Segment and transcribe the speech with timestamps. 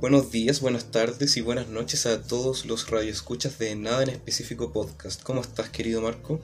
[0.00, 4.72] Buenos días, buenas tardes y buenas noches a todos los radioescuchas de Nada en Específico
[4.72, 5.22] Podcast.
[5.22, 6.40] ¿Cómo estás, querido Marco?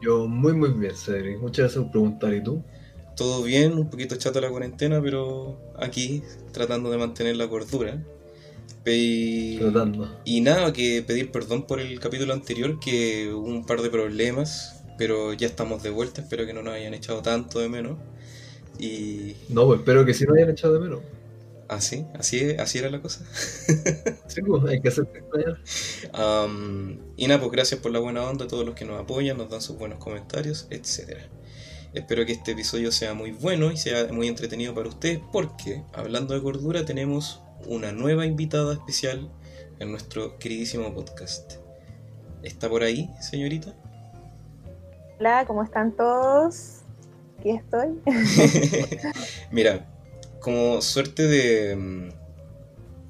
[0.00, 1.38] Yo muy muy bien, Cedric.
[1.38, 2.32] Muchas gracias por preguntar.
[2.34, 2.62] ¿Y tú?
[3.16, 8.02] Todo bien, un poquito chato la cuarentena, pero aquí tratando de mantener la cordura.
[8.86, 10.20] Y, Tratando.
[10.24, 14.82] y nada, que pedir perdón por el capítulo anterior, que hubo un par de problemas,
[14.98, 17.98] pero ya estamos de vuelta, espero que no nos hayan echado tanto de menos.
[18.78, 21.00] Y No, pues espero que sí no hayan echado de menos.
[21.74, 23.24] Así, así, así era la cosa.
[24.26, 25.60] Sí, pues hay que hacer extrañar.
[26.12, 29.36] Am, y nada, pues gracias por la buena onda a todos los que nos apoyan,
[29.36, 31.18] nos dan sus buenos comentarios, etc.
[31.92, 36.34] Espero que este episodio sea muy bueno y sea muy entretenido para ustedes porque, hablando
[36.34, 39.30] de gordura, tenemos una nueva invitada especial
[39.78, 41.54] en nuestro queridísimo podcast.
[42.42, 43.72] ¿Está por ahí, señorita?
[45.20, 46.80] Hola, ¿cómo están todos?
[47.38, 48.00] Aquí estoy.
[49.52, 49.86] Mira,
[50.44, 51.76] como suerte de...
[51.76, 52.08] mm,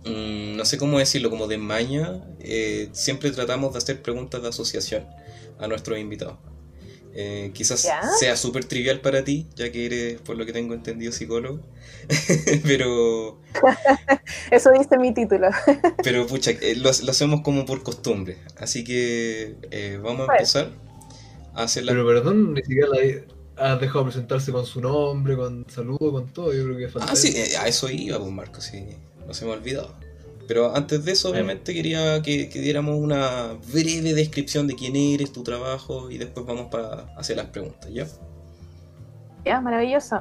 [0.08, 4.48] mm, no sé cómo decirlo, como de maña, eh, siempre tratamos de hacer preguntas de
[4.48, 5.06] asociación
[5.58, 6.38] a nuestros invitados.
[7.16, 8.02] Eh, quizás ¿Ya?
[8.18, 11.60] sea súper trivial para ti, ya que eres, por lo que tengo entendido, psicólogo.
[12.64, 13.40] pero,
[14.50, 15.48] Eso dice mi título.
[16.02, 18.38] pero pucha, eh, lo, lo hacemos como por costumbre.
[18.58, 20.32] Así que eh, vamos a Bueno.
[20.32, 20.70] empezar
[21.54, 21.92] a hacer la...
[21.92, 23.00] Pero perdón, ni siquiera la
[23.56, 26.52] has dejado presentarse con su nombre, con saludo, con todo.
[26.52, 27.38] Yo creo que falta Ah, sí, eso.
[27.38, 28.84] eh, a eso iba, pues Marco, sí,
[29.26, 29.94] no se me ha olvidado.
[30.46, 35.32] Pero antes de eso, obviamente, quería que, que diéramos una breve descripción de quién eres,
[35.32, 38.06] tu trabajo, y después vamos para hacer las preguntas, ¿ya?
[39.44, 40.20] Ya, maravilloso.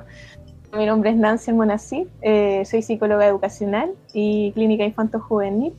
[0.78, 5.74] Mi nombre es Nancy Almonacid, eh, soy psicóloga educacional y clínica infanto-juvenil.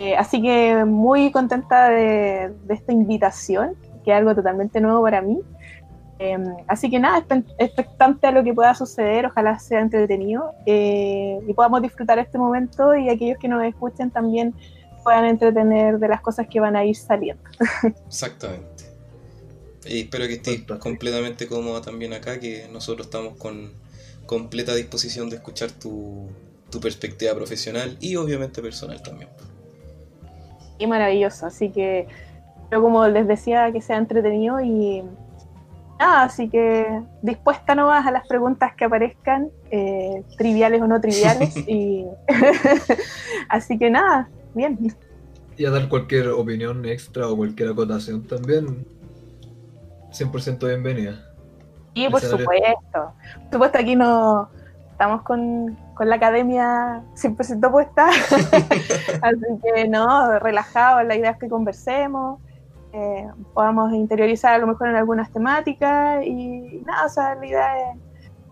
[0.00, 5.22] Eh, así que muy contenta de, de esta invitación, que es algo totalmente nuevo para
[5.22, 5.38] mí.
[6.24, 7.26] Eh, así que nada,
[7.58, 12.94] expectante a lo que pueda suceder, ojalá sea entretenido eh, y podamos disfrutar este momento
[12.94, 14.54] y aquellos que nos escuchen también
[15.02, 17.42] puedan entretener de las cosas que van a ir saliendo.
[18.06, 18.84] Exactamente.
[19.84, 20.78] Y espero que estés Fantástico.
[20.78, 23.72] completamente cómoda también acá, que nosotros estamos con
[24.26, 26.28] completa disposición de escuchar tu,
[26.70, 29.28] tu perspectiva profesional y obviamente personal también.
[30.78, 31.46] y maravilloso.
[31.46, 32.06] Así que
[32.70, 35.02] yo como les decía que sea entretenido y
[36.02, 41.56] nada, así que dispuesta nomás a las preguntas que aparezcan, eh, triviales o no triviales.
[41.68, 42.04] y
[43.48, 44.78] así que nada, bien.
[45.56, 48.84] Y a dar cualquier opinión extra o cualquier acotación también.
[50.10, 51.14] 100% bienvenida.
[51.94, 53.14] Y por supuesto,
[53.44, 54.50] por supuesto aquí no
[54.90, 58.08] estamos con, con la academia 100% puesta,
[59.22, 62.40] así que no, relajado, la idea es que conversemos,
[62.92, 67.90] eh, podamos interiorizar a lo mejor en algunas temáticas y nada, o sea, la idea
[67.90, 67.98] es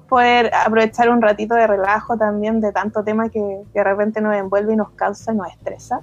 [0.09, 4.35] poder aprovechar un ratito de relajo también de tanto tema que, que de repente nos
[4.35, 6.03] envuelve y nos cansa y nos estresa.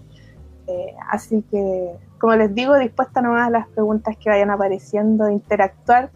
[0.68, 6.12] Eh, así que, como les digo, dispuesta nomás a las preguntas que vayan apareciendo, interactuar.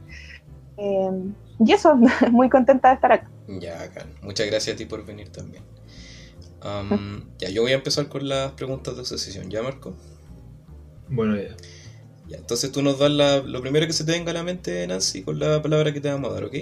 [0.78, 1.09] Eh,
[1.59, 1.96] y eso,
[2.32, 3.30] muy contenta de estar acá.
[3.48, 4.06] Ya, acá.
[4.22, 5.64] Muchas gracias a ti por venir también.
[6.62, 9.96] Am, ya, yo voy a empezar con las preguntas de asociación, ¿ya, Marco?
[11.09, 11.56] Bueno, ya.
[12.31, 14.88] Ya, entonces tú nos das la- lo primero que se te venga a la mente,
[14.88, 16.56] Nancy, con la palabra que te vamos a dar, ¿ok?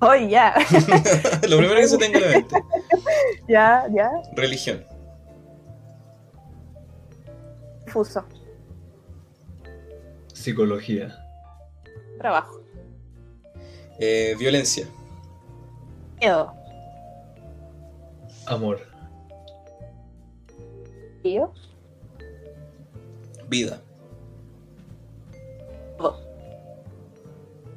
[0.00, 0.54] Hoy ya,
[1.48, 2.56] lo primero que se te venga a la mente.
[3.48, 4.84] ya, ya, Religión.
[7.84, 8.24] difuso,
[10.32, 11.18] Psicología.
[12.18, 12.60] trabajo,
[13.98, 14.86] Eh, violencia.
[16.20, 16.52] miedo,
[18.46, 18.86] Amor.
[21.24, 21.52] yo,
[23.48, 23.80] Vida.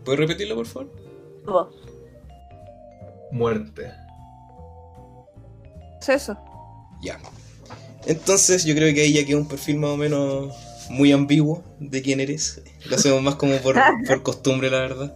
[0.03, 0.91] ¿Puedes repetirlo, por favor?
[1.45, 1.71] todo.
[3.31, 3.91] Muerte.
[6.01, 6.37] Es eso.
[7.01, 7.19] Ya.
[8.05, 10.53] Entonces yo creo que ahí ya queda un perfil más o menos
[10.89, 12.61] muy ambiguo de quién eres.
[12.85, 13.75] Lo hacemos más como por,
[14.07, 15.15] por costumbre, la verdad.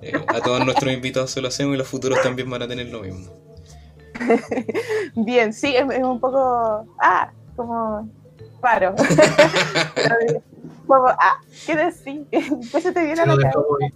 [0.00, 2.88] Eh, a todos nuestros invitados se lo hacemos y los futuros también van a tener
[2.88, 3.30] lo mismo.
[5.14, 8.08] Bien, sí, es, es un poco, ah, como
[8.62, 8.94] raro.
[10.92, 12.26] Como, ah, ¿qué decir?
[12.70, 13.52] Pues se te viene Si a la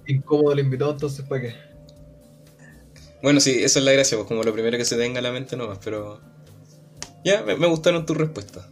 [0.07, 1.55] incómodo al invitado, entonces ¿para qué?
[3.23, 5.23] Bueno, sí, esa es la gracia, pues como lo primero que se te venga a
[5.23, 6.21] la mente nomás, pero...
[7.23, 8.67] Ya, me, me gustaron tus respuestas.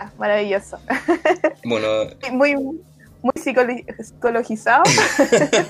[0.00, 0.78] Ah, Maravilloso.
[1.64, 1.86] Bueno,
[2.32, 4.82] Muy, muy psicolo- psicologizado.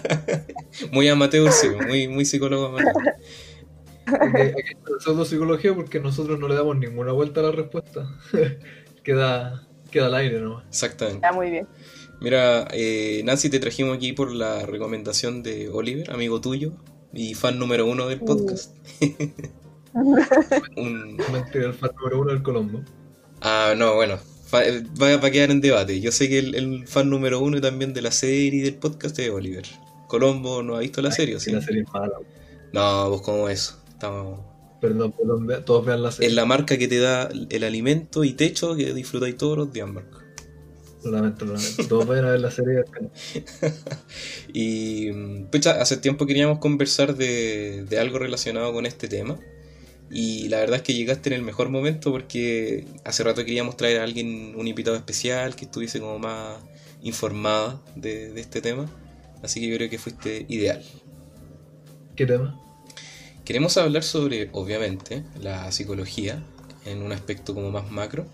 [0.92, 2.66] muy amateur, sí, muy, muy psicólogo.
[2.66, 2.94] amateur.
[4.06, 8.06] Aquí, aquí está la pseudopsicología porque nosotros no le damos ninguna vuelta a la respuesta.
[9.02, 10.64] queda, queda al aire nomás.
[10.68, 11.18] Exactamente.
[11.26, 11.66] Está muy bien.
[12.20, 16.72] Mira, eh, Nancy, te trajimos aquí por la recomendación de Oliver, amigo tuyo
[17.12, 18.74] y fan número uno del podcast.
[20.76, 21.18] un...
[21.54, 22.82] El fan número uno del Colombo.
[23.40, 24.62] Ah, no, bueno, fa-
[25.00, 26.00] va a quedar en debate.
[26.00, 29.18] Yo sé que el, el fan número uno también de la serie y del podcast
[29.18, 29.64] es Oliver.
[30.08, 32.14] Colombo no ha visto la serie, ¿o Sí, la serie es mala.
[32.72, 33.82] No, pues como eso.
[33.88, 34.40] Estamos...
[34.80, 36.28] Perdón, perdón, vea- todos vean la serie.
[36.28, 39.88] Es la marca que te da el alimento y techo que disfrutáis todos los días,
[39.88, 40.20] Marco.
[41.04, 41.86] Lo lamento, lo lamento.
[41.86, 42.84] Todos vayan a ver la serie.
[44.52, 45.12] Y
[45.50, 49.38] pucha, hace tiempo queríamos conversar de, de algo relacionado con este tema.
[50.10, 54.00] Y la verdad es que llegaste en el mejor momento porque hace rato queríamos traer
[54.00, 56.58] a alguien, un invitado especial que estuviese como más
[57.02, 58.88] informada de, de este tema.
[59.42, 60.82] Así que yo creo que fuiste ideal.
[62.14, 62.60] ¿Qué tema?
[63.46, 66.42] Queremos hablar sobre, obviamente, la psicología
[66.84, 68.26] en un aspecto como más macro.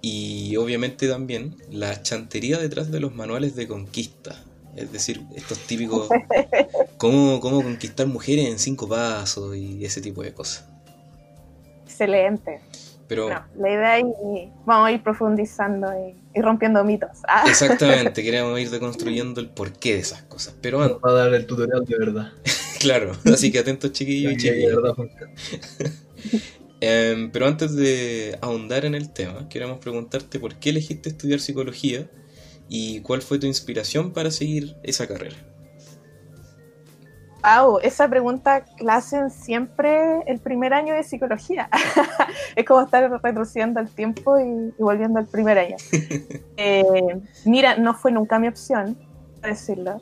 [0.00, 4.36] Y obviamente también la chantería detrás de los manuales de conquista.
[4.76, 6.08] Es decir, estos típicos
[6.96, 10.64] cómo, cómo conquistar mujeres en cinco pasos y ese tipo de cosas.
[11.84, 12.60] Excelente.
[13.08, 17.18] Pero Bueno, la idea es y vamos a ir profundizando y, y rompiendo mitos.
[17.26, 20.54] Ah, exactamente, queremos ir deconstruyendo el porqué de esas cosas.
[20.60, 22.32] Pero antes, va a dar el tutorial de verdad.
[22.78, 24.36] claro, así que atentos chiquillos y
[24.94, 25.32] funciona.
[26.78, 32.06] Em, pero antes de ahondar en el tema, queremos preguntarte por qué elegiste estudiar psicología
[32.68, 35.36] y cuál fue tu inspiración para seguir esa carrera.
[37.42, 41.70] Wow, esa pregunta la hacen siempre el primer año de psicología.
[42.56, 45.76] es como estar retrocediendo el tiempo y, y volviendo al primer año.
[46.56, 48.98] Eh, mira, no fue nunca mi opción,
[49.40, 50.00] para decirlo.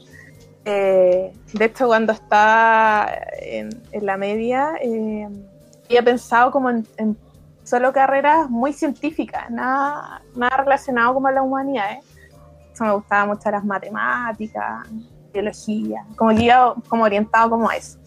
[0.64, 5.28] Eh, de hecho, cuando estaba en, en la media, eh,
[5.86, 7.16] había pensado como en, en
[7.64, 11.92] solo carreras muy científicas, nada, nada relacionado como a la humanidad.
[11.92, 12.00] ¿eh?
[12.72, 14.88] Eso me gustaba mucho las matemáticas,
[15.32, 17.98] biología, como que iba como orientado como a eso.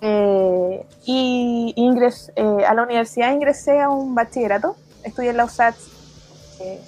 [0.00, 5.74] Eh, y ingres, eh, a la universidad ingresé a un bachillerato, estudié en la USAT,
[6.60, 6.80] eh,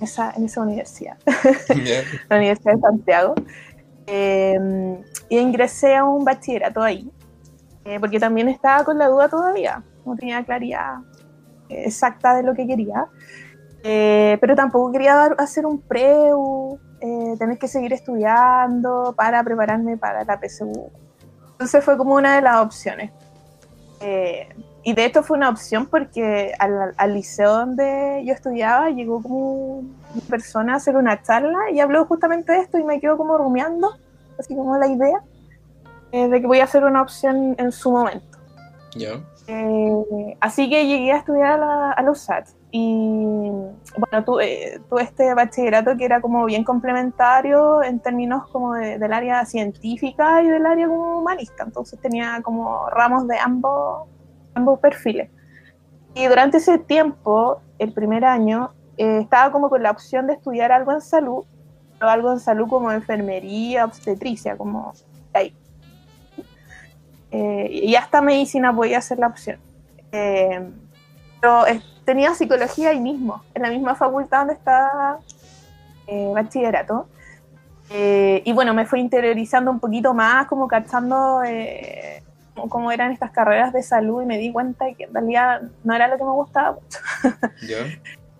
[0.00, 1.16] esa, en esa universidad,
[2.28, 3.34] la Universidad de Santiago,
[4.10, 4.58] eh,
[5.28, 7.08] y ingresé a un bachillerato ahí,
[7.84, 10.96] eh, porque también estaba con la duda todavía, no tenía claridad
[11.68, 13.06] eh, exacta de lo que quería,
[13.84, 19.96] eh, pero tampoco quería dar- hacer un preu, eh, tener que seguir estudiando para prepararme
[19.96, 20.90] para la PSU.
[21.52, 23.10] Entonces fue como una de las opciones.
[24.84, 29.22] Eh, y de hecho fue una opción porque al, al liceo donde yo estudiaba llegó
[29.22, 29.90] como una
[30.28, 33.90] persona a hacer una charla y habló justamente de esto y me quedó como rumiando,
[34.38, 35.20] así como la idea
[36.12, 38.38] eh, de que voy a hacer una opción en su momento.
[38.96, 39.20] ¿Ya?
[39.46, 43.50] Eh, así que llegué a estudiar a la, a la USAT y
[43.98, 49.12] bueno, tuve, tuve este bachillerato que era como bien complementario en términos como de- del
[49.12, 54.06] área científica y del área como humanista, entonces tenía como ramos de ambos,
[54.54, 55.30] ambos perfiles.
[56.14, 60.72] Y durante ese tiempo, el primer año, eh, estaba como con la opción de estudiar
[60.72, 61.44] algo en salud,
[61.98, 64.92] pero algo en salud como enfermería, obstetricia, como
[65.32, 65.54] ahí.
[67.30, 69.58] Eh, y hasta medicina podía ser la opción.
[70.12, 70.68] Eh,
[71.40, 75.20] pero eh, tenía psicología ahí mismo, en la misma facultad donde estaba
[76.06, 77.06] eh, bachillerato.
[77.90, 82.22] Eh, y bueno, me fui interiorizando un poquito más, como cachando eh,
[82.68, 85.94] cómo- eran estas carreras de salud y me di cuenta de que en realidad no
[85.94, 86.98] era lo que me gustaba mucho.
[87.68, 87.76] ¿Ya?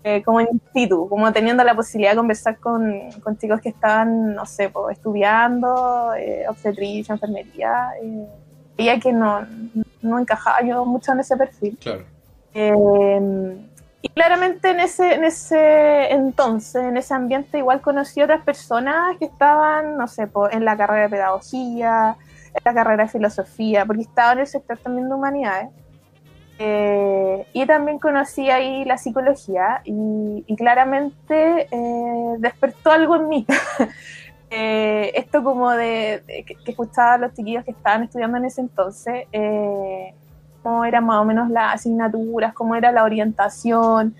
[0.03, 4.33] Eh, como in situ, como teniendo la posibilidad de conversar con, con chicos que estaban,
[4.33, 7.91] no sé, pues, estudiando eh, obstetricia, enfermería.
[8.01, 8.25] Eh,
[8.75, 9.45] veía que no,
[10.01, 11.77] no encajaba yo mucho en ese perfil.
[11.79, 12.03] Claro.
[12.53, 13.57] Eh,
[14.01, 19.25] y claramente en ese, en ese entonces, en ese ambiente, igual conocí otras personas que
[19.25, 22.30] estaban, no sé, po, en la carrera de pedagogía, en
[22.63, 25.69] la carrera de filosofía, porque estaba en el sector también de humanidades.
[26.63, 33.45] Eh, y también conocí ahí la psicología y, claramente eh, despertó algo en mí.
[34.53, 38.59] Eh, esto como de, que, que escuchaba a los chiquillos que estaban estudiando en ese
[38.59, 39.25] entonces,
[40.61, 44.13] cómo eran más o menos las asignaturas, cómo era la orientación,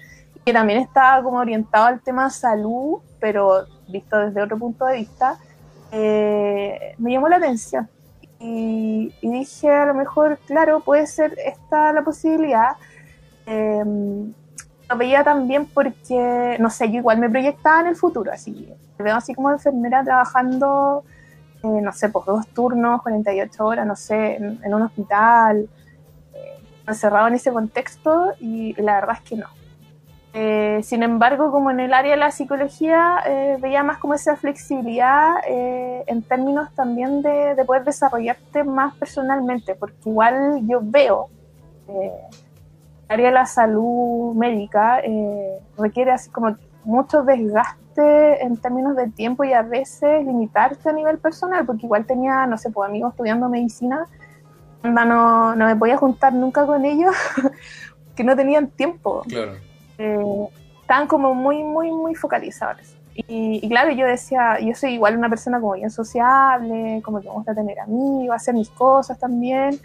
[0.45, 5.38] que también estaba como orientado al tema salud, pero visto desde otro punto de vista,
[5.91, 7.89] me llamó la atención.
[8.41, 12.75] Y, y dije, a lo mejor, claro, puede ser esta la posibilidad.
[13.45, 13.83] Eh,
[14.89, 19.15] lo veía también porque, no sé, yo igual me proyectaba en el futuro, así, veo
[19.15, 21.03] así como enfermera trabajando,
[21.63, 25.69] eh, no sé, pues dos turnos, 48 horas, no sé, en, en un hospital,
[26.33, 29.48] eh, encerrado en ese contexto y la verdad es que no.
[30.33, 34.38] Eh, sin embargo, como en el área de la psicología, eh, veía más como esa
[34.38, 41.29] flexibilidad eh, en términos también de, de poder desarrollarte más personalmente, porque igual yo veo
[41.88, 42.11] eh,
[43.09, 49.09] el área de la salud médica eh, requiere así como mucho desgaste en términos de
[49.09, 53.11] tiempo y a veces limitarte a nivel personal, porque igual tenía, no sé, pues amigos
[53.11, 54.07] estudiando medicina,
[54.83, 57.13] no, no me podía juntar nunca con ellos,
[58.15, 59.23] que no tenían tiempo.
[59.27, 59.71] Claro.
[60.01, 60.48] Eh,
[60.81, 62.96] estaban como muy, muy, muy focalizados.
[63.13, 67.34] Y, claro, yo decía, yo soy igual una persona como bien sociable, como que me
[67.34, 69.79] gusta tener amigos, hacer mis cosas también,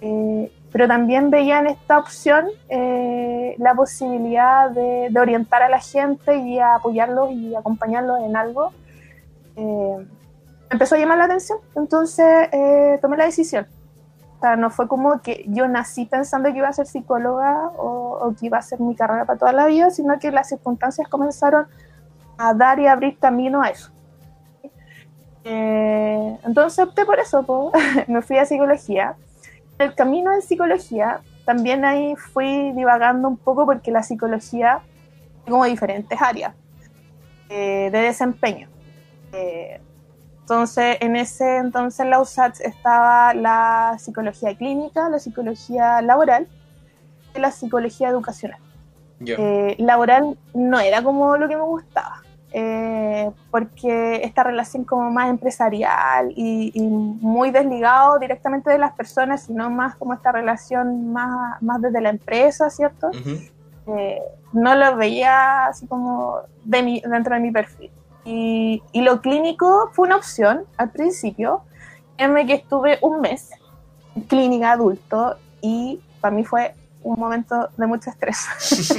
[0.00, 6.36] eh, pero también veía en esta opción eh, la posibilidad de, orientar a la gente
[6.36, 8.72] y apoyarlos y acompañarlos en algo.
[9.56, 10.06] Eh,
[10.70, 13.66] empezó a llamar la atención, entonces eh, tomé la decisión.
[14.40, 18.46] Sea, no fue como que yo nací pensando que iba a ser psicóloga o, que
[18.46, 21.66] iba a ser mi carrera para toda la vida, sino que las circunstancias comenzaron
[22.36, 23.90] a dar y abrir camino a eso.
[25.44, 27.72] Eh, entonces opté por eso,
[28.08, 29.16] me fui a psicología.
[29.78, 34.80] El camino de psicología, también ahí fui divagando un poco porque la psicología
[35.44, 36.54] tiene como diferentes áreas
[37.48, 38.68] eh, de desempeño.
[39.32, 39.80] Eh,
[40.46, 46.46] entonces, en ese entonces en la USAT estaba la psicología clínica, la psicología laboral
[47.34, 48.60] y la psicología educacional.
[49.26, 52.22] Eh, laboral no era como lo que me gustaba,
[52.52, 59.46] eh, porque esta relación como más empresarial y, y, muy desligado directamente de las personas,
[59.46, 63.10] sino más como esta relación más, más desde la empresa, ¿cierto?
[63.88, 64.22] Eh,
[64.52, 67.90] no lo veía así como de mi, dentro de mi perfil.
[68.26, 71.62] Y, y lo clínico fue una opción al principio,
[72.18, 73.50] en que estuve un mes
[74.14, 78.46] en clínica adulto y para mí fue un momento de mucho estrés.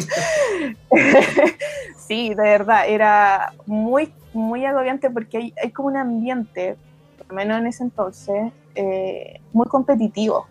[2.07, 6.77] sí, de verdad, era muy, muy agobiante porque hay, hay, como un ambiente,
[7.17, 10.48] por lo menos en ese entonces, eh, muy competitivo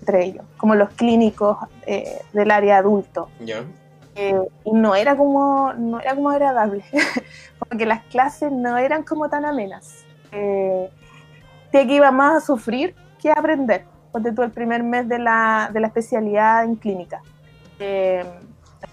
[0.00, 3.28] entre ellos, como los clínicos eh, del área adulto.
[4.16, 6.84] Y no era como, no era como agradable,
[7.58, 10.04] porque las clases no eran como tan amenas.
[10.32, 10.90] Eh,
[11.72, 15.70] que iba más a sufrir que a aprender ponte tú el primer mes de la,
[15.72, 17.22] de la especialidad en clínica.
[17.78, 18.24] Eh,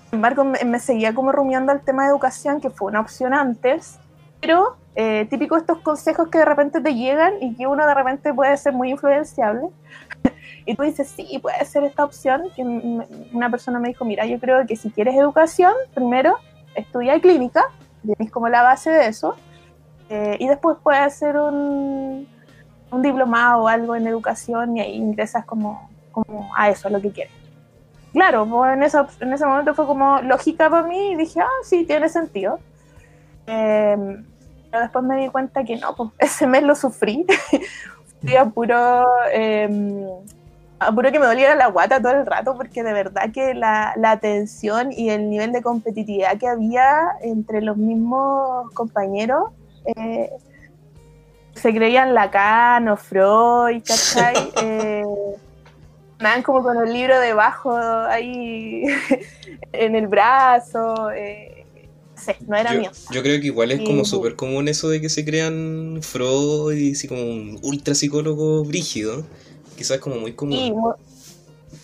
[0.09, 3.33] sin embargo, me, me, seguía como rumiando el tema de educación, que fue una opción
[3.33, 3.99] antes,
[4.39, 8.33] pero eh, típico estos consejos que de repente te llegan y que uno de repente
[8.33, 9.67] puede ser muy influenciable.
[10.65, 12.43] y tú dices, sí, puede ser esta opción.
[12.55, 16.35] Que una persona me dijo, mira, yo creo que si quieres educación, primero
[16.75, 17.63] estudia clínica,
[18.03, 19.35] tienes como la base de eso,
[20.09, 22.27] eh, y después puedes hacer un
[22.91, 27.01] un diplomado o algo en educación y ahí ingresas como, como a eso, a lo
[27.01, 27.33] que quieres.
[28.13, 31.85] Claro, pues en, en ese momento fue como lógica para mí y dije, ah, sí,
[31.85, 32.59] tiene sentido.
[33.45, 34.23] Eh,
[34.77, 37.25] pero después me di cuenta que no, pues ese mes lo sufrí.
[38.21, 40.07] Fui a puro, eh,
[40.79, 43.93] a puro que me doliera la guata todo el rato porque de verdad que la,
[43.95, 49.51] la tensión y el nivel de competitividad que había entre los mismos compañeros
[49.85, 50.31] eh,
[51.53, 54.51] se creían Lacan o Freud, ¿cachai?
[54.63, 55.03] eh,
[56.19, 58.83] andaban como con el libro debajo ahí
[59.73, 61.11] en el brazo.
[61.11, 61.56] Eh,
[62.17, 62.91] no sé, no era yo, mío.
[63.11, 66.93] Yo creo que igual es como súper común eso de que se crean Freud y
[66.93, 69.23] así como un ultra psicólogo brígido.
[69.77, 70.55] Quizás como muy común.
[70.55, 70.73] Y,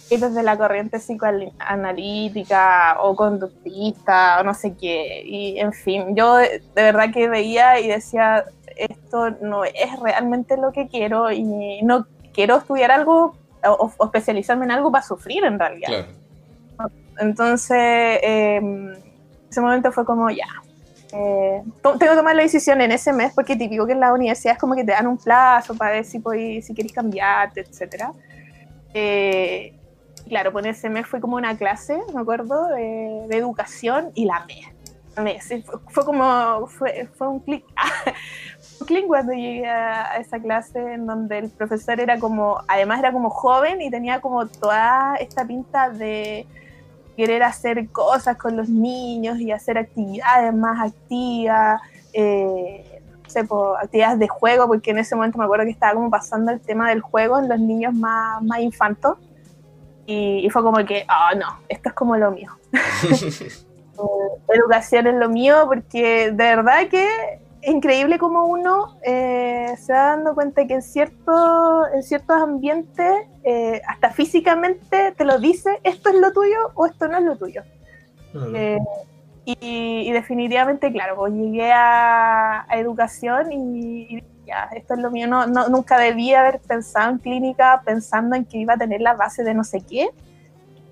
[0.09, 5.21] y desde la corriente psicoanalítica o conductista o no sé qué.
[5.23, 10.57] Y en fin, yo de, de verdad que veía y decía, esto no es realmente
[10.57, 11.43] lo que quiero y
[11.83, 15.87] no quiero estudiar algo o, o especializarme en algo para sufrir en realidad.
[15.87, 16.23] Claro.
[17.19, 18.59] Entonces, eh,
[19.53, 20.47] ese momento fue como ya.
[21.13, 24.53] Eh, tengo que tomar la decisión en ese mes porque típico que en la universidad
[24.53, 28.05] es como que te dan un plazo para ver si, podéis, si queréis cambiarte, etc.
[28.95, 29.75] Eh,
[30.27, 34.25] claro, pues en ese mes fue como una clase, me acuerdo, de, de educación y
[34.25, 34.73] la me
[35.41, 37.63] Sí, fue, fue, como, fue, fue un clic,
[38.81, 43.11] un clic cuando llegué a, esa clase en donde el profesor era como, además era
[43.11, 46.47] como joven y tenía como toda esta pinta de
[47.15, 51.81] querer hacer cosas con los niños y hacer actividades más activas,
[52.13, 55.93] eh, no sé, por actividades de juego, porque en ese momento me acuerdo que estaba
[55.93, 59.17] como pasando el tema del juego en los niños más, más infantos.
[60.05, 62.51] Y, y fue como que, oh no, esto es como lo mío.
[63.93, 67.07] Eh, educación es lo mío porque de verdad que
[67.63, 73.25] es increíble como uno eh, se va dando cuenta que en, cierto, en ciertos ambientes,
[73.43, 77.37] eh, hasta físicamente te lo dice, esto es lo tuyo o esto no es lo
[77.37, 77.63] tuyo.
[78.33, 78.77] Uh
[79.45, 79.57] y,
[80.07, 85.27] y, definitivamente, claro, pues llegué a, a educación y, y, ya, esto es lo mío.
[85.27, 89.15] No, no, nunca debía haber pensado en clínica pensando en que iba a tener la
[89.15, 90.11] base de no sé qué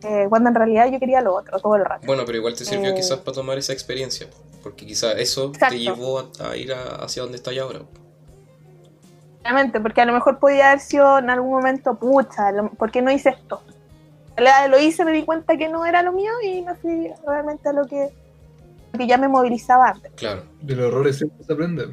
[0.04, 2.06] eh, cuando en realidad yo quería lo otro todo el rato.
[2.06, 2.96] Bueno, pero igual te sirvió Eh.
[2.96, 4.28] quizás para tomar esa experiencia,
[4.62, 5.76] porque quizás eso Exacto.
[5.76, 7.80] te llevó a, a ir a- hacia donde estás ahora.
[9.44, 13.02] Realmente, porque a lo mejor podía haber sido en algún momento, pucha, lo- ¿por qué
[13.02, 13.62] no hice esto?
[14.38, 17.12] En realidad Lo hice, me di cuenta que no era lo mío y me fui
[17.28, 18.10] realmente a lo que,
[18.94, 20.12] lo que ya me movilizaba antes.
[20.16, 20.44] Claro.
[20.62, 21.88] De los errores siempre se aprende.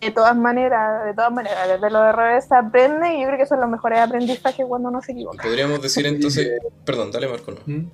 [0.00, 3.46] De todas maneras, de todas maneras, desde los errores se aprende y yo creo que
[3.46, 5.42] son los mejores aprendizajes cuando uno se equivoca.
[5.42, 7.58] podríamos decir entonces, perdón, dale Marco, no.
[7.64, 7.88] ¿Mm?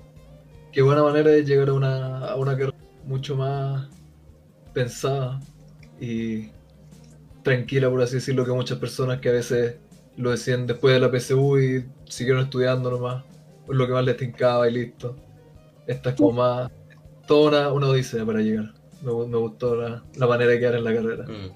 [0.72, 2.72] Qué buena manera de llegar a una, a una carrera
[3.04, 3.88] mucho más
[4.72, 5.40] pensada
[6.00, 6.50] y
[7.42, 9.76] tranquila, por así decirlo, que muchas personas que a veces
[10.16, 13.24] lo decían después de la PSU y siguieron estudiando nomás,
[13.66, 15.16] por lo que más les tincaba y listo.
[15.86, 16.70] Esta es como más,
[17.26, 18.74] toda una, una odisea para llegar.
[19.02, 21.24] Me, gu- me gustó la, la manera de quedar en la carrera.
[21.24, 21.50] Mm,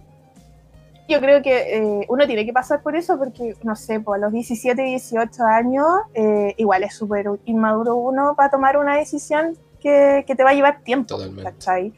[1.09, 4.25] Yo creo que eh, uno tiene que pasar por eso porque, no sé, pues a
[4.25, 5.85] los 17, 18 años,
[6.15, 10.55] eh, igual es súper inmaduro uno para tomar una decisión que, que te va a
[10.55, 11.45] llevar tiempo, Totalmente.
[11.45, 11.93] ¿cachai?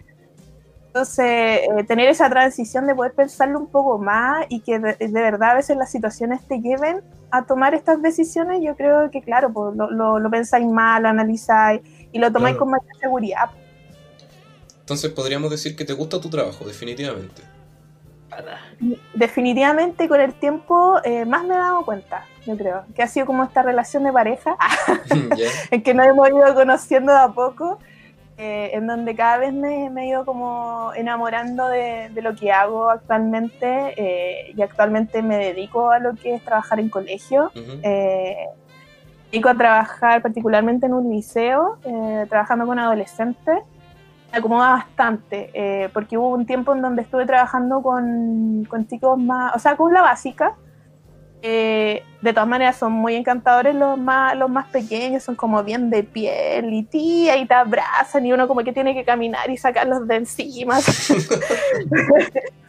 [0.88, 5.08] Entonces, eh, tener esa transición de poder pensarlo un poco más y que de, de
[5.22, 9.52] verdad a veces las situaciones te lleven a tomar estas decisiones, yo creo que, claro,
[9.52, 11.80] pues lo, lo, lo pensáis mal, lo analizáis
[12.12, 12.58] y lo tomáis Claro.
[12.58, 13.50] con mayor seguridad.
[14.80, 17.42] Entonces podríamos decir que te gusta tu trabajo, definitivamente.
[19.14, 23.26] Definitivamente con el tiempo eh, más me he dado cuenta, yo creo, que ha sido
[23.26, 24.56] como esta relación de pareja
[25.36, 25.48] ¿Ya?
[25.70, 27.78] en que nos hemos ido conociendo de a poco,
[28.38, 32.52] eh, en donde cada vez me, me he ido como enamorando de, de lo que
[32.52, 37.50] hago actualmente eh, y actualmente me dedico a lo que es trabajar en colegio.
[37.54, 38.36] Eh,
[39.26, 43.60] me dedico a trabajar particularmente en un liceo, eh, trabajando con adolescentes.
[44.32, 49.18] Me acomoda bastante, eh, porque hubo un tiempo en donde estuve trabajando con, con chicos
[49.18, 50.54] más, o sea, con la básica.
[51.42, 55.90] Eh, de todas maneras son muy encantadores los más, los más pequeños, son como bien
[55.90, 59.56] de piel y tía y te abrazan y uno como que tiene que caminar y
[59.56, 60.78] sacarlos de encima.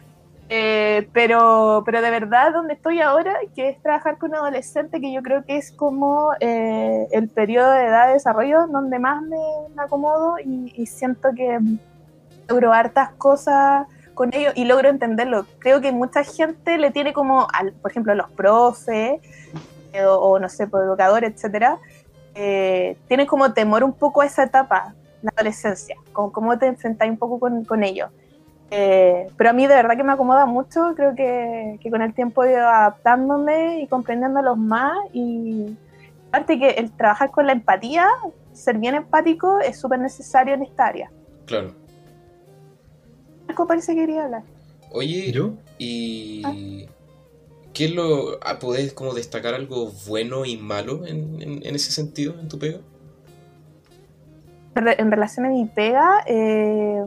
[0.50, 5.22] Eh, pero, pero de verdad, donde estoy ahora, que es trabajar con adolescentes, que yo
[5.22, 9.36] creo que es como eh, el periodo de edad de desarrollo donde más me,
[9.76, 11.58] acomodo y, siento que
[12.48, 15.44] logro hartas cosas con ellos y logro entenderlo.
[15.58, 19.20] Creo que mucha gente le tiene como, al, por ejemplo, los profes
[19.92, 21.78] eh, o, o, no sé, por educadores, etcétera,
[22.40, 27.08] eh, tienen como temor un poco a esa etapa, la adolescencia, como cómo te enfrentas
[27.08, 28.10] un poco con, con ellos.
[28.70, 32.12] Eh, pero a mí de verdad que me acomoda mucho, creo que, que, con el
[32.12, 35.74] tiempo he ido adaptándome y comprendiéndolos más y
[36.28, 38.06] aparte que el trabajar con la empatía,
[38.52, 41.10] ser bien empático es súper necesario en esta área.
[41.46, 41.74] Claro.
[43.46, 44.42] Marco parece que quería hablar.
[44.90, 45.54] Oye, ¿Yo?
[45.78, 46.86] ¿y
[47.72, 48.38] qué es lo...
[48.42, 52.58] ah, ¿Podés como destacar algo bueno y malo en, en, en ese sentido, en tu
[52.58, 52.80] pega?
[54.74, 57.02] En relación a mi pega, eh,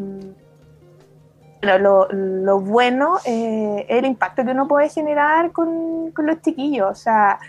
[1.62, 6.42] Bueno, lo, lo bueno eh, es el impacto que uno puede generar con, con los
[6.42, 7.40] chiquillos, o sea,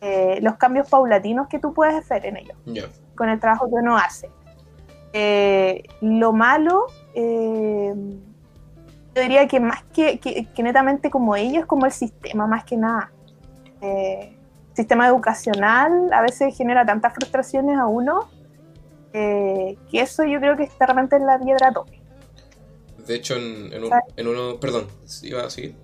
[0.00, 2.56] eh, los cambios paulatinos que tú puedes hacer en ellos,
[3.16, 4.30] con el trabajo que uno hace.
[5.12, 7.92] Eh, lo malo, eh,
[9.14, 12.76] yo diría que más que, que, que netamente como ellos, como el sistema, más que
[12.76, 13.10] nada.
[13.80, 14.36] Eh,
[14.70, 18.28] el sistema educacional a veces genera tantas frustraciones a uno
[19.12, 21.97] eh, que eso yo creo que está realmente en la piedra tope.
[23.08, 24.60] De hecho, en, en, un- en uno...
[24.60, 24.86] Perdón,
[25.22, 25.74] ¿iba a seguir?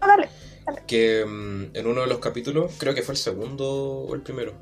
[0.00, 0.28] No, dale.
[0.86, 4.52] que mm, en uno de los capítulos, creo que fue el segundo o el primero,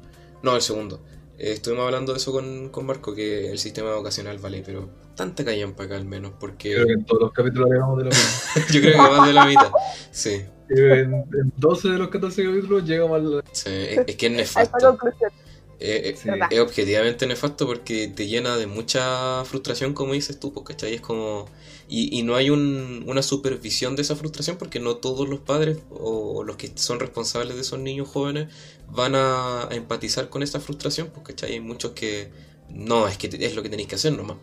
[0.42, 1.00] no, el segundo,
[1.38, 5.44] eh, estuvimos hablando de eso con, con Marco, que el sistema educacional vale, pero tanta
[5.44, 8.10] callan para acá al menos, porque Creo que en todos los capítulos hablamos de lo
[8.10, 8.30] mismo.
[8.72, 9.70] yo creo que más de la mitad.
[10.10, 13.44] Sí, En, en 12 de los 14 capítulos llegamos al...
[13.52, 14.96] sí, es, es que es nefasto.
[15.78, 16.04] Conclusión.
[16.04, 16.28] Eh, eh, Sí.
[16.50, 20.94] Es objetivamente nefasto porque te llena de mucha frustración, como dices tú, ¿cachai?
[20.94, 21.46] Es como...
[21.88, 25.78] Y, y no hay un- una supervisión de esa frustración porque no todos los padres
[25.90, 28.48] o los que son responsables de esos niños jóvenes
[28.90, 31.52] van a, a empatizar con esa frustración, ¿cachai?
[31.54, 32.30] Hay muchos que...
[32.70, 34.38] No, es que es lo que tenéis que hacer nomás.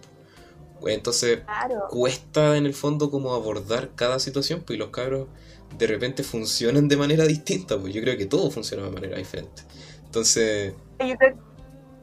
[0.86, 1.88] Entonces Claro.
[1.90, 5.28] cuesta en el fondo como abordar cada situación, pues y los cabros
[5.78, 9.64] de repente funcionan de manera distinta, pues yo creo que todo funciona de manera diferente.
[10.06, 10.74] Entonces...
[11.00, 11.36] Yo creo,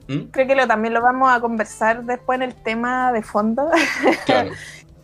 [0.09, 0.31] ¿Mm?
[0.31, 3.71] creo que lo, también lo vamos a conversar después en el tema de fondo.
[4.27, 4.51] Claro.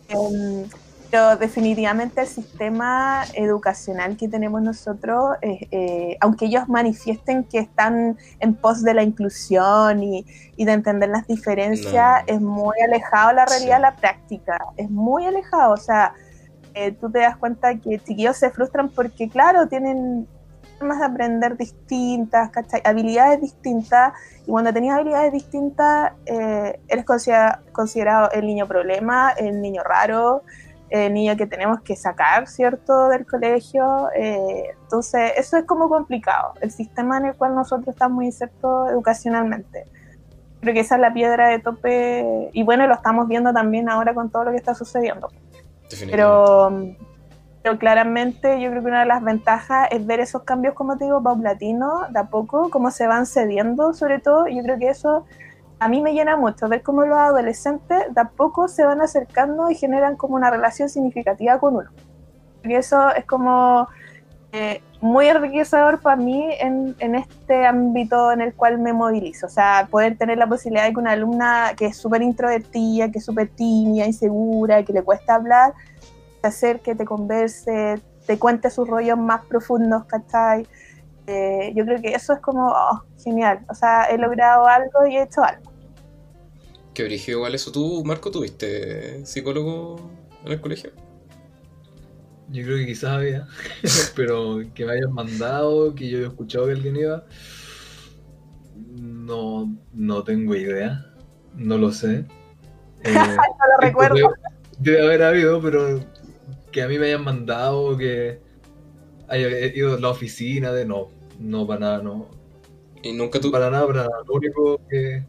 [0.09, 0.69] Em,
[1.09, 8.17] pero definitivamente el sistema educacional que tenemos nosotros, eh, eh, aunque ellos manifiesten que están
[8.39, 10.25] en pos de la inclusión y,
[10.57, 12.33] y de entender las diferencias, No.
[12.35, 13.81] es muy alejado la realidad Sí.
[13.83, 16.13] la práctica, es muy alejado, o sea,
[16.73, 20.27] eh, tú te das cuenta que chiquillos se frustran porque, claro, tienen
[20.77, 22.81] formas de aprender distintas, ¿cachai?
[22.83, 24.13] habilidades distintas,
[24.45, 27.05] y cuando tenías habilidades distintas, eh, eres
[27.71, 30.43] considerado el niño problema, el niño raro,
[30.89, 34.09] el niño que tenemos que sacar, ¿cierto?, del colegio.
[34.15, 39.85] Eh, entonces, eso es como complicado, el sistema en el cual nosotros estamos insertos educacionalmente.
[40.61, 44.13] Creo que esa es la piedra de tope, y bueno, lo estamos viendo también ahora
[44.13, 45.29] con todo lo que está sucediendo.
[46.09, 46.95] Pero
[47.67, 51.03] pero claramente yo creo que una de las ventajas es ver esos cambios, como te
[51.03, 54.47] digo, paulatinos, de a poco, cómo se van cediendo, sobre todo.
[54.47, 55.25] Yo creo que eso
[55.77, 59.69] a mí me llena mucho, ver cómo los adolescentes de a poco se van acercando
[59.69, 61.89] y generan como una relación significativa con uno.
[62.63, 63.89] Y eso es como
[64.53, 69.47] eh, muy enriquecedor para mí en, en, este ámbito en el cual me movilizo.
[69.47, 73.19] O sea, poder tener la posibilidad de que una alumna que es súper introvertida, que
[73.19, 75.73] es súper tímida, insegura, que le cuesta hablar,
[76.41, 80.67] te acerque, te converse, te cuente sus rollos más profundos, ¿cachai?
[81.27, 83.65] Eh, yo creo que eso es como oh, genial.
[83.69, 85.71] O sea, he logrado algo y he hecho algo.
[86.93, 87.71] Qué origen igual eso.
[87.71, 90.09] ¿Tú, Marco, tuviste psicólogo
[90.45, 90.91] en el colegio?
[92.49, 93.45] Yo creo que quizás había,
[94.15, 97.25] pero que me hayan mandado, que yo haya escuchado que alguien iba,
[98.95, 101.05] no, no tengo idea,
[101.53, 102.25] no lo sé.
[103.03, 104.33] no lo recuerdo.
[104.79, 105.99] debe haber habido, pero
[106.71, 108.39] que a mí me hayan mandado, que
[109.27, 112.29] haya ido a la oficina de no, no para nada, no.
[113.03, 113.51] Y nunca tú.
[113.51, 114.23] Para nada, para nada.
[114.27, 115.23] Lo único que,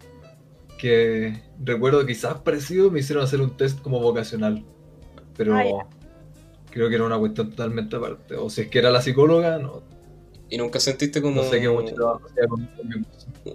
[0.78, 4.64] que recuerdo quizás parecido me hicieron hacer un test como vocacional.
[5.36, 5.88] Pero ah,
[6.70, 8.36] creo que era una cuestión totalmente aparte.
[8.36, 9.82] O si es que era la psicóloga, no.
[10.50, 11.42] ¿Y nunca sentiste como.?
[11.42, 11.94] No sé qué mucho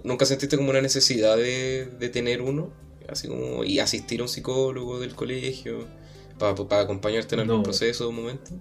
[0.04, 2.70] ¿Nunca sentiste como una necesidad de, de tener uno?
[3.08, 3.64] Así como.
[3.64, 5.86] y asistir a un psicólogo del colegio
[6.38, 8.52] para, acompañarte en algún proceso o momento?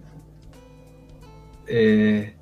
[1.68, 2.36] Eh,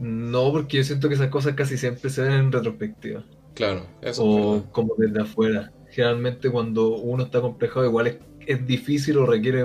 [0.00, 3.24] no, porque yo siento que esas cosas casi siempre se ven en retrospectiva.
[3.54, 4.24] Claro, eso.
[4.24, 5.72] O como desde afuera.
[5.90, 9.64] Generalmente cuando uno está complejado igual es, es difícil o requiere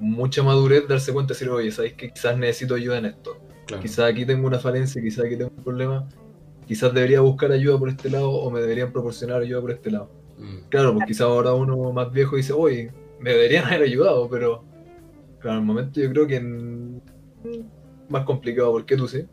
[0.00, 3.38] mucha madurez darse cuenta y decir, oye, ¿sabes que quizás necesito ayuda en esto?
[3.80, 6.08] Quizás aquí tengo una falencia, quizás aquí tengo un problema,
[6.66, 10.10] quizás debería buscar ayuda por este lado o me deberían proporcionar ayuda por este lado.
[10.38, 10.68] Mm.
[10.70, 14.64] Claro, pues quizás ahora uno más viejo dice, oye, me deberían haber ayudado, pero
[15.40, 16.42] claro, en el momento yo creo que es
[18.08, 18.72] más complicado.
[18.72, 19.24] ¿Por qué tú sí?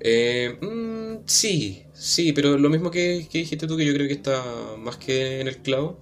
[0.00, 4.42] Eh, mm, sí, sí, pero lo mismo que, dijiste tú, que yo creo que está
[4.78, 5.98] más que en el clavo,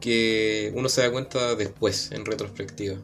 [0.00, 2.98] que uno se da cuenta después, en retrospectiva.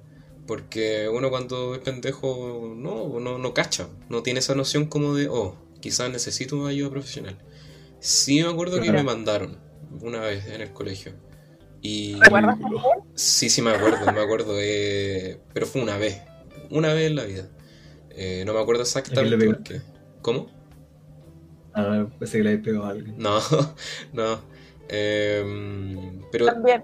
[0.47, 5.29] Porque uno cuando es pendejo no, no, no cacha, no tiene esa noción como de,
[5.29, 7.37] oh, quizás necesito una ayuda profesional.
[7.99, 9.59] Sí me acuerdo que me mandaron
[10.01, 11.13] una vez en el colegio.
[11.81, 12.19] Y...
[12.21, 12.59] ¿Recuerdas
[13.15, 14.55] Sí, sí, me acuerdo, me acuerdo.
[14.59, 16.23] Eh, pero fue una vez.
[16.71, 17.49] Una vez en la vida.
[18.11, 19.81] Eh, no me acuerdo exactamente por qué.
[20.23, 20.47] ¿Cómo?
[21.75, 23.15] Ah, pensé que le había pegado a alguien.
[23.19, 23.39] No,
[24.13, 24.41] no.
[24.89, 25.45] Eh,
[26.33, 26.47] pero...
[26.47, 26.83] También.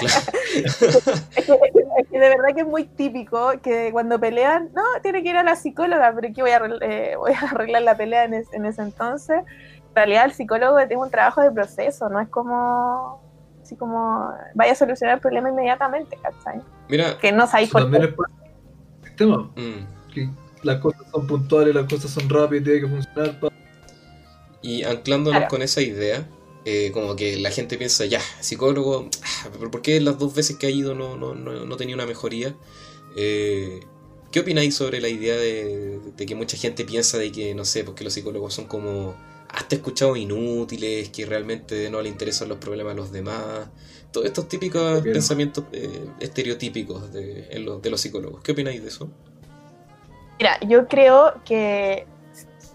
[0.00, 5.36] es, que, de verdad que es muy típico que cuando pelean, no, tiene que ir
[5.36, 8.66] a la psicóloga, pero que voy a, eh, voy a arreglar la pelea en, en
[8.66, 9.38] ese entonces.
[9.38, 13.25] En realidad el psicólogo tiene un trabajo de proceso, no es como
[13.66, 16.62] así como vaya a solucionar el problema inmediatamente, ¿cachai?
[16.88, 18.14] Mira, que no sabéis por qué.
[19.02, 19.50] sistema.
[19.56, 20.12] Mm.
[20.14, 20.30] Que
[20.62, 23.38] las cosas son puntuales, las cosas son rápidas, tiene que funcionar.
[24.62, 26.26] Y anclándonos con esa idea,
[26.64, 30.66] eh, como que la gente piensa, ya, psicólogo, ah, ¿por qué las dos veces que
[30.66, 32.56] ha ido no, no, no, tenía una mejoría?
[33.16, 33.80] Eh,
[34.32, 37.84] ¿Qué opináis sobre la idea de, de, que mucha gente piensa de que, no sé,
[37.84, 39.14] porque los psicólogos son como
[39.56, 43.68] hasta escuchado inútiles, que realmente no le interesan los problemas a los demás.
[44.12, 48.42] Todos estos típicos pensamientos eh, estereotípicos de, de los psicólogos.
[48.42, 49.08] ¿Qué opináis de eso?
[50.38, 52.06] Mira, yo creo que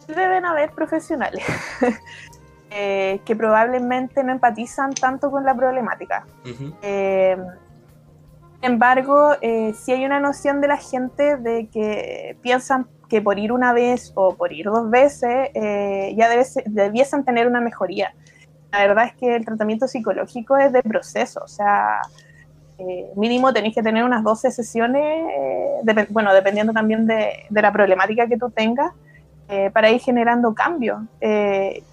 [0.08, 1.46] deben haber profesionales
[2.72, 6.26] eh, que probablemente no empatizan tanto con la problemática.
[6.82, 7.38] Eh,
[8.56, 13.52] sin embargo, sí hay una noción de la gente de que piensan que por ir
[13.52, 16.30] una vez o por ir dos veces eh, ya
[16.66, 18.14] debiesen tener una mejoría.
[18.72, 22.00] La verdad es que el tratamiento psicológico es de proceso, o sea,
[22.78, 28.28] eh, mínimo tenéis que tener unas 12 sesiones, eh, bueno, dependiendo también de, la problemática
[28.28, 28.92] que tú tengas,
[29.74, 31.84] para ir generando cambios, que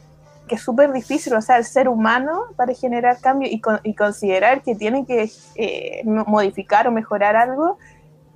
[0.48, 4.76] es súper difícil, o sea, el ser humano para generar cambios y, y considerar que
[4.76, 5.28] tiene que
[6.04, 7.76] modificar o mejorar algo,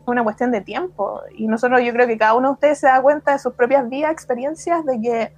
[0.07, 1.21] una cuestión de tiempo.
[1.37, 3.89] Y nosotros, yo creo que cada uno de ustedes se da cuenta de sus propias
[3.89, 5.33] vidas, experiencias, de que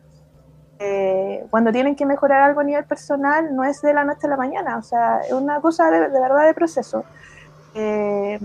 [0.79, 4.31] eh, cuando tienen que mejorar algo a nivel personal no es de la noche a
[4.31, 7.05] la mañana, o sea, es una cosa de, verdad de proceso.
[7.75, 8.41] Eh,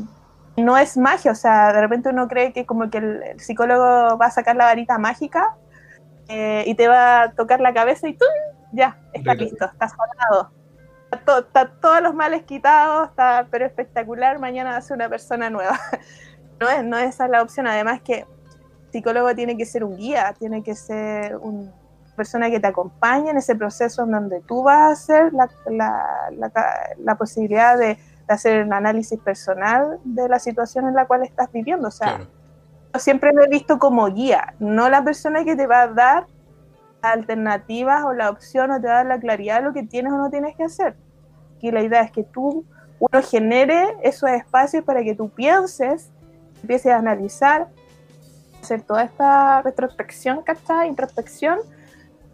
[0.57, 4.17] no es magia, o sea, de repente uno cree que como que el, el psicólogo
[4.17, 5.55] va a sacar la varita mágica
[6.27, 8.27] eh, y te va a tocar la cabeza y ¡tum!
[8.71, 10.51] ya, está listo, está sanado.
[11.11, 15.09] Está, to- está todos los males quitados, está pero espectacular, mañana va a ser una
[15.09, 15.79] persona nueva.
[16.59, 18.25] no, es, no es esa la opción, además que el
[18.91, 21.71] psicólogo tiene que ser un guía, tiene que ser una
[22.15, 26.29] persona que te acompañe en ese proceso en donde tú vas a hacer la, la-
[26.31, 31.23] la- la posibilidad de, de hacer un análisis personal de la situación en la cual
[31.23, 31.87] estás viviendo.
[31.87, 32.27] O sea, Claro.
[32.93, 36.27] yo siempre me he visto como guía, no la persona que te va a dar
[37.01, 40.11] alternativas o la opción o te va a dar la claridad de lo que tienes
[40.11, 40.95] o no tienes que hacer.
[41.61, 42.65] Y la idea es que tú,
[42.99, 46.11] uno genere esos espacios para que tú pienses,
[46.61, 47.67] empieces a analizar,
[48.61, 50.89] hacer toda esta retrospección, ¿cachai?
[50.89, 51.59] Introspección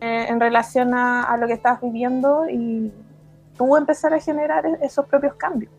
[0.01, 2.91] eh, en relación a, a lo que estás viviendo y
[3.57, 5.71] tú empezar a generar e- esos propios cambios.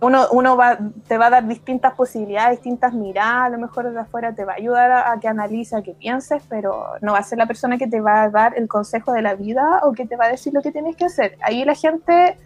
[0.00, 0.78] Uno, uno va,
[1.08, 4.52] te va a dar distintas posibilidades, distintas miradas, a lo mejor desde afuera te va
[4.52, 7.46] a ayudar a, a que analices, a que pienses, pero no va a ser la
[7.46, 10.26] persona que te va a dar el consejo de la vida o que te va
[10.26, 11.38] a decir lo que tienes que hacer.
[11.40, 12.36] Ahí la gente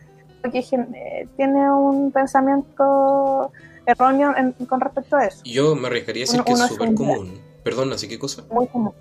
[0.52, 3.52] que eh, tiene un pensamiento
[3.84, 5.42] erróneo en- con respecto a eso.
[5.44, 7.40] Yo me arriesgaría a decir Uno- que es súper común.
[7.64, 8.42] Perdón, ¿así qué cosa?
[8.50, 8.92] muy común.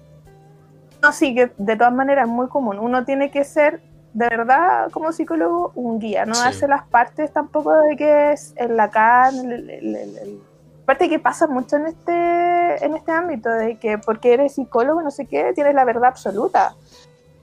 [1.02, 2.78] No, sí, que de todas maneras es muy común.
[2.80, 3.82] Uno tiene que ser,
[4.14, 6.26] de verdad, como psicólogo, un guía.
[6.26, 6.42] No Sí.
[6.42, 8.80] darse las partes tampoco de que es el-
[9.70, 10.42] el-
[10.84, 15.12] Aparte que pasa mucho en este, en este ámbito, de que porque eres psicólogo, no
[15.12, 16.74] sé qué, tienes la verdad absoluta.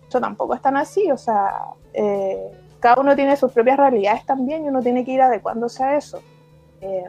[0.08, 1.52] Eso tampoco es tan así, o sea,
[1.94, 2.36] eh,
[2.80, 6.20] cada uno tiene sus propias realidades también y uno tiene que ir adecuándose a eso.
[6.80, 7.04] Eh,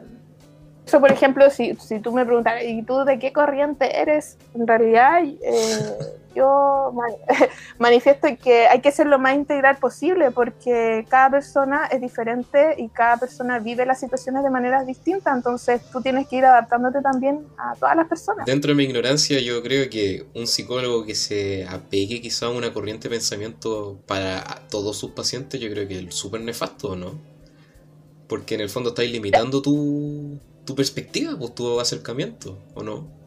[0.86, 4.38] eso, por ejemplo, si, si tú me preguntas, ¿y tú de qué corriente eres?
[4.54, 5.96] En realidad, eh,
[6.34, 7.16] yo man-
[7.78, 12.88] manifiesto que hay que ser lo más integral posible porque cada persona es diferente y
[12.88, 17.46] cada persona vive las situaciones de maneras distintas, entonces tú tienes que ir adaptándote también
[17.56, 18.46] a todas las personas.
[18.46, 22.72] Dentro de mi ignorancia, yo creo que un psicólogo que se apegue quizá a una
[22.72, 27.12] corriente de pensamiento para todos sus pacientes, yo creo que es súper nefasto, ¿no?
[28.28, 33.17] Porque en el fondo estáis limitando tu, tu perspectiva, pues tu acercamiento, ¿o no?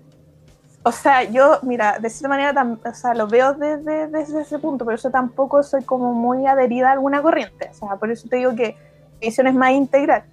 [0.84, 4.58] O sea, yo, mira, de cierta manera, tam- o sea, lo veo desde, desde ese
[4.58, 7.70] punto, pero eso tampoco soy como muy adherida a alguna corriente.
[7.70, 8.76] O sea, por eso te digo que
[9.20, 10.24] mi visión es más integral.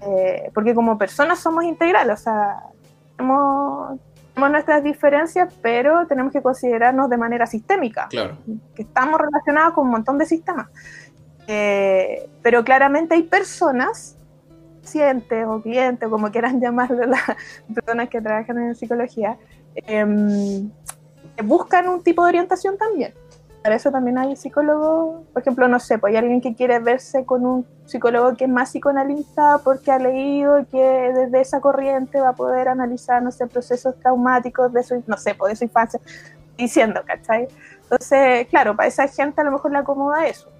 [0.00, 2.60] Eh, porque como personas somos integrales, o sea,
[3.16, 3.98] tenemos,
[4.34, 8.36] tenemos nuestras diferencias, pero tenemos que considerarnos de manera sistémica Claro,
[8.74, 10.68] que estamos relacionados con un montón de sistemas.
[11.46, 14.16] Eh, pero claramente hay personas,
[14.82, 17.22] pacientes o clientes, o como quieran llamarlo las
[17.74, 19.36] personas que trabajan en psicología,
[19.74, 23.12] que buscan un tipo de orientación también.
[23.62, 27.24] Para eso también hay psicólogos, por ejemplo, no sé, pues hay alguien que quiere verse
[27.24, 30.78] con un psicólogo que es más psicoanalista porque ha leído que
[31.14, 35.34] desde esa corriente va a poder analizar, no sé, procesos traumáticos de su, no sé,
[35.34, 35.98] pues de su infancia,
[36.58, 37.48] diciendo, ¿cachai?
[37.82, 40.50] Entonces, claro, para esa gente a lo mejor le acomoda eso,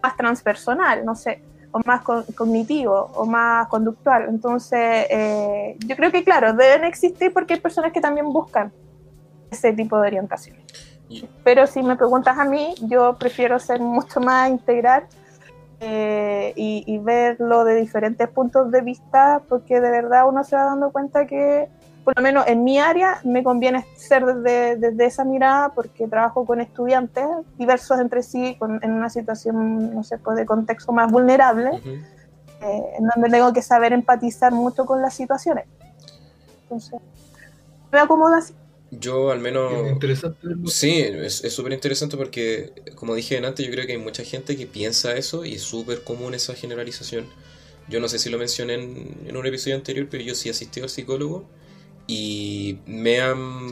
[0.00, 4.26] más transpersonal, no sé, o más co- cognitivo, o más conductual.
[4.28, 8.72] Entonces, eh, yo creo que, claro, deben existir porque hay personas que también buscan
[9.50, 10.56] ese tipo de orientación.
[11.44, 15.04] Pero si me preguntas a mí, yo prefiero ser mucho más integral
[15.80, 20.64] eh, y, y verlo de diferentes puntos de vista, porque de verdad uno se va
[20.64, 21.68] dando cuenta que,
[22.04, 26.44] por lo menos en mi área, me conviene ser desde, desde esa mirada, porque trabajo
[26.44, 27.24] con estudiantes
[27.58, 31.70] diversos entre sí, con- en una situación, no sé, pues, de contexto más vulnerable,
[32.60, 35.66] eh, en donde tengo que saber empatizar mucho con las situaciones.
[36.64, 37.00] Entonces,
[37.92, 38.54] me acomoda así.
[38.90, 39.72] yo al menos...
[39.72, 40.66] Es interesante verlo.
[40.68, 44.56] Sí, es es súper interesante porque, como dije antes, yo creo que hay mucha gente
[44.56, 47.26] que piensa eso y es súper común esa generalización.
[47.88, 50.80] Yo no sé si lo mencioné en, en un episodio anterior, pero yo sí asistí
[50.80, 51.44] al psicólogo
[52.14, 53.68] y me han,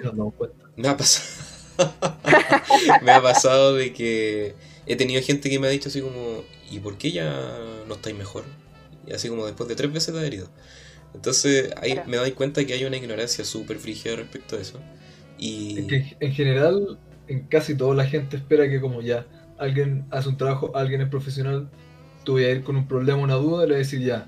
[0.77, 1.29] me ha pasado,
[3.03, 4.55] me ha pasado de que
[4.87, 8.17] he tenido gente que me ha dicho así como, ¿y por qué ya no estáis
[8.17, 8.45] mejor?
[9.07, 10.49] Y así como después de tres veces de herido.
[11.15, 12.09] Entonces ahí Claro.
[12.09, 14.81] me doy cuenta que hay una ignorancia súper frígida respecto a eso.
[15.37, 15.79] Y...
[15.81, 16.99] Es que en general,
[17.29, 19.27] en casi toda la gente espera que como ya
[19.59, 21.71] alguien hace un trabajo, alguien es profesional,
[22.25, 24.27] tú vas a ir con un problema, una duda, y le vas a decir ya,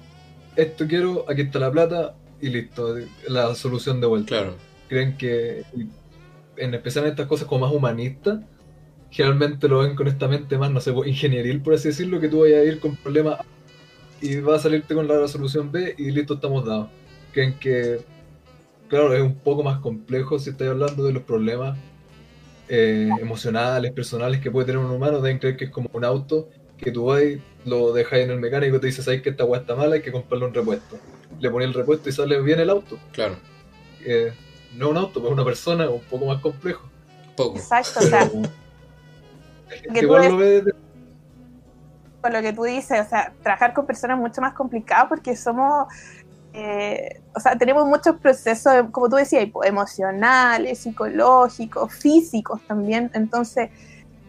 [0.56, 2.96] esto quiero, aquí está la plata y listo,
[3.28, 4.28] la solución de vuelta.
[4.28, 4.56] Claro,
[4.88, 5.86] Creen que, y
[6.56, 8.40] en especial en estas cosas como más humanistas,
[9.10, 12.28] generalmente lo ven con esta mente más, no sé, pues, ingenieril, por así decirlo, que
[12.28, 13.44] tú vayas a ir con problema A
[14.20, 16.88] y vas a salirte con la solución B y listo, estamos dados.
[17.32, 18.00] Creen que,
[18.88, 21.78] claro, es un poco más complejo si estás hablando de los problemas
[22.68, 26.48] eh, emocionales, personales que puede tener un humano, deben creer que es como un auto
[26.76, 27.22] que tú vas,
[27.64, 29.94] lo dejas en el mecánico y te dices, ¿sabes que esta weá está mala?
[29.94, 30.98] Hay que comprarle un repuesto.
[31.42, 32.98] Le pones el repuesto y sale bien el auto.
[33.12, 33.34] Claro,
[34.04, 34.32] Eh,
[34.76, 36.88] no un auto, pero una persona, un poco más complejo.
[37.36, 37.56] poco.
[37.58, 38.28] Exacto, o sea,
[39.92, 40.72] Que igual ves- lo ve desde-
[42.20, 45.34] con lo que tú dices, o sea, trabajar con personas es mucho más complicado porque
[45.34, 45.86] somos,
[46.52, 53.70] eh, o sea, tenemos muchos procesos, como tú decías, pues, emocionales, psicológicos, físicos también, entonces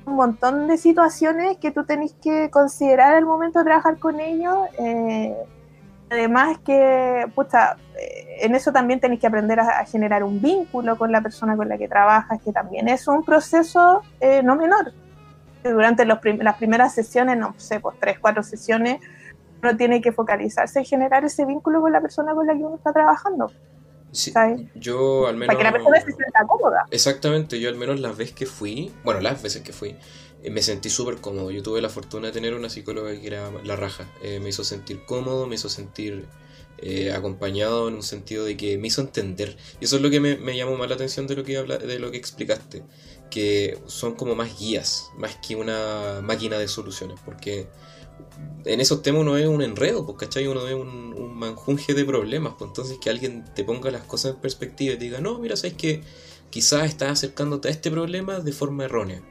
[0.05, 4.57] un montón de situaciones que tú tenés que considerar al momento de trabajar con ellos.
[4.79, 5.35] eh,
[6.13, 10.97] además que, pucha, eh, en eso también tenés que aprender a, a generar un vínculo
[10.97, 14.93] con la persona con la que trabajas, que también es un proceso eh, no menor.
[15.63, 18.99] Durante los prim- las primeras sesiones, no sé, pues tres, cuatro sesiones,
[19.61, 22.75] uno tiene que focalizarse en generar ese vínculo con la persona con la que uno
[22.75, 23.51] está trabajando,
[24.11, 24.31] Sí,
[24.75, 25.55] yo al menos...
[25.55, 26.85] Para que la persona se sienta cómoda.
[26.91, 29.97] Exactamente, yo al menos las veces que fui, bueno, las veces que fui,
[30.51, 31.51] me sentí súper cómodo.
[31.51, 34.11] Yo tuve la fortuna de tener una psicóloga que era la raja.
[34.21, 36.25] Eh, me hizo sentir cómodo, me hizo sentir
[36.79, 39.55] eh, acompañado en un sentido de que me hizo entender.
[39.79, 41.77] Y eso es lo que me, me llamó más la atención de lo que habla,
[41.77, 42.83] de lo que explicaste.
[43.31, 47.19] Que son como más guías, más que una máquina de soluciones.
[47.23, 47.67] Porque
[48.65, 50.47] en esos temas uno ve un enredo, pues, ¿cachai?
[50.47, 52.55] Uno ve un, un manjunje de problemas.
[52.57, 55.55] Pues entonces que alguien te ponga las cosas en perspectiva y te diga, no, mira,
[55.55, 56.01] sabes que
[56.49, 59.23] quizás estás acercándote a este problema de forma errónea.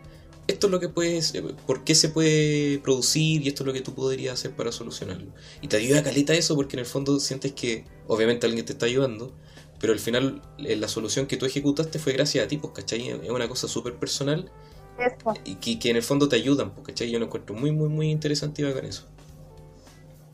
[0.53, 3.73] Esto es lo que puedes, eh, por qué se puede producir y esto es lo
[3.73, 5.33] que tú podrías hacer para solucionarlo.
[5.61, 8.73] Y te ayuda a caleta eso porque en el fondo sientes que obviamente alguien te
[8.73, 9.35] está ayudando,
[9.81, 13.09] pero al final eh, la solución que tú ejecutaste fue gracias a ti, pues, ¿cachai?
[13.09, 14.51] Es una cosa súper personal
[14.99, 15.35] Eso.
[15.45, 17.11] y que, que en el fondo te ayudan, pues, ¿cachai?
[17.11, 19.09] Yo lo encuentro muy, muy, muy interesante y bacán eso.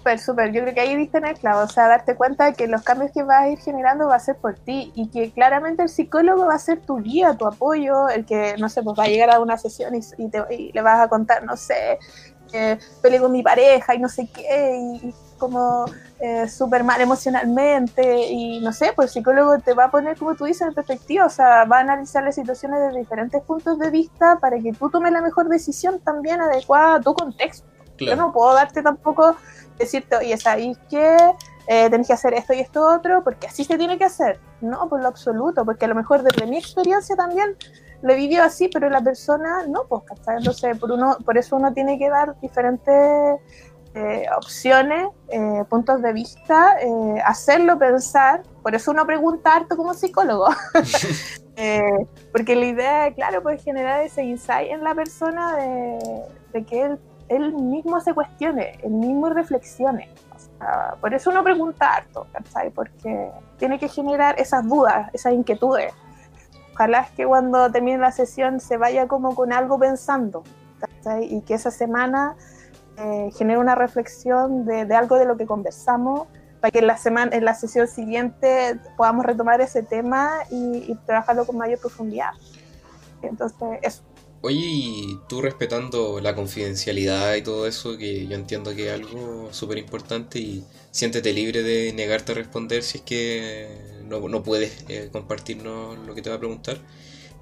[0.09, 0.53] Súper, súper.
[0.53, 1.61] Yo creo que ahí diste en el clavo.
[1.63, 4.21] O sea, darte cuenta de que los cambios que vas a ir generando va a
[4.21, 8.09] ser por ti y que claramente el psicólogo va a ser tu guía, tu apoyo,
[8.09, 10.73] el que, no sé, pues va a llegar a una sesión y, y te- y
[10.73, 11.99] le vas a contar, no sé,
[12.53, 15.85] eh, peleé con mi pareja y no sé qué, y, y como
[16.21, 20.35] eh, súper mal emocionalmente y no sé, pues el psicólogo te va a poner, como
[20.37, 23.91] tú dices, en perspectiva, o sea, va a analizar las situaciones desde diferentes puntos de
[23.91, 27.67] vista para que tú tomes la mejor decisión también adecuada a tu contexto.
[27.99, 29.37] Yo no puedo darte tampoco
[29.79, 31.17] decirte, oye, ¿sabéis qué?
[31.67, 34.41] Eh, tenés que hacer esto y esto otro, porque así se tiene que hacer.
[34.61, 37.57] No, por lo absoluto, porque a lo mejor desde mi experiencia también
[38.03, 40.37] lo he vivido así, pero la persona no, pues, ¿cachai?
[40.39, 43.41] Entonces, por, uno, por eso uno tiene que dar diferentes
[43.95, 48.43] eh, opciones, eh, puntos de vista, eh, hacerlo pensar.
[48.63, 50.47] Por eso uno pregunta harto como psicólogo.
[51.61, 56.83] Eh, porque la idea, claro, puede generar ese insight en la persona de, de que
[56.83, 60.09] él, él mismo se cuestione, él mismo reflexione.
[60.61, 62.71] O por eso uno pregunta harto, ¿cachai?
[62.71, 65.93] Porque tiene que generar esas dudas, esas inquietudes.
[66.75, 70.43] Ojalá es que cuando termine la sesión se vaya como con algo pensando,
[70.81, 71.33] ¿cachai?
[71.33, 72.37] Y que esa semana
[72.97, 76.29] eh, genere una reflexión de, de algo de lo que conversamos
[76.61, 80.95] para que en la semana, en la sesión siguiente podamos retomar ese tema y, y
[81.07, 82.31] trabajarlo con mayor profundidad.
[83.23, 84.03] Entonces, eso.
[84.41, 89.79] Oye, tú respetando la confidencialidad y todo eso, que yo entiendo que es algo súper
[89.79, 93.69] importante y siéntete libre de negarte a responder si es que
[94.05, 96.79] no, no puedes eh, compartirnos lo que te va a preguntar.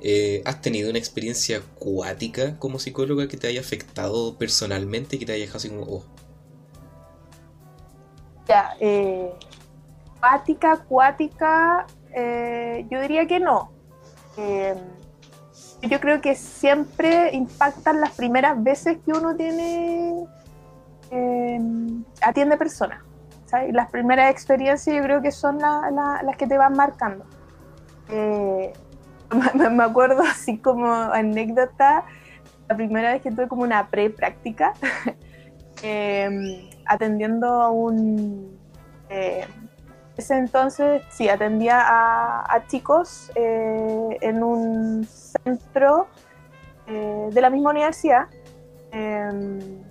[0.01, 5.27] Eh, ¿Has tenido una experiencia acuática como psicóloga que te haya afectado personalmente y que
[5.27, 6.05] te haya dejado así como, oh,
[8.49, 9.31] Ya, eh,
[10.17, 13.71] acuática, acuática, eh, yo diría que no.
[15.83, 20.25] Eh, yo creo que siempre impactan las primeras veces que uno tiene
[21.11, 21.61] eh,
[22.23, 23.01] atiende personas.
[23.73, 27.25] Las primeras experiencias yo creo que son la- la- las que te van marcando.
[28.09, 28.73] Eh,
[29.71, 32.05] me, acuerdo así como anécdota,
[32.69, 34.73] la primera vez que tuve como una pre-práctica,
[35.83, 38.59] eh, atendiendo a un...
[40.17, 46.09] ese entonces, sí, atendía a, a chicos eh, en un centro
[46.87, 48.27] eh, de la misma universidad.
[48.93, 49.83] eh,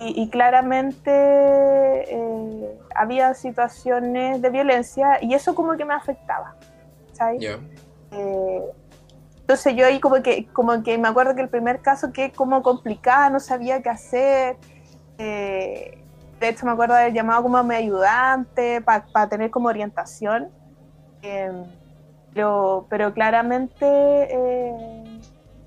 [0.00, 6.54] y, y claramente eh, había situaciones de violencia y eso como que me afectaba.
[7.12, 7.44] ¿sabes?
[9.40, 12.62] entonces yo ahí como que, como que me acuerdo que el primer caso que como
[12.62, 14.56] complicada, no sabía qué hacer.
[15.18, 16.04] Eh,
[16.40, 20.48] de hecho me acuerdo haber llamado como a mi ayudante para tener como orientación.
[21.22, 21.50] Eh,
[22.32, 25.04] pero, pero claramente eh,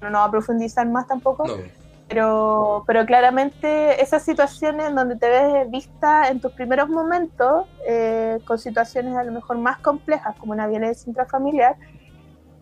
[0.01, 1.45] no, no va a profundizar más tampoco.
[1.45, 1.55] no,
[2.07, 8.39] Pero, pero claramente esas situaciones en donde te ves vista en tus primeros momentos, eh,
[8.45, 11.75] con situaciones a lo mejor más complejas como una violencia intrafamiliar,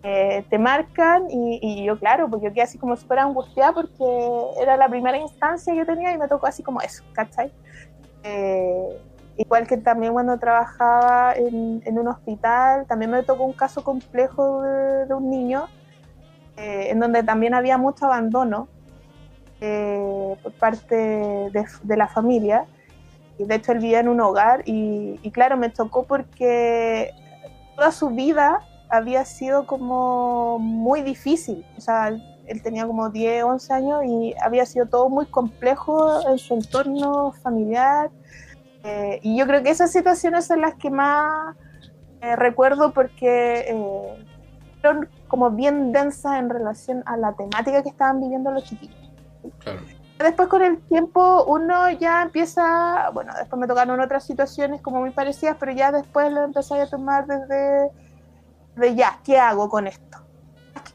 [0.01, 4.05] eh, te marcan y, y yo claro, pues yo quedé así como súper angustiada porque
[4.61, 7.51] era la primera instancia que tenía y me tocó así como eso, ¿cachai?
[8.23, 9.01] Eh,
[9.37, 15.13] igual que también cuando trabajaba en, un hospital, también me tocó un caso complejo de,
[15.13, 15.65] un niño,
[16.57, 18.67] eh, en donde también había mucho abandono
[19.61, 22.65] eh, por parte de, de, la familia.
[23.37, 27.11] Y de hecho él vivía en un hogar y, y claro, me tocó porque
[27.75, 28.59] toda su vida
[28.89, 31.65] había sido como muy difícil.
[31.77, 32.11] O sea,
[32.49, 37.31] él tenía como 10, 11 años y había sido todo muy complejo en su entorno
[37.43, 38.09] familiar.
[38.83, 41.55] Eh, y yo creo que esas situaciones son las que más
[42.21, 44.25] eh, recuerdo porque eh,
[44.81, 48.97] fueron como bien densas en relación a la temática que estaban viviendo los chiquillos.
[50.17, 55.11] Después con el tiempo uno ya empieza, bueno, después me tocaron otras situaciones como muy
[55.11, 57.91] parecidas, pero ya después lo empecé a tomar desde
[58.75, 60.17] de ya, ¿qué hago con esto?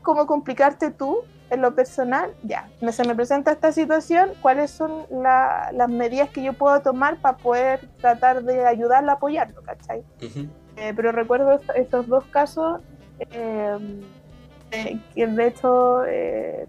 [0.02, 2.32] ¿Cómo complicarte tú en lo personal?
[2.42, 7.36] Ya, se me presenta esta situación, ¿cuáles son las medidas que yo puedo tomar para
[7.36, 10.02] poder tratar de ayudarla, apoyarlo, ¿cachai?
[10.76, 12.80] Eh, pero recuerdo estos dos casos
[13.18, 13.78] eh,
[14.72, 16.02] eh, que de hecho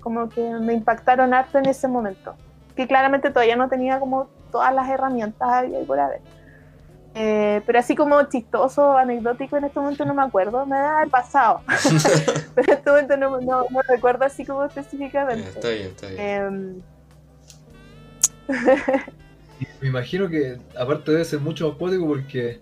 [0.01, 2.35] como que me impactaron harto en ese momento,
[2.75, 6.21] que claramente todavía no tenía como todas las herramientas y por haber.
[7.17, 11.09] Eh, pero así como chistoso, anecdótico, en este momento no me acuerdo, me da el
[11.09, 11.61] pasado.
[12.53, 15.47] pero en este momento no, no, recuerdo así como específicamente.
[15.47, 16.19] Está bien, está bien.
[16.19, 16.81] Em,
[19.81, 22.59] me imagino que aparte debe ser mucho más poético porque,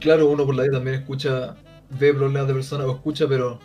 [0.00, 1.56] claro, uno por la vida también escucha,
[1.88, 3.58] ve problemas de personas o escucha, pero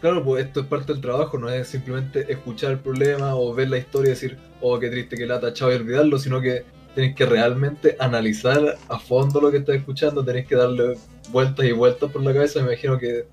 [0.00, 3.68] claro, pues esto es parte del trabajo, no es simplemente escuchar el problema o ver
[3.68, 6.64] la historia y decir, oh, qué triste que la ha tachado y olvidarlo, sino que
[6.94, 10.96] tienes que realmente analizar a fondo lo que estás escuchando, tenés que darle
[11.30, 13.26] vueltas y vueltas por la cabeza, me imagino que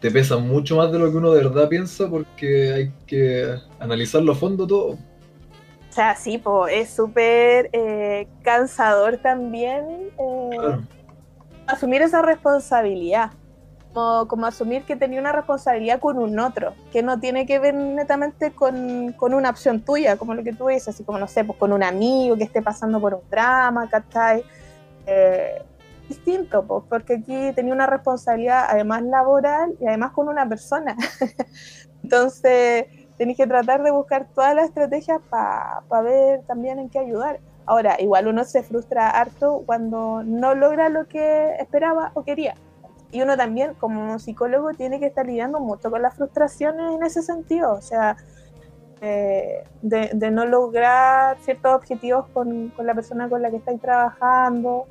[0.00, 4.32] te pesa mucho más de lo que uno de verdad piensa porque hay que analizarlo
[4.32, 4.98] a fondo todo.
[5.88, 10.78] O sea, sí, pues es súper eh, cansador también eh,
[11.66, 13.30] asumir esa responsabilidad
[13.96, 18.52] como, asumir que tenía una responsabilidad con un otro, que no tiene que ver netamente
[18.52, 21.58] con, con, una opción tuya, como lo que tú dices, así como, no sé, pues
[21.58, 24.44] con un amigo que esté pasando por un drama, ¿cachai?
[25.06, 25.62] Eh,
[26.08, 30.94] distinto, pues, porque aquí tenía una responsabilidad además laboral y además con una persona.
[32.02, 32.86] Entonces,
[33.16, 37.40] tenés que tratar de buscar todas las estrategias para ver también en qué ayudar.
[37.64, 42.54] Ahora, igual uno se frustra harto cuando no logra lo que esperaba o quería
[43.12, 47.22] y uno también como psicólogo tiene que estar lidiando mucho con las frustraciones en ese
[47.22, 48.16] sentido, o sea,
[49.00, 54.86] eh, de, no lograr ciertos objetivos con, la persona con la que estáis trabajando.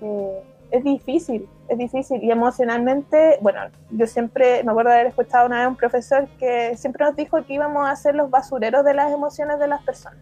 [0.00, 2.22] Eh, es difícil, es difícil.
[2.22, 6.76] Y emocionalmente, bueno, yo siempre me acuerdo de haber escuchado una vez un profesor que
[6.76, 10.20] siempre nos dijo que íbamos a ser los basureros de las emociones de las personas.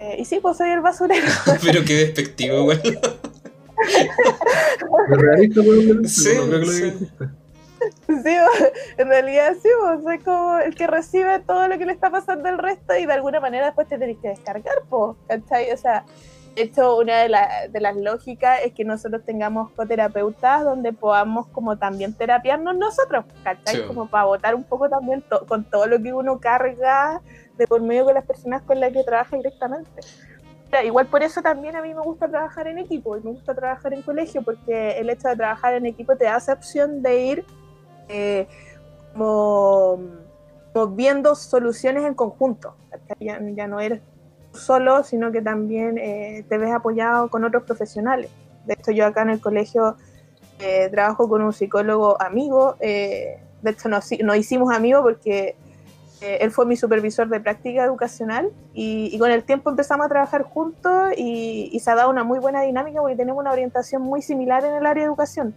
[0.00, 1.26] Eh, y sí, pues soy el basurero.
[1.62, 2.68] Pero qué despectivo,
[6.64, 6.92] güey.
[6.96, 7.10] sí,
[8.06, 8.36] sí.
[8.98, 9.68] en realidad sí,
[10.02, 13.12] soy como el que recibe todo lo que le está pasando al resto y de
[13.12, 15.70] alguna manera después te tenés que descargar, po, ¿cachai?
[15.72, 16.04] O sea,
[16.56, 17.34] esto una de,
[17.70, 23.86] de, las lógicas es que nosotros tengamos coterapeutas donde podamos como también terapiarnos nosotros, ¿cachai?
[23.86, 27.22] Como para votar un poco también con todo lo que uno carga
[27.56, 30.00] de por medio con las personas con las que trabaja directamente
[30.84, 33.92] igual por eso también a mí me gusta trabajar en equipo y me gusta trabajar
[33.92, 37.44] en colegio, porque el hecho de trabajar en equipo te da esa opción de ir
[38.08, 38.46] eh,
[39.12, 39.98] como,
[40.90, 42.76] viendo soluciones en conjunto.
[43.18, 44.00] Ya, no eres
[44.52, 48.30] solo, sino que también eh, te ves apoyado con otros profesionales.
[48.66, 49.96] De hecho, yo acá en el colegio
[50.60, 52.76] eh, trabajo con un psicólogo amigo.
[52.80, 55.56] de hecho, nos, nos hicimos amigos porque
[56.20, 60.42] eh, él fue mi supervisor de práctica educacional y, con el tiempo empezamos a trabajar
[60.42, 64.64] juntos y, se ha dado una muy buena dinámica porque tenemos una orientación muy similar
[64.64, 65.54] en el área de educación.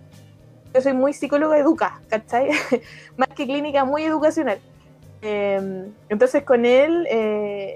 [0.73, 2.49] Yo soy muy psicóloga educa, ¿cachai?
[3.17, 4.59] Más que clínica, muy educacional.
[5.21, 7.75] Em, entonces con él eh,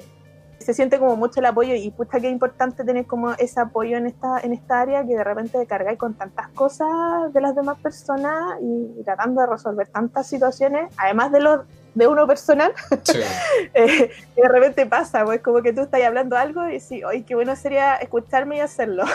[0.59, 3.97] se siente como mucho el apoyo y puta que es importante tener como ese apoyo
[3.97, 7.77] en esta, en esta área que de repente cargáis con tantas cosas de las demás
[7.79, 11.61] personas y tratando de resolver tantas situaciones, además de los
[11.97, 12.73] de uno personal,
[13.73, 17.33] eh, de repente pasa, pues como que tú estás hablando algo y decís, oye, qué
[17.33, 19.03] bueno sería escucharme y hacerlo.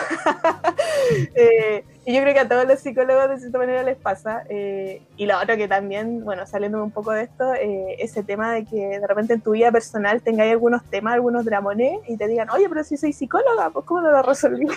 [1.35, 4.43] Eh, y yo creo que a todos los psicólogos de cierta manera les pasa.
[4.49, 8.65] Eh, y lo otro que también, bueno, saliendo un poco de esto, ese tema de
[8.65, 12.49] que de repente en tu vida personal tengáis algunos temas, algunos dramones y te digan,
[12.51, 14.67] oye, pero si soy psicóloga, pues ¿cómo lo resolví?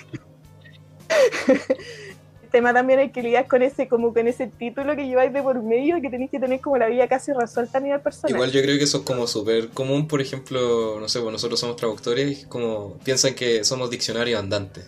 [2.47, 5.63] Tema también hay que lidiar con ese, como con ese título que lleváis de por
[5.63, 8.35] medio, que tenéis que tener como la vida casi resuelta a nivel personal.
[8.35, 11.61] Igual yo creo que eso es como súper común, por ejemplo, no sé, pues nosotros
[11.61, 14.87] somos traductores, como piensan que somos diccionarios andantes.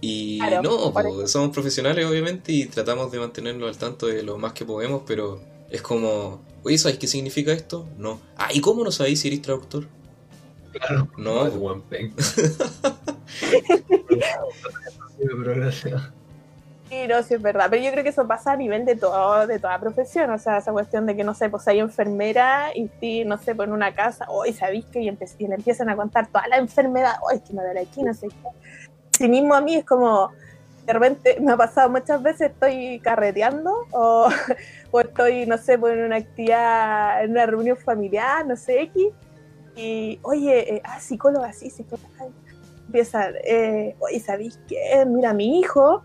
[0.00, 4.38] Y Claro, no, pues, somos profesionales obviamente y tratamos de mantenerlo al tanto de lo
[4.38, 5.40] más que podemos, pero
[5.70, 7.88] es como, oye, ¿sabéis qué significa esto?
[7.98, 8.20] No.
[8.36, 9.86] Ah, ¿y cómo no sabéis si eres traductor?
[10.72, 11.08] Claro.
[11.16, 12.14] No, es buen pen.
[15.18, 16.17] Pero gracias.
[16.88, 19.46] Sí, no, sí es verdad, pero yo creo que eso pasa a nivel de todo,
[19.46, 22.90] de toda profesión, o sea, esa cuestión de que, no sé, pues hay enfermera y
[22.98, 25.96] sí, no sé, pues en una casa, hoy sabéis que y, y le empiezan a
[25.96, 28.34] contar toda la enfermedad, hoy que me duele aquí, no sé qué.
[29.18, 30.30] Sí mismo a mí es como,
[30.86, 34.30] de repente me ha pasado muchas veces, estoy carreteando o,
[34.90, 39.08] o estoy, no sé, pues en una actividad, en una reunión familiar, no sé, X,
[39.76, 42.08] y, oye, eh, ah, psicóloga, sí, psicóloga,
[42.86, 45.04] empiezan, eh, oye, ¿sabéis qué?
[45.06, 46.00] Mira, mi hijo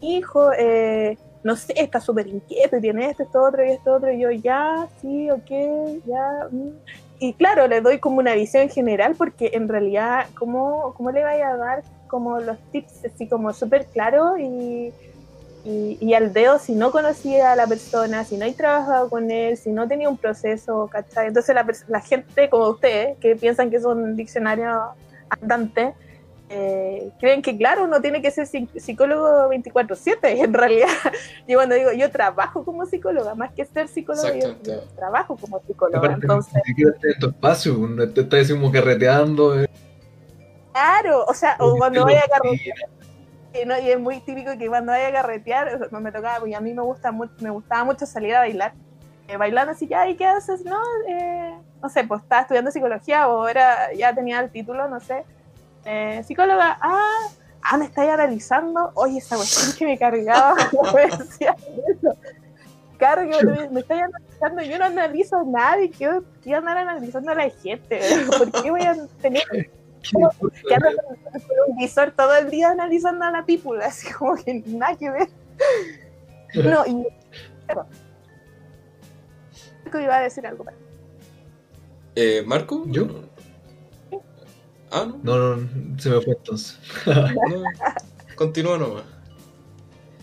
[0.00, 4.20] hijo, eh, no sé, está súper inquieto, tiene esto, esto, otro y esto, otro, y
[4.20, 5.50] yo, ya, sí, ok,
[6.06, 6.48] ya.
[6.50, 6.70] mm".
[7.20, 11.50] Y claro, le doy como una visión general, porque en realidad, ¿cómo, cómo le vaya
[11.50, 14.92] a dar como los tips así como súper claros y,
[15.64, 19.30] y, y al dedo si no conocía a la persona, si no he trabajado con
[19.30, 21.26] él, si no tenía un proceso, ¿cachai?
[21.28, 24.78] Entonces la, la gente como ustedes, que piensan que son diccionarios
[25.28, 25.94] andantes,
[26.50, 30.18] eh, creen que, claro, uno tiene que ser psi- psicólogo 24/7.
[30.44, 30.88] En realidad,
[31.46, 35.98] yo cuando digo, yo trabajo como psicóloga, más que ser psicóloga, yo, trabajo como psicóloga.
[35.98, 39.60] Aparte, Entonces, ni siquiera estás en tu espacio, no te estás así como carreteando.
[39.60, 39.66] eh.
[40.72, 42.76] claro, o sea, o cuando vaya a carretear,
[43.54, 46.60] y, no, y es muy típico que cuando vaya a carretear, me tocaba, porque a
[46.60, 48.72] mí me, gusta mucho, me gustaba mucho salir a bailar.
[49.26, 50.64] Eh, bailando así, ya, ¿y qué haces?
[50.64, 55.00] No, eh, no sé, pues estaba estudiando psicología o era, ya tenía el título, no
[55.00, 55.24] sé.
[55.84, 57.28] Eh, psicóloga, ah,
[57.62, 58.90] ah, me estáis analizando.
[58.94, 60.54] Oye, esa cuestión que me cargaba,
[61.18, 61.54] decía
[61.88, 62.16] eso.
[62.98, 63.32] Cargo,
[63.70, 65.90] me, estáis analizando, yo no analizo a nadie,
[66.44, 68.00] voy a andar analizando a la gente.
[68.36, 69.42] ¿Por qué voy a tener
[70.02, 70.10] ¿Qué
[70.68, 70.88] que ando
[71.32, 73.86] con un visor todo el día analizando a la pípula?
[73.86, 75.28] Así como que nada que ver.
[76.54, 77.06] No, y.
[79.84, 80.64] Marco iba a decir algo.
[82.14, 82.84] Eh, ¿Marco?
[82.86, 83.06] ¿Yo?
[84.90, 85.36] Ah, no.
[85.36, 86.78] No, no, se me fue entonces.
[87.06, 87.62] no.
[88.36, 89.02] Continúa nomás.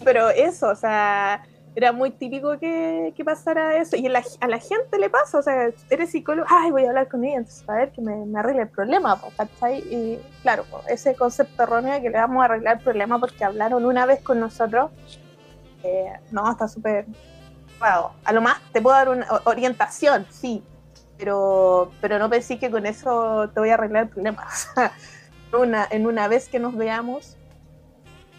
[0.04, 1.44] Pero eso, o sea,
[1.76, 3.96] era muy típico que, que pasara eso.
[3.98, 6.90] Y a la, a la gente le pasa, o sea, eres psicólogo, ay, voy a
[6.90, 9.80] hablar con ella, entonces a ver que me, me arregle el problema, ¿cachai?
[9.80, 13.86] Y claro, ese concepto erróneo de que le vamos a arreglar el problema porque hablaron
[13.86, 14.92] una vez con nosotros,
[15.84, 17.06] eh, no, está súper.
[17.80, 18.12] Wow.
[18.24, 20.64] A lo más te puedo dar una orientación, sí,
[21.18, 24.48] pero, pero no pensé que con eso te voy a arreglar el problema.
[25.58, 27.36] Una, en una vez que nos veamos,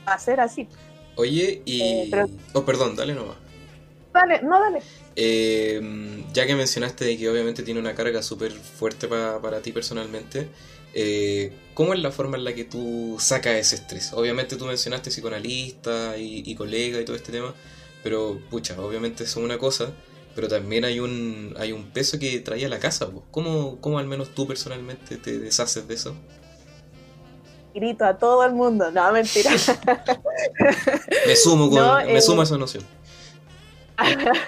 [0.07, 0.69] va a ser así.
[1.15, 1.81] Oye, y...
[1.83, 3.37] Eh, pero- Oh, perdón, dale nomás.
[4.13, 4.81] Dale, no, dale.
[5.15, 9.73] Eh, ya que mencionaste de que obviamente tiene una carga súper fuerte pa- para ti
[9.73, 10.49] personalmente,
[10.95, 14.13] eh, ¿cómo es la forma en la que tú sacas ese estrés?
[14.13, 17.55] Obviamente tú mencionaste psicoanalista y, y colega y todo este tema,
[18.03, 19.93] pero pucha, obviamente eso es una cosa,
[20.37, 23.09] pero también hay un, hay un peso que trae a la casa.
[23.33, 26.15] ¿Cómo, ¿Cómo al menos tú personalmente te deshaces de eso?
[27.75, 28.91] grito a todo el mundo.
[28.91, 29.51] No, mentira.
[31.27, 32.85] Me sumo, con, No, me eh, sumo a esa noción.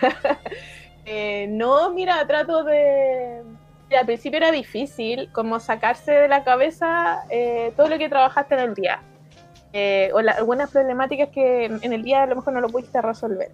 [1.11, 3.43] Eh, no, mira, trato de...
[3.89, 8.55] mira, al principio era difícil como sacarse de la cabeza eh, todo lo que trabajaste
[8.57, 9.01] en el día.
[9.73, 13.01] Eh, o la- algunas problemáticas que en el día a lo mejor no lo pudiste
[13.01, 13.51] resolver.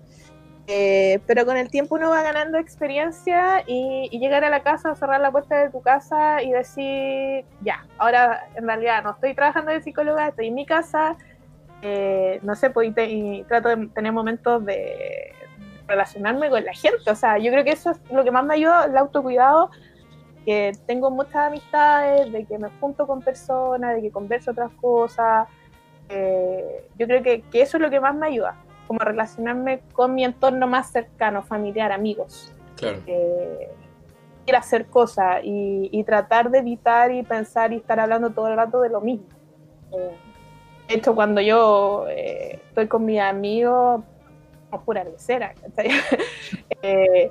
[0.66, 5.20] Eh, pero con el tiempo uno va ganando experiencia y, llegar a la casa, cerrar
[5.20, 9.82] la puerta de tu casa y decir, ya, ahora en realidad no estoy trabajando de
[9.82, 11.16] psicóloga, estoy en mi casa,
[11.82, 12.94] eh, no sé, pues,
[13.46, 15.34] trato de tener momentos de
[15.86, 17.10] relacionarme con la gente.
[17.10, 19.70] O sea, yo creo que eso es lo que más me ayuda, el autocuidado,
[20.46, 25.46] que tengo muchas amistades, de que me junto con personas, de que converso otras cosas.
[26.08, 28.56] Eh, yo creo que eso es lo que más me ayuda,
[28.86, 32.52] como relacionarme con mi entorno más cercano, familiar, amigos.
[32.76, 32.98] Claro.
[33.06, 33.70] Eh,
[34.46, 38.48] ir a hacer cosas y, y tratar de evitar y pensar y estar hablando todo
[38.48, 39.26] el rato de lo mismo.
[39.92, 40.16] Eh,
[40.88, 44.02] de hecho, cuando yo eh, estoy con mis amigos,
[44.84, 45.04] pura.
[46.86, 47.30] Eh,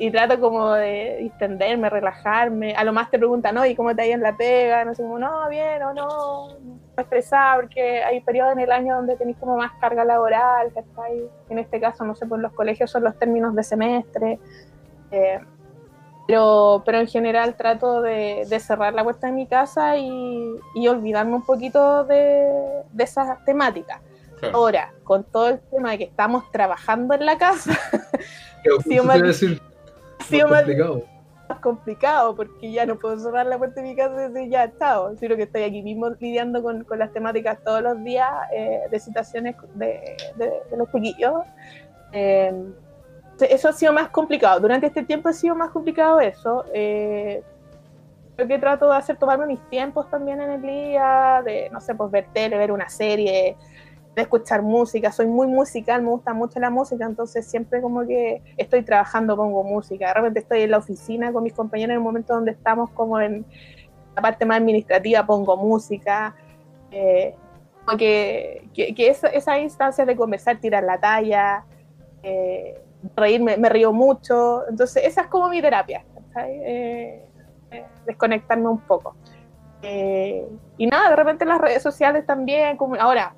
[0.00, 2.74] y trato como de distenderme, relajarme.
[2.74, 3.66] A lo más te preguntan, ¿no?
[3.66, 4.82] ¿Y cómo te ha ido en la pega?
[4.84, 8.96] No sé, como, no, bien o no, no estresada, porque hay periodos en el año
[8.96, 11.28] donde tenéis como más carga laboral, ¿cachai?
[11.50, 14.38] En este caso, no sé, pues los colegios son los términos de semestre.
[15.10, 15.38] Eh,
[16.26, 20.88] pero, pero en general trato de, de cerrar la puerta de mi casa y, y
[20.88, 22.50] olvidarme un poquito de,
[22.90, 24.00] de esas temáticas.
[24.54, 27.78] Ahora, con todo el tema de que estamos trabajando en la casa,
[28.84, 29.69] Sí, ¿qué decir?
[30.36, 31.02] Ha sido Más complicado.
[31.48, 34.70] más complicado porque ya no puedo cerrar la puerta de mi casa y decir ya
[34.78, 38.82] chao, sino que estoy aquí mismo lidiando con, con las temáticas todos los días eh,
[38.90, 41.42] de situaciones de, de- de los chiquillos.
[42.12, 42.52] Eh,
[43.48, 44.60] eso ha sido más complicado.
[44.60, 46.64] Durante este tiempo ha sido más complicado eso.
[46.74, 47.42] Eh,
[48.36, 52.10] que trato de hacer, tomarme mis tiempos también en el día, de, no sé, pues
[52.10, 53.56] ver tele, ver una serie,
[54.14, 55.12] de escuchar música.
[55.12, 59.62] Soy muy musical, me gusta mucho la música, entonces siempre como que estoy trabajando, pongo
[59.64, 60.08] música.
[60.08, 63.20] De repente estoy en la oficina con mis compañeros en el momento donde estamos como
[63.20, 63.44] en
[64.16, 66.34] la parte más administrativa, pongo música.
[66.90, 67.34] Eh,
[67.84, 71.64] como que, que, que esa- esas instancias de conversar, tirar la talla,
[72.22, 72.82] eh,
[73.16, 74.68] reírme, me río mucho.
[74.68, 76.04] Entonces, esa es como mi terapia.
[76.36, 77.24] Eh,
[78.04, 79.14] desconectarme un poco.
[80.76, 83.34] Y nada, de repente las redes sociales también, como ahora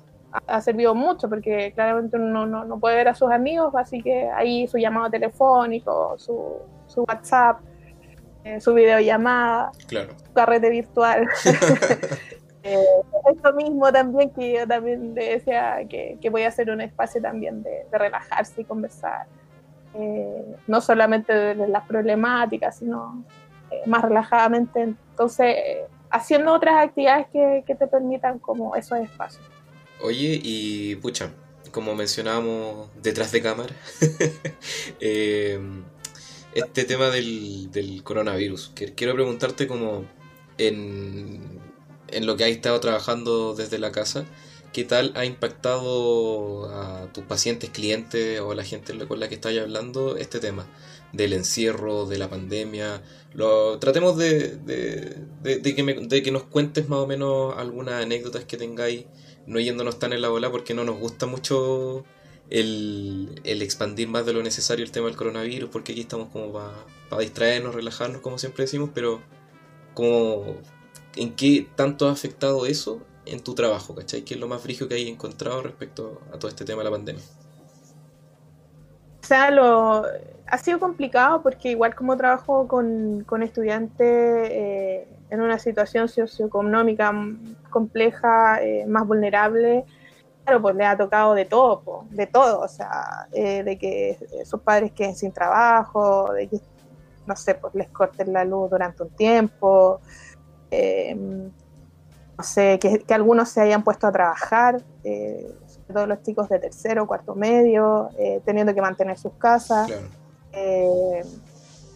[0.47, 4.29] ha, servido mucho porque claramente uno no, no, puede ver a sus amigos, así que
[4.29, 6.57] ahí su llamado telefónico, su,
[6.87, 7.59] su WhatsApp,
[8.43, 10.13] eh, su videollamada, Claro.
[10.25, 11.27] su carrete virtual.
[12.65, 12.81] Eh,
[13.29, 17.61] esto mismo también que yo también decía que, que voy a hacer un espacio también
[17.61, 19.27] de, de relajarse y conversar.
[19.95, 23.23] Eh, no solamente de las problemáticas, sino
[23.69, 24.81] eh, más relajadamente.
[24.81, 25.55] Entonces,
[26.09, 29.45] haciendo otras actividades que, que te permitan como esos espacios.
[30.03, 31.33] Oye, y pucha,
[31.71, 33.73] como mencionábamos detrás de cámara,
[34.99, 35.59] eh,
[36.53, 40.05] este tema del, del coronavirus, quiero preguntarte como
[40.57, 41.59] en,
[42.09, 44.25] en lo que has estado trabajando desde la casa,
[44.73, 49.35] ¿qué tal ha impactado a tus pacientes, clientes o a la gente con la que
[49.35, 50.67] estás hablando este tema
[51.13, 53.01] del encierro, de la pandemia?
[53.33, 57.55] Lo, tratemos de, de, de- de que me- de que nos cuentes más o menos
[57.57, 59.05] algunas anécdotas que tengáis
[59.47, 62.03] no yéndonos tan en la bola porque no nos gusta mucho
[62.49, 66.53] el, el expandir más de lo necesario el tema del coronavirus, porque aquí estamos como
[66.53, 69.21] para distraernos, relajarnos, como siempre decimos, pero
[69.93, 70.57] como
[71.15, 74.23] en qué tanto ha afectado eso en tu trabajo, ¿cachai?
[74.23, 76.91] ¿Qué es lo más frígico que hay encontrado respecto a todo este tema de la
[76.91, 77.23] pandemia?
[79.23, 80.03] O sea, lo,
[80.47, 87.11] ha sido complicado porque igual como trabajo con, con estudiantes eh, en una situación socioeconómica
[87.69, 89.85] compleja, eh, más vulnerable,
[90.43, 94.59] claro, pues le ha tocado de todo, de todo, o sea, eh, de que sus
[94.61, 96.59] padres queden sin trabajo, de que,
[97.25, 100.01] no sé, pues les corten la luz durante un tiempo,
[102.37, 106.49] no sé, que, que algunos se hayan puesto a trabajar, eh, sobre todo los chicos
[106.49, 110.01] de tercero, cuarto medio, eh, teniendo que mantener sus casas, Claro.
[110.53, 111.21] eh,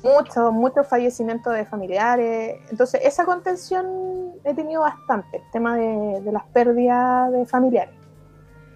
[0.03, 2.57] muchos, muchos fallecimientos de familiares.
[2.69, 7.95] Entonces, esa contención he tenido bastante, el tema de, de las pérdidas de familiares.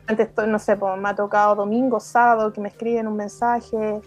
[0.07, 4.01] Antes, no sé, pues, me ha tocado domingo, sábado, que me escriben un mensaje,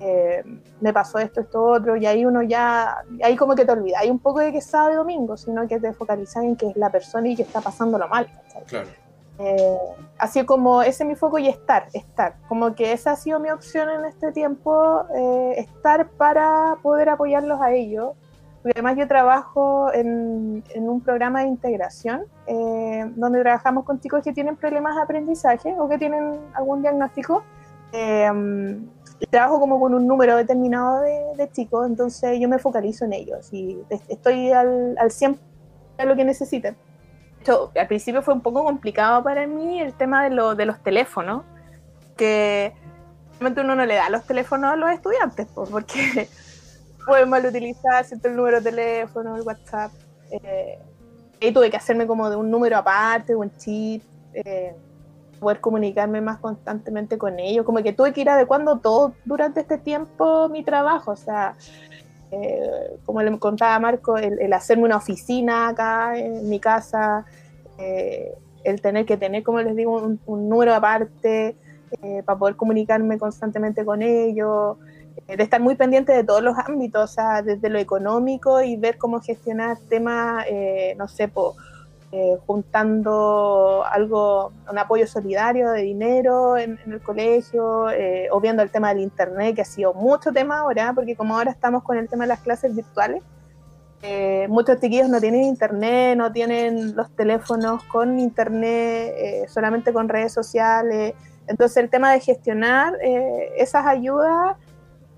[0.00, 0.42] eh,
[0.80, 4.10] me pasó esto, esto, otro, y ahí uno ya, ahí como que te olvidas, hay
[4.10, 6.76] un poco de que es sábado y domingo, sino que te focalizas en que es
[6.76, 8.26] la persona y que está pasándolo mal.
[8.66, 8.88] Claro.
[9.38, 9.78] Eh,
[10.18, 12.34] así como ese es mi foco y estar, estar.
[12.48, 17.60] Como que esa ha sido mi opción en este tiempo, eh, estar para poder apoyarlos
[17.60, 18.12] a ellos.
[18.62, 24.24] Porque además yo trabajo en, en un programa de integración eh, donde trabajamos con chicos
[24.24, 27.44] que tienen problemas de aprendizaje o que tienen algún diagnóstico.
[27.92, 28.28] Eh,
[29.20, 33.12] y trabajo como con un número determinado de, de chicos, entonces yo me focalizo en
[33.14, 35.38] ellos y est- estoy al, al 100
[35.96, 36.76] de lo que necesiten.
[37.48, 40.78] Hecho, al principio fue un poco complicado para mí el tema de, lo- de los
[40.82, 41.44] teléfonos,
[42.16, 42.74] que
[43.32, 46.28] realmente uno no le da los teléfonos a los estudiantes, pues, porque
[47.06, 49.92] pueden mal utilizar el número de teléfono, el WhatsApp.
[50.30, 50.78] Eh,
[51.40, 54.02] y tuve que hacerme como de un número aparte, un chip,
[54.34, 54.74] eh,
[55.40, 57.64] poder comunicarme más constantemente con ellos.
[57.64, 61.54] Como que tuve que ir adecuando todo durante este tiempo mi trabajo, o sea,
[62.30, 67.24] eh, como le contaba Marco, el, el hacerme una oficina acá en mi casa,
[67.78, 71.56] eh, el tener que tener, como les digo, un, número aparte
[72.02, 74.76] eh, para poder comunicarme constantemente con ellos,
[75.26, 78.76] eh, de estar muy pendiente de todos los ámbitos, o sea, desde lo económico y
[78.76, 81.30] ver cómo gestionar temas, eh, no sé,
[82.12, 87.86] eh, juntando algo, un apoyo solidario de dinero en, en el colegio,
[88.30, 91.50] o viendo el tema del internet, que ha sido mucho tema ahora, porque como ahora
[91.50, 93.22] estamos con el tema de las clases virtuales,
[94.02, 100.08] eh, muchos chiquillos no tienen internet, no tienen los teléfonos con internet, eh, solamente con
[100.08, 101.14] redes sociales.
[101.46, 104.56] Entonces el tema de gestionar eh, esas ayudas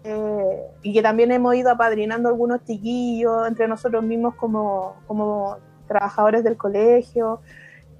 [0.04, 5.58] eh, y que también hemos ido apadrinando algunos chiquillos entre nosotros mismos como, como
[5.88, 7.40] trabajadores del colegio,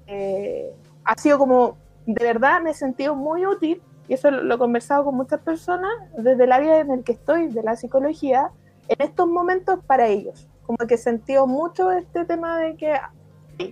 [0.07, 0.71] eh,
[1.03, 5.05] ha sido como de verdad me he sentido muy útil, y eso lo, he conversado
[5.05, 8.51] con muchas personas, desde el área en el que estoy, de la psicología,
[8.87, 10.47] en estos momentos para ellos.
[10.71, 12.93] Como que sentido mucho este tema de que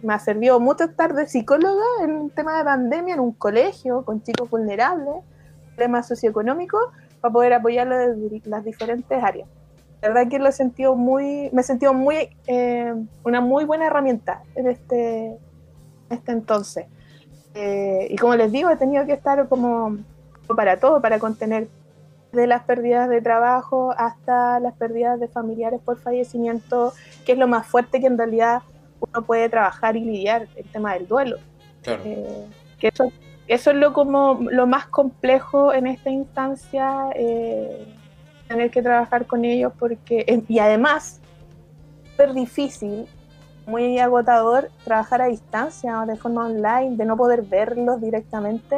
[0.04, 4.04] me ha servido mucho estar de psicóloga en un tema de pandemia, en un colegio,
[4.04, 5.24] con chicos vulnerables,
[5.78, 6.82] temas socioeconómicos,
[7.22, 9.48] para poder apoyarlo desde las diferentes áreas.
[10.02, 12.94] La verdad que lo he sentido muy, me he sentido muy, eh,
[13.24, 15.38] una muy buena herramienta en este,
[16.10, 16.88] este entonces.
[17.54, 20.00] Eh, y como les digo, he tenido que estar como
[20.54, 21.70] para todo, para contener
[22.32, 26.94] de las pérdidas de trabajo hasta las pérdidas de familiares por fallecimiento,
[27.26, 28.62] que es lo más fuerte que en realidad
[29.00, 31.38] uno puede trabajar y lidiar, el tema del duelo.
[31.86, 32.46] Eh,
[32.78, 33.12] que eso,
[33.48, 37.88] eso es lo, como, lo más complejo en esta instancia, eh,
[38.48, 41.20] tener que trabajar con ellos, porque, y además,
[42.12, 43.08] súper difícil,
[43.66, 48.78] muy agotador trabajar a distancia, de forma online, de no poder verlos directamente,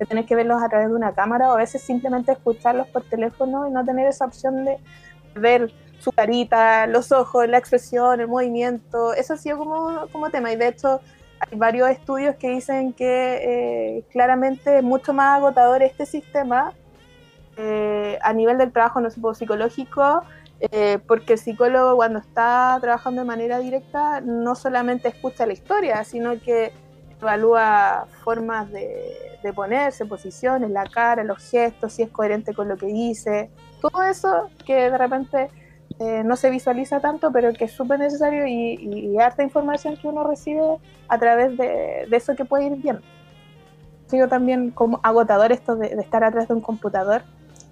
[0.00, 3.04] de tener que verlos a través de una cámara o a veces simplemente escucharlos por
[3.04, 4.78] teléfono y no tener esa opción de
[5.34, 10.50] ver su carita, los ojos, la expresión, el movimiento, eso ha sido como, como tema.
[10.50, 11.02] Y de hecho
[11.38, 16.72] hay varios estudios que dicen que eh, claramente es mucho más agotador este sistema
[17.58, 20.22] eh, a nivel del trabajo no sé, psicológico,
[20.60, 26.02] eh, porque el psicólogo cuando está trabajando de manera directa no solamente escucha la historia,
[26.04, 26.72] sino que
[27.20, 32.76] evalúa formas de, de ponerse, posiciones, la cara, los gestos, si es coherente con lo
[32.76, 35.48] que dice, todo eso que de repente
[35.98, 40.08] eh, no se visualiza tanto, pero que es súper necesario y, y, harta información que
[40.08, 40.78] uno recibe
[41.08, 43.02] a través de, eso que puede ir viendo.
[44.06, 47.22] Sigo también como agotador esto de, estar atrás de un computador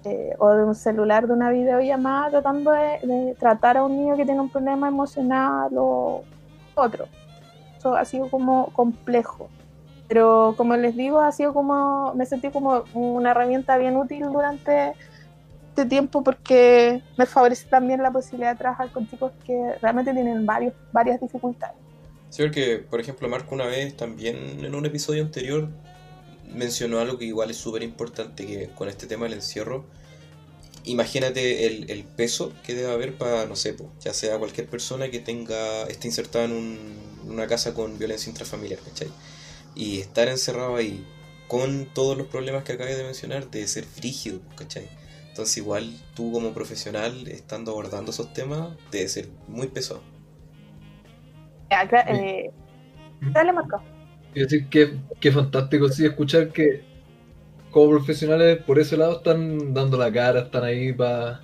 [0.03, 4.25] eh, o de un celular, de una videollamada, tratando de, tratar a un niño que
[4.25, 6.23] tiene un problema emocional o
[6.75, 7.07] otro.
[7.77, 9.49] Eso ha sido como complejo.
[10.09, 14.93] Pero como les digo, ha sido como, me sentí como una herramienta bien útil durante
[15.69, 20.45] este tiempo porque me favorece también la posibilidad de trabajar con chicos que realmente tienen
[20.45, 21.77] varios, varias dificultades.
[22.29, 25.69] Sí, porque, por ejemplo, Marco una vez también en un episodio anterior
[26.53, 29.85] mencionó algo que igual es súper importante, que con este tema del encierro,
[30.85, 35.19] imagínate el, el, peso que debe haber para, no sé, ya sea cualquier persona que
[35.19, 36.77] tenga esté insertada en un,
[37.27, 39.09] una casa con violencia intrafamiliar, ¿cachai?
[39.75, 41.05] Y estar encerrado ahí
[41.47, 44.87] con todos los problemas que acabé de mencionar, debe ser frígido, ¿cachai?
[45.29, 50.01] Entonces igual tú como profesional estando abordando esos temas debe ser muy pesado.
[51.71, 52.51] Eh,
[53.21, 53.81] dale Marco.
[54.33, 56.83] Quiero decir que, que fantástico sí escuchar que
[57.71, 61.41] como profesionales por ese lado están dando la cara, están ahí para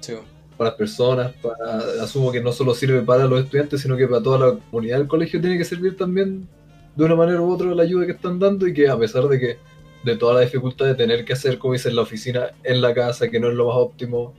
[0.58, 4.24] para las personas, para, asumo que no solo sirve para los estudiantes, sino que para
[4.24, 6.48] toda la comunidad del colegio tiene que servir también
[6.96, 9.40] de una manera u otra la ayuda que están dando y que a pesar de
[9.40, 9.58] que
[10.04, 13.30] de toda la dificultad de tener que hacer, dice, en la oficina, en la casa,
[13.30, 14.34] que no es lo más óptimo,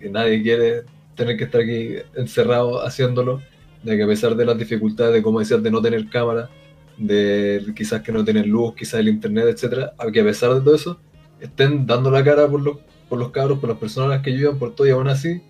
[0.00, 0.82] que nadie quiere
[1.14, 3.40] tener que estar aquí encerrado haciéndolo,
[3.84, 6.50] de que a pesar de las dificultades, de como decías, de no tener cámara,
[6.98, 10.74] de quizás que no tener luz, quizás el internet, etcétera, que a pesar de todo
[10.74, 10.98] eso,
[11.40, 12.78] estén dando la cara por los,
[13.08, 15.40] por los cabros, por las personas a las que ayudan, por todo y aún así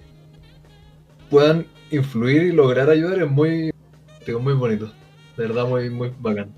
[1.30, 3.72] puedan influir y lograr ayudar es muy,
[4.26, 4.92] digo, muy bonito.
[5.36, 6.52] De verdad, muy, muy bacán.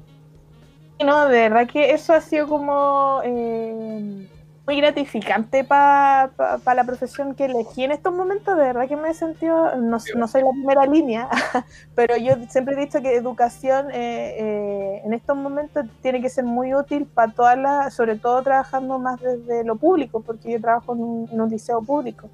[1.04, 4.26] No, de verdad que eso ha sido como eh,
[4.66, 6.30] muy gratificante para
[6.64, 8.56] la profesión que elegí en estos momentos.
[8.56, 11.28] De verdad que me he sentido, no, no soy la primera línea,
[11.94, 16.44] pero yo siempre he dicho que educación eh, eh, en estos momentos tiene que ser
[16.44, 20.94] muy útil para todas las, sobre todo trabajando más desde lo público, porque yo trabajo
[20.94, 22.30] en un, liceo público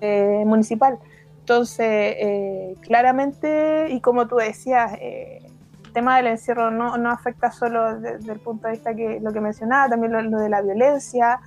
[0.00, 0.98] municipal.
[1.38, 4.92] Entonces, claramente, y como tú decías,
[5.96, 9.40] tema del encierro no, no afecta solo desde el punto de vista que lo que
[9.40, 11.40] mencionaba, también lo, de la violencia,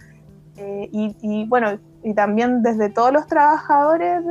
[0.58, 4.26] eh, y, bueno, y también desde todos los trabajadores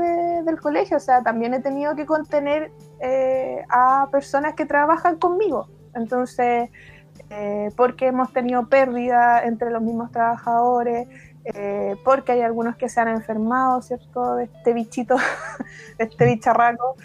[0.45, 5.69] del colegio, o sea, también he tenido que contener eh, a personas que trabajan conmigo.
[5.95, 6.69] Entonces,
[7.31, 11.07] eh, porque hemos tenido pérdida entre los mismos trabajadores,
[12.05, 14.35] porque hay algunos que se han enfermado, ¿cierto?
[14.35, 15.15] De este bichito,
[15.99, 16.97] de este bicharraco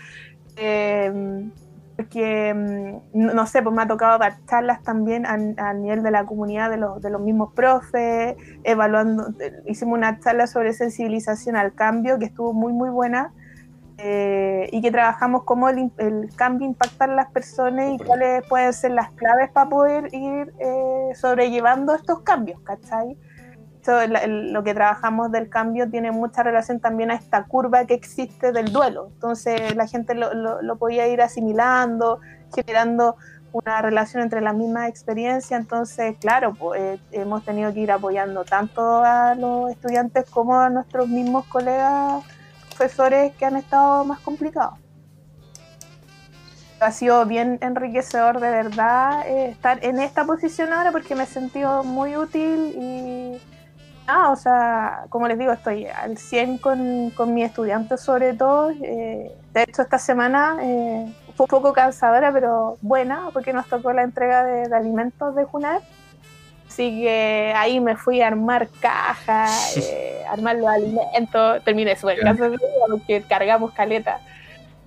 [1.95, 6.25] porque, mm, no sé, pues me ha tocado dar charlas también a, nivel de la
[6.25, 9.27] comunidad de los, de los mismos profes, evaluando,
[9.65, 13.31] hicimos una charla sobre sensibilización al cambio que estuvo muy, muy buena.
[13.99, 15.91] Eh, y que trabajamos cómo el,
[16.35, 21.11] cambio impacta en las personas y cuáles pueden ser las claves para poder ir eh,
[21.13, 23.15] sobrellevando estos cambios, ¿cachai?
[23.85, 28.71] Lo que trabajamos del cambio tiene mucha relación también a esta curva que existe del
[28.71, 29.09] duelo.
[29.13, 32.19] Entonces la gente lo, podía ir asimilando,
[32.55, 33.15] generando
[33.51, 38.43] una relación entre las mismas experiencias, entonces, claro, pues, eh, hemos tenido que ir apoyando
[38.43, 42.23] tanto a los estudiantes como a nuestros mismos colegas
[42.69, 44.79] profesores que han estado más complicados.
[46.79, 51.27] Ha sido bien enriquecedor de verdad eh, estar en esta posición ahora porque me he
[51.27, 53.52] sentido muy útil y
[54.05, 58.71] Ah, o sea, como les digo, estoy al 100 con, con mis estudiantes sobre todo.
[58.71, 63.93] Eh, de hecho, esta semana eh, fue un poco cansadora, pero buena, porque nos tocó
[63.93, 65.81] la entrega de, alimentos de Junar.
[66.67, 71.63] Así que ahí me fui a armar cajas, eh, armar los alimentos.
[71.63, 72.57] Terminé súper cansada
[72.89, 74.19] porque cargamos caleta.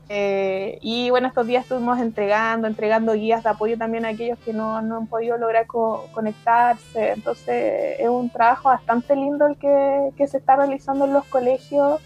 [0.08, 4.52] Eh, y bueno, estos días estuvimos entregando, entregando guías de apoyo también a aquellos que
[4.52, 7.12] no, no han podido lograr conectarse.
[7.12, 12.00] Entonces es un trabajo bastante lindo el que, que se está realizando en los colegios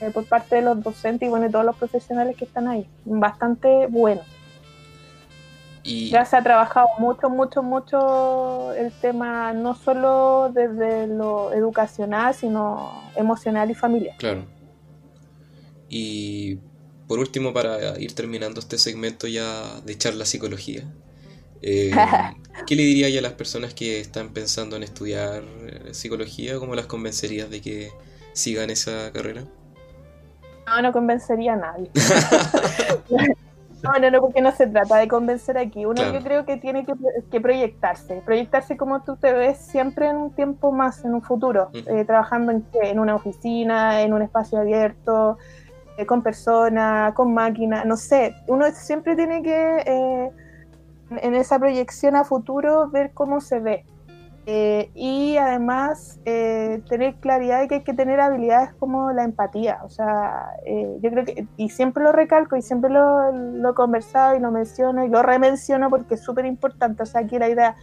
[0.00, 2.86] eh, por parte de los docentes y bueno, de todos los profesionales que están ahí.
[3.04, 4.20] Bastante bueno.
[5.82, 6.10] Y...
[6.10, 12.92] Ya se ha trabajado mucho, mucho, mucho el tema, no solo desde lo educacional, sino
[13.16, 14.14] emocional y familiar.
[14.18, 14.44] Claro.
[15.88, 16.60] Y
[17.10, 20.84] por último, para ir terminando este segmento ya de charla psicología,
[21.60, 21.90] eh,
[22.68, 26.56] ¿qué le diría a las personas que están pensando en estudiar eh, psicología?
[26.60, 27.90] ¿Cómo las convencerías de que
[28.32, 29.42] sigan esa carrera?
[30.68, 31.90] No, no convencería a nadie.
[33.82, 35.86] no, no, no, porque no se trata de convencer aquí.
[35.86, 38.22] Uno yo creo que tiene que, proyectarse.
[38.24, 41.70] Proyectarse como tú te ves siempre en un tiempo más, en un futuro.
[41.74, 45.38] Eh, trabajando en, en una oficina, en un espacio abierto,
[46.00, 50.30] eh, con personas, con máquinas, no sé, uno siempre tiene que, eh,
[51.10, 53.84] en esa proyección a futuro, ver cómo se ve.
[54.46, 59.80] Eh, y además tener claridad de que hay que tener habilidades como la empatía.
[59.84, 60.50] O sea,
[61.00, 64.50] yo creo que, y siempre lo recalco y siempre lo, lo he conversado y lo
[64.50, 67.02] menciono y lo remenciono porque es súper importante.
[67.02, 67.76] O sea, aquí la idea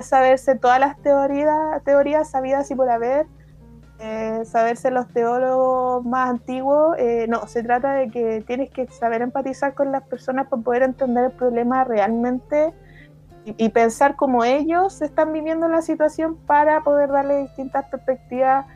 [0.00, 3.26] saberse todas las teorías, teorías sabidas y por haber,
[4.04, 9.22] eh, saberse los teólogos más antiguos, eh, no, se trata de que tienes que saber
[9.22, 12.74] empatizar con las personas para poder entender el problema realmente
[13.44, 18.66] y, pensar cómo ellos están viviendo la situación para poder darle distintas perspectivas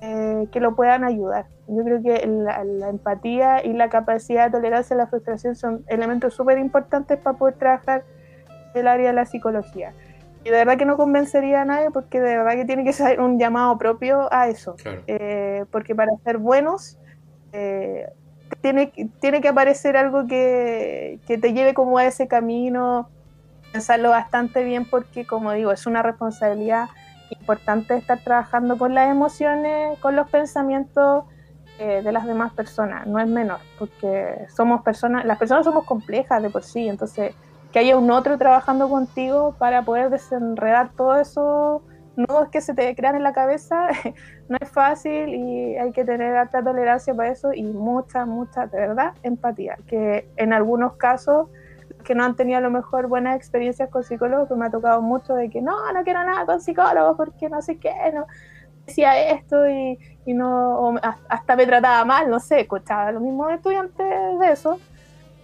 [0.00, 1.46] eh, que lo puedan ayudar.
[1.68, 5.84] Yo creo que la, la, empatía y la capacidad de tolerancia a la frustración son
[5.86, 8.02] elementos súper importantes para poder trabajar
[8.74, 9.94] el área de la psicología.
[10.46, 13.20] Y de verdad que no convencería a nadie porque de verdad que tiene que ser
[13.20, 14.76] un llamado propio a eso.
[15.08, 16.98] Eh, porque para ser buenos
[17.52, 18.06] eh,
[18.60, 23.10] tiene, tiene que aparecer algo que, que, te lleve como a ese camino,
[23.72, 26.90] pensarlo bastante bien porque como digo, es una responsabilidad
[27.30, 31.24] importante estar trabajando con las emociones, con los pensamientos
[31.80, 36.40] eh, de las demás personas, no es menor, porque somos personas, las personas somos complejas
[36.40, 37.34] de por sí, entonces
[37.76, 41.82] que haya un otro trabajando contigo para poder desenredar todo eso
[42.16, 43.88] nudos que se te crean en la cabeza
[44.48, 48.78] no es fácil y hay que tener alta tolerancia para eso y mucha, mucha, de
[48.78, 49.76] verdad, empatía.
[49.86, 51.50] Que en algunos casos
[52.02, 55.02] que no han tenido a lo mejor buenas experiencias con psicólogos, pues me ha tocado
[55.02, 58.26] mucho de que no, no quiero nada con psicólogos porque no sé qué, no
[58.86, 60.94] decía esto y, y no,
[61.28, 64.80] hasta me trataba mal, no sé, escuchaba los mismos estudiantes de eso.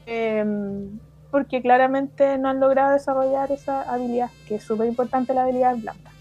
[0.06, 0.88] Eh,
[1.32, 6.12] porque claramente no han logrado desarrollar esa habilidad, que es súper importante la habilidad blanda.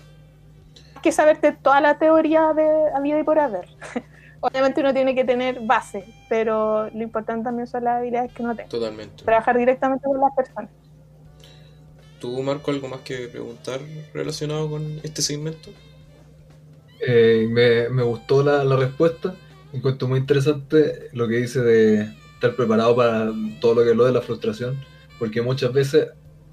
[0.95, 3.67] Hay que saberte toda la teoría de a vida y por haber.
[4.39, 8.55] Obviamente uno tiene que tener base, pero lo importante también son las habilidades que uno
[8.55, 8.69] tenga.
[8.69, 9.25] Totalmente.
[9.25, 10.71] Trabajar directamente con las personas.
[12.21, 13.81] ¿Tú, Marco, algo más que preguntar
[14.13, 15.71] relacionado con este segmento?
[17.05, 19.35] Eh, me, me, gustó la, la respuesta.
[19.73, 22.03] Encuentro muy interesante lo que dice de
[22.35, 24.90] estar preparado para todo lo que es lo de la frustración
[25.21, 26.07] porque muchas veces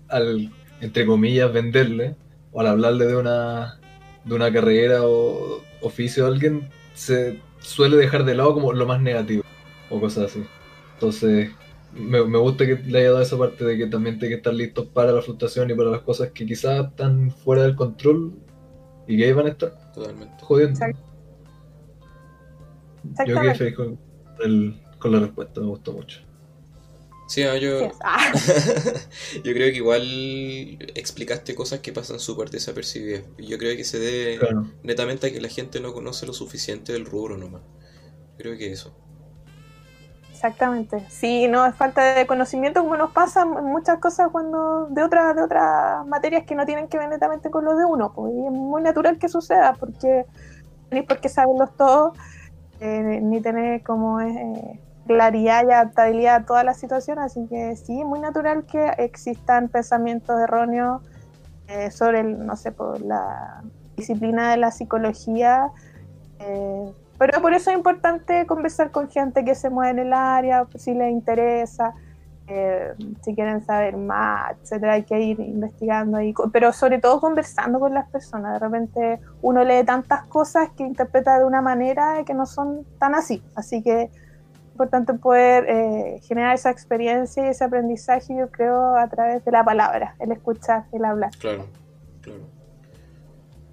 [0.08, 0.52] al,
[0.82, 2.14] entre comillas, venderle
[2.52, 3.80] o al hablarle de una,
[4.26, 9.00] de una carrera o oficio a alguien, se suele dejar de lado como lo más
[9.00, 9.42] negativo
[9.88, 10.44] o cosas así.
[10.92, 11.50] Entonces,
[11.94, 14.52] me, me gusta que le haya dado esa parte de que también tiene que estar
[14.52, 18.34] listos para la frustración y para las cosas que quizás están fuera del control
[19.06, 20.44] y que ahí van a estar Totalmente.
[20.44, 20.78] jodiendo.
[23.26, 23.98] Yo quedé feliz con,
[24.98, 26.27] con la respuesta, me gustó mucho.
[27.28, 28.32] Sí, yo, ah.
[29.44, 30.02] yo creo que igual
[30.94, 33.22] explicaste cosas que pasan súper desapercibidas.
[33.36, 34.38] Yo creo que se debe
[34.82, 37.60] netamente a que la gente no conoce lo suficiente del rubro nomás.
[38.38, 38.94] Creo que eso.
[40.32, 41.04] Exactamente.
[41.10, 45.42] Sí, no es falta de conocimiento como nos pasa muchas cosas cuando de otras de
[45.42, 48.14] otras materias que no tienen que ver netamente con lo de uno.
[48.14, 50.24] Pues, y es muy natural que suceda porque
[50.90, 52.16] ni porque saberlos todos
[52.80, 58.04] eh, ni tener como eh, claridad y adaptabilidad a todas las situaciones, así que sí,
[58.04, 61.02] muy natural que existan pensamientos erróneos
[61.66, 63.62] eh, sobre, no sé, por la
[63.96, 65.70] disciplina de la psicología,
[66.38, 70.64] eh, pero por eso es importante conversar con gente que se mueve en el área,
[70.76, 71.94] si les interesa,
[72.46, 76.18] eh, si quieren saber más, etcétera, hay que ir investigando
[76.50, 78.54] pero sobre todo conversando con las personas.
[78.54, 83.14] De repente uno lee tantas cosas que interpreta de una manera que no son tan
[83.14, 84.10] así, así que
[84.78, 89.64] importante poder eh, generar esa experiencia y ese aprendizaje, yo creo, a través de la
[89.64, 91.32] palabra, el escuchar, el hablar.
[91.40, 91.66] Claro,
[92.20, 92.42] claro.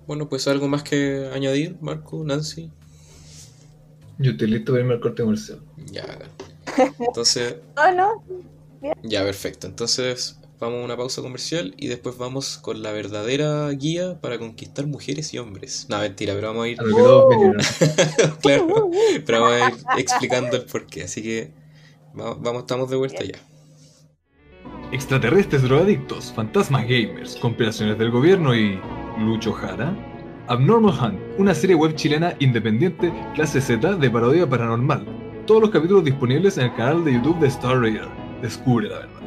[0.07, 2.71] Bueno, pues algo más que añadir, Marco, Nancy.
[4.17, 5.61] Yo estoy listo para irme al corte comercial.
[5.91, 6.05] Ya,
[6.99, 7.57] entonces.
[7.77, 8.23] oh, no.
[9.03, 9.67] Ya, perfecto.
[9.67, 14.87] Entonces vamos a una pausa comercial y después vamos con la verdadera guía para conquistar
[14.87, 15.87] mujeres y hombres.
[15.89, 16.77] No, mentira, pero vamos a ir.
[18.41, 18.91] claro,
[19.25, 21.03] pero vamos a ir explicando el porqué.
[21.03, 21.51] Así que
[22.13, 23.39] vamos, estamos de vuelta ya.
[24.91, 28.79] Extraterrestres drogadictos, fantasmas gamers, compilaciones del gobierno y.
[29.17, 29.95] Lucho Jara.
[30.47, 35.05] Abnormal Hunt, una serie web chilena independiente clase Z de parodia paranormal.
[35.47, 38.07] Todos los capítulos disponibles en el canal de YouTube de Star Raider.
[38.41, 39.24] Descubre la verdad.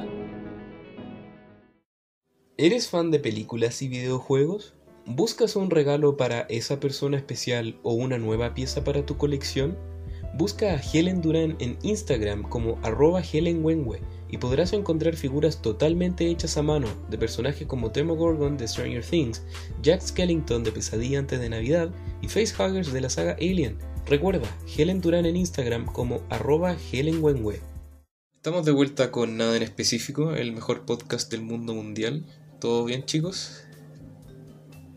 [2.61, 4.75] ¿Eres fan de películas y videojuegos?
[5.07, 9.79] ¿Buscas un regalo para esa persona especial o una nueva pieza para tu colección?
[10.35, 13.65] Busca a Helen Duran en Instagram como arroba Helen
[14.29, 19.45] y podrás encontrar figuras totalmente hechas a mano de personajes como Demogorgon de Stranger Things,
[19.81, 23.79] Jack Skellington de Pesadilla antes de Navidad y facehuggers de la saga Alien.
[24.05, 27.23] Recuerda, Helen Duran en Instagram como arroba Helen
[28.35, 32.27] Estamos de vuelta con Nada en Específico, el mejor podcast del mundo mundial.
[32.61, 33.65] ¿Todo bien, chicos?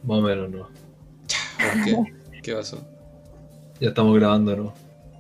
[0.04, 0.68] Más o menos, no.
[0.68, 2.14] ¿Por qué?
[2.42, 2.84] ¿Qué pasó?
[3.80, 4.74] Ya estamos grabando, ¿no?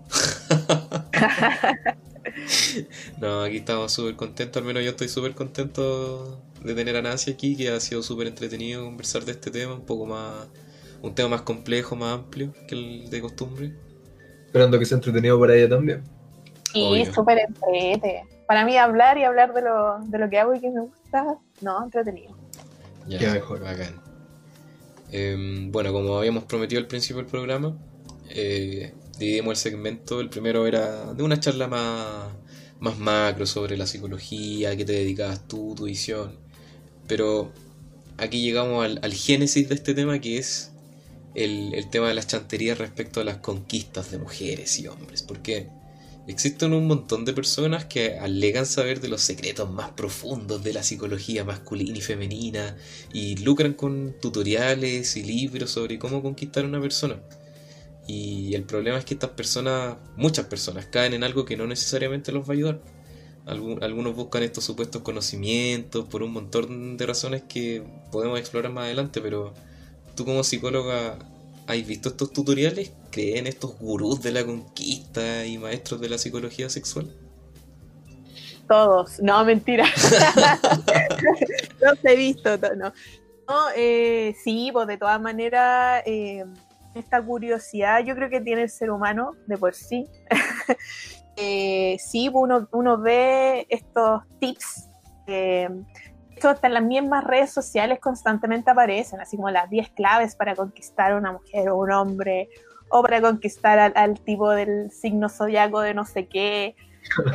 [3.21, 7.31] no, aquí estamos súper contentos, al menos yo estoy súper contento de tener a Nancy
[7.31, 10.47] aquí, que ha sido súper entretenido conversar de este tema, un poco más,
[11.01, 13.71] un tema más complejo, más amplio que el de costumbre.
[14.47, 16.03] Esperando que sea entretenido para ella también.
[16.73, 18.25] Sí, súper entrete.
[18.47, 21.37] Para mí hablar y hablar de lo, de lo que hago y que me gusta,
[21.61, 22.35] no, entretenido.
[23.07, 23.61] Ya, mejor.
[23.61, 24.01] Bacán.
[25.11, 27.77] Em, bueno, como habíamos prometido al principio del programa,
[28.29, 30.21] eh, dividimos el segmento.
[30.21, 32.29] El primero era de una charla más,
[32.79, 36.37] más macro sobre la psicología, qué te dedicabas tú, tu visión.
[37.07, 37.51] Pero
[38.17, 40.71] aquí llegamos al, al génesis de este tema que es
[41.35, 45.23] el, el, tema de las chanterías respecto a las conquistas de mujeres y hombres.
[45.23, 45.69] Porque
[46.31, 50.81] Existen un montón de personas que alegan saber de los secretos más profundos de la
[50.81, 52.77] psicología masculina y femenina
[53.11, 57.21] y lucran con tutoriales y libros sobre cómo conquistar a una persona.
[58.07, 62.31] Y el problema es que estas personas, muchas personas, caen en algo que no necesariamente
[62.31, 62.81] los va a ayudar.
[63.45, 69.19] Algunos buscan estos supuestos conocimientos por un montón de razones que podemos explorar más adelante,
[69.19, 69.53] pero
[70.15, 71.19] tú como psicóloga
[71.67, 72.91] ¿Has visto estos tutoriales?
[73.11, 77.13] ¿Creen estos gurús de la conquista y maestros de la psicología sexual?
[78.67, 79.85] Todos, no, mentira.
[81.81, 82.93] los he visto, no.
[83.47, 86.45] no eh, sí, pues de todas maneras, eh,
[86.95, 90.07] esta curiosidad yo creo que tiene el ser humano de por sí.
[91.35, 94.87] eh, sí, pues, uno, uno ve estos tips
[96.49, 101.11] hasta en las mismas redes sociales constantemente aparecen, así como las 10 claves para conquistar
[101.11, 102.49] a una mujer o un hombre,
[102.91, 106.75] o para conquistar al, tipo del signo zodiaco de no sé qué,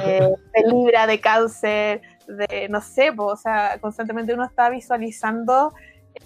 [0.04, 0.20] eh,
[0.54, 5.72] de Libra, de Cáncer, de no sé, o sea, constantemente uno está visualizando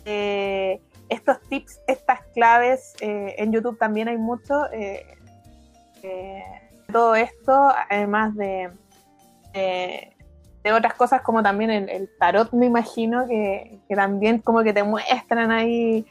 [0.05, 2.95] eh, estos tips, estas claves.
[3.01, 4.64] Eh, en YouTube también hay mucho.
[6.93, 8.70] todo esto, además de
[10.62, 15.51] de otras cosas como también el, tarot, me imagino, que, también como que te muestran
[15.51, 16.05] ahí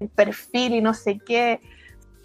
[0.00, 1.60] el perfil y no sé qué.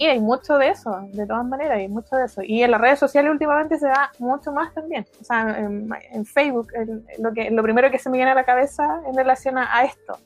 [0.01, 2.41] Y hay mucho de eso, de todas maneras, hay mucho de eso.
[2.41, 5.05] Y en las redes sociales últimamente se da mucho más también.
[5.19, 6.69] O sea, en, Facebook,
[7.19, 10.17] lo, que, lo primero que se me viene a la cabeza en relación a, esto.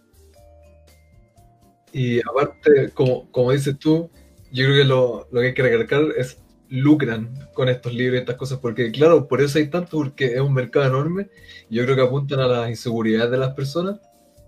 [1.91, 4.11] Y aparte, como, como dices tú,
[4.51, 8.19] yo creo que lo, lo que hay que recalcar es lucran con estos libros y
[8.19, 11.29] estas cosas, porque claro, por eso hay tanto, porque es un mercado enorme,
[11.71, 13.99] yo creo que apuntan a las inseguridades de las personas,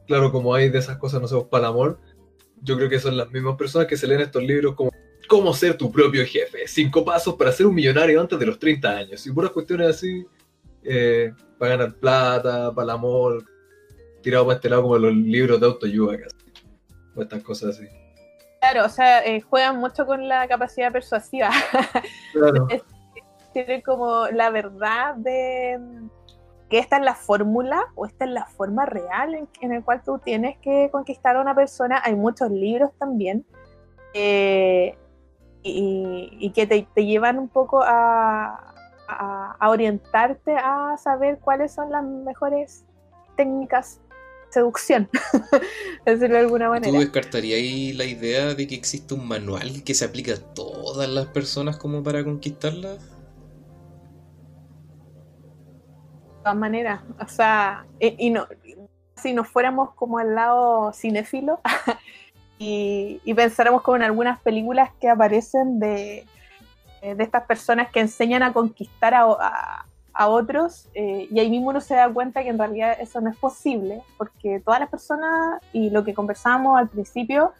[0.05, 1.99] claro, como hay de esas cosas, no sé, para el amor,
[2.61, 4.91] yo creo que son las mismas personas que se leen estos libros como
[5.27, 8.89] cómo ser tu propio jefe, cinco pasos para ser un millonario antes de los 30
[8.89, 10.25] años, y puras cuestiones así,
[10.83, 13.43] eh, para ganar plata, para el amor,
[14.21, 16.17] tirado para este lado como los libros de autoayuda,
[17.15, 17.87] o estas cosas así.
[18.59, 21.51] Claro, o sea, eh, juegan mucho con la capacidad persuasiva.
[23.53, 25.79] tienen como la verdad de
[26.69, 30.01] que esta es la fórmula o esta es la forma real en, en el cual
[30.03, 32.01] tú tienes que conquistar a una persona.
[32.03, 33.45] Hay muchos libros también
[34.17, 34.97] eh,
[35.65, 38.73] y, y, que te, te, llevan un poco a,
[39.07, 42.85] a, a, orientarte a saber cuáles son las mejores
[43.35, 45.09] técnicas de seducción,
[46.05, 46.93] decirlo de alguna manera.
[46.93, 51.09] ¿Tú descartarías ahí la idea de que existe un manual que se aplica a todas
[51.09, 52.99] las personas como para conquistarlas?
[56.45, 57.01] todas maneras.
[57.19, 58.47] O sea, y, y, no,
[59.15, 61.59] si nos fuéramos como al lado cinéfilo
[62.57, 66.25] y, y, pensáramos como en algunas películas que aparecen de,
[67.01, 69.85] de estas personas que enseñan a conquistar a, a,
[70.15, 73.29] a otros, eh, y ahí mismo uno se da cuenta que en realidad eso no
[73.29, 77.51] es posible, porque todas las personas, y lo que conversábamos al principio,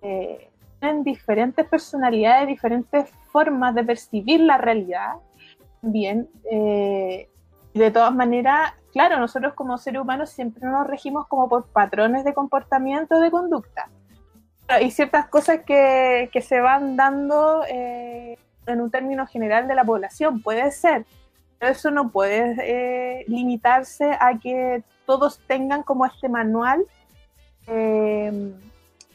[0.00, 0.48] eh,
[0.80, 5.16] tienen diferentes personalidades, diferentes formas de percibir la realidad.
[5.82, 7.28] Bien, eh,
[7.74, 12.32] de todas maneras, claro, nosotros como seres humanos siempre nos regimos como por patrones de
[12.32, 13.90] comportamiento, de conducta.
[14.72, 19.84] Hay ciertas cosas que, que se van dando eh, en un término general de la
[19.84, 21.04] población, puede ser,
[21.58, 26.84] pero eso no puede eh, limitarse a que todos tengan como este manual
[27.66, 28.52] eh,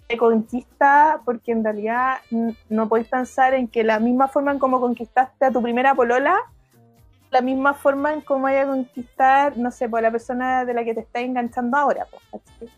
[0.08, 2.18] de conquista, porque en realidad
[2.70, 6.38] no podéis pensar en que la misma forma en cómo conquistaste a tu primera polola
[7.32, 10.84] la misma forma en cómo vaya a conquistar, no sé, por la persona de la
[10.84, 12.08] que te está enganchando ahora.
[12.32, 12.72] Pues,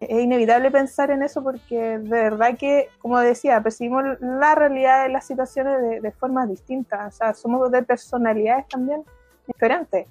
[0.00, 5.08] es inevitable pensar en eso porque de verdad que, como decía, percibimos la realidad de
[5.08, 7.14] las situaciones de, de formas distintas.
[7.14, 9.02] O sea, somos de personalidades también
[9.46, 10.06] diferentes.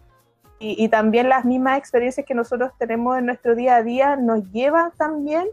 [0.58, 4.50] Y, y, también las mismas experiencias que nosotros tenemos en nuestro día a día nos
[4.52, 5.50] llevan también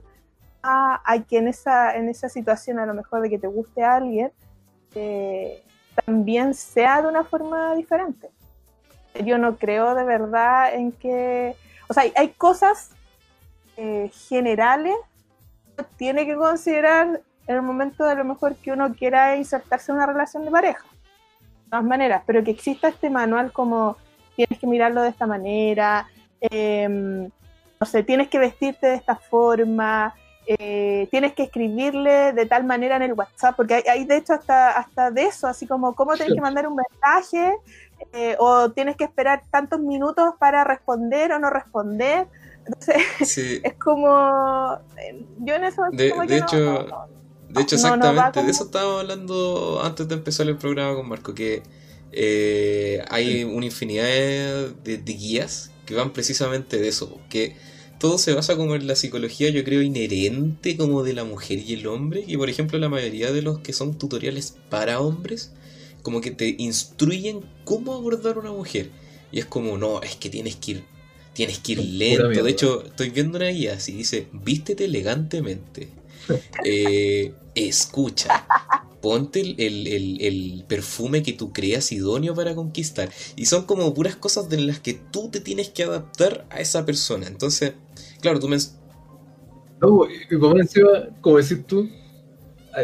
[0.63, 3.83] a, a que en esa, en esa situación, a lo mejor de que te guste
[3.83, 4.31] a alguien,
[4.95, 5.63] eh,
[6.07, 8.31] también sea de una forma diferente.
[9.25, 11.57] Yo no creo de verdad en que,
[11.89, 12.93] o sea, hay, hay cosas
[13.77, 14.95] eh, generales
[15.97, 20.07] tiene que considerar en el momento de lo mejor que uno quiera insertarse en una
[20.07, 20.85] relación de pareja.
[21.65, 23.97] De todas maneras, pero que exista este manual como
[24.37, 26.09] tienes que mirarlo de esta manera,
[26.41, 30.15] eh, no sé, tienes que vestirte de esta forma,
[30.47, 34.35] eh, tienes que escribirle de tal manera en el WhatsApp, porque hay, hay de hecho
[34.35, 37.57] hasta, hasta de eso, así como cómo tienes que mandar un mensaje,
[38.13, 42.27] eh, o tienes que esperar tantos minutos para responder o no responder.
[42.67, 42.97] Entonces,
[43.29, 43.61] sí.
[43.65, 44.79] es como.
[45.39, 45.83] Yo en eso.
[45.93, 46.59] De, como de hecho.
[46.59, 47.07] No, no,
[47.49, 48.47] de hecho, exactamente, como...
[48.47, 51.63] de eso estábamos hablando antes de empezar el programa con Marco, que
[52.13, 57.57] eh, hay una infinidad de, de, de, guías que van precisamente de eso, que
[58.03, 61.75] todo se basa como en la psicología, yo creo, inherente como de la mujer y
[61.75, 62.25] el hombre.
[62.27, 65.53] Y por ejemplo, la mayoría de los que son tutoriales para hombres,
[66.03, 68.91] como que te instruyen cómo abordar a una mujer.
[69.31, 70.85] Y es como, no, es que tienes que ir,
[71.33, 72.43] tienes que ir lento.
[72.43, 75.89] De hecho, estoy viendo una guía así, dice, vístete elegantemente.
[76.65, 78.47] eh, escucha.
[79.01, 83.11] Ponte el, el, el, el, perfume que tú creas idóneo para conquistar.
[83.35, 86.87] Y son como puras cosas de las que tú te tienes que adaptar a esa
[86.87, 87.27] persona.
[87.27, 87.73] Entonces,
[88.21, 88.59] claro, tú me...
[89.81, 91.91] No, y como, encima, como decís tú,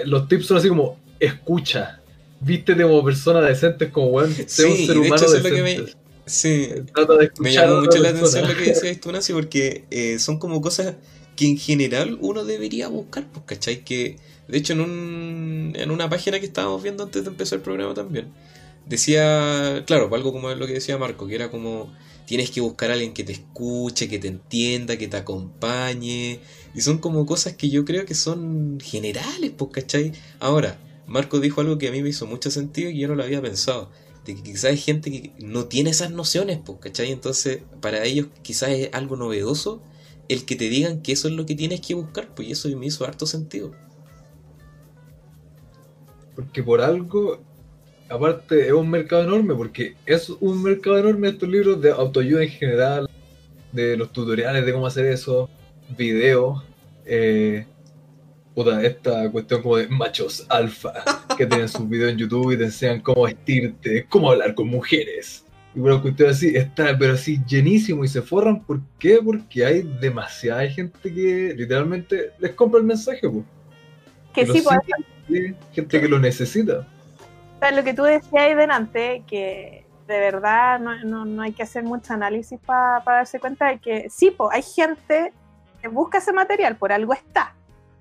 [0.06, 2.00] los tips son así como, escucha.
[2.40, 5.48] Vístete como persona decente, como bueno, sé sí, un ser humano de hecho, decente.
[5.48, 6.07] Eso es lo que me...
[6.28, 10.38] Sí, de me llamó mucho la atención lo que decías tú, Nancy, porque eh, son
[10.38, 10.96] como cosas
[11.36, 13.84] que en general uno debería buscar, pues, ¿cachai?
[13.84, 14.16] Que
[14.48, 17.94] de hecho en, un, en una página que estábamos viendo antes de empezar el programa
[17.94, 18.32] también,
[18.86, 21.92] decía, claro, algo como lo que decía Marco, que era como
[22.26, 26.40] tienes que buscar a alguien que te escuche, que te entienda, que te acompañe,
[26.74, 30.12] y son como cosas que yo creo que son generales, pues, ¿cachai?
[30.38, 33.22] Ahora, Marco dijo algo que a mí me hizo mucho sentido y yo no lo
[33.24, 33.90] había pensado.
[34.34, 37.12] Quizás hay gente que no tiene esas nociones, pues, ¿cachai?
[37.12, 39.82] Entonces, para ellos quizás es algo novedoso
[40.28, 42.68] el que te digan que eso es lo que tienes que buscar, pues y eso
[42.76, 43.72] me hizo harto sentido.
[46.34, 47.40] Porque por algo,
[48.08, 52.50] aparte es un mercado enorme, porque es un mercado enorme estos libros de autoayuda en
[52.50, 53.10] general,
[53.72, 55.48] de los tutoriales de cómo hacer eso,
[55.96, 56.62] videos,
[57.06, 57.66] eh,
[58.58, 60.92] puta, esta cuestión como de machos alfa,
[61.36, 65.44] que tienen sus videos en YouTube y te enseñan cómo vestirte, cómo hablar con mujeres.
[65.76, 68.64] Y una cuestión así, está pero así llenísimo y se forran.
[68.64, 69.20] ¿Por qué?
[69.24, 73.28] Porque hay demasiada gente que literalmente les compra el mensaje.
[73.28, 73.44] Pues.
[74.34, 75.54] Que sí, pues.
[75.72, 76.80] Gente que lo necesita.
[76.80, 81.52] O sea, lo que tú decías ahí delante, que de verdad no, no, no hay
[81.52, 85.32] que hacer mucho análisis para pa darse cuenta de que sí, pues hay gente
[85.80, 87.54] que busca ese material, por algo está.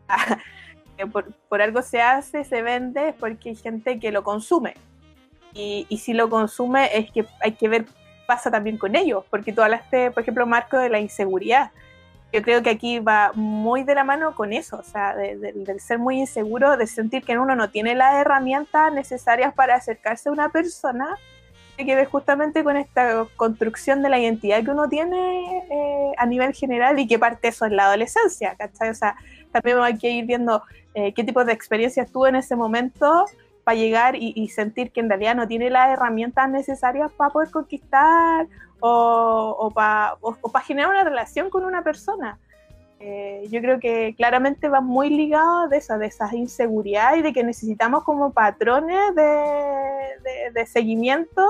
[1.12, 4.74] por, por algo se hace, se vende, es porque hay gente que lo consume
[5.54, 7.86] Y, y si lo consume es que hay que ver
[8.28, 11.72] pasa también con ellos, porque tú hablaste, por ejemplo, Marco, de la inseguridad.
[12.34, 15.54] Yo creo que aquí va muy de la mano con eso, o sea, de, de,
[15.54, 20.28] del ser muy inseguro, de sentir que uno no tiene las herramientas necesarias para acercarse
[20.28, 21.18] a una persona,
[21.78, 26.26] tiene que ver justamente con esta construcción de la identidad que uno tiene eh, a
[26.26, 28.90] nivel general y que parte eso en la adolescencia, ¿cachai?
[28.90, 29.16] O sea,
[29.62, 30.64] también hay que ir viendo
[30.94, 33.26] eh, qué tipo de experiencias tuvo en ese momento
[33.64, 37.52] para llegar y, y, sentir que en realidad no tiene las herramientas necesarias para poder
[37.52, 38.48] conquistar
[38.80, 40.16] o, o para
[40.54, 42.40] pa generar una relación con una persona.
[43.00, 47.34] Eh, yo creo que claramente va muy ligado de eso, de esas inseguridades y de
[47.34, 51.46] que necesitamos como patrones de, de, de seguimiento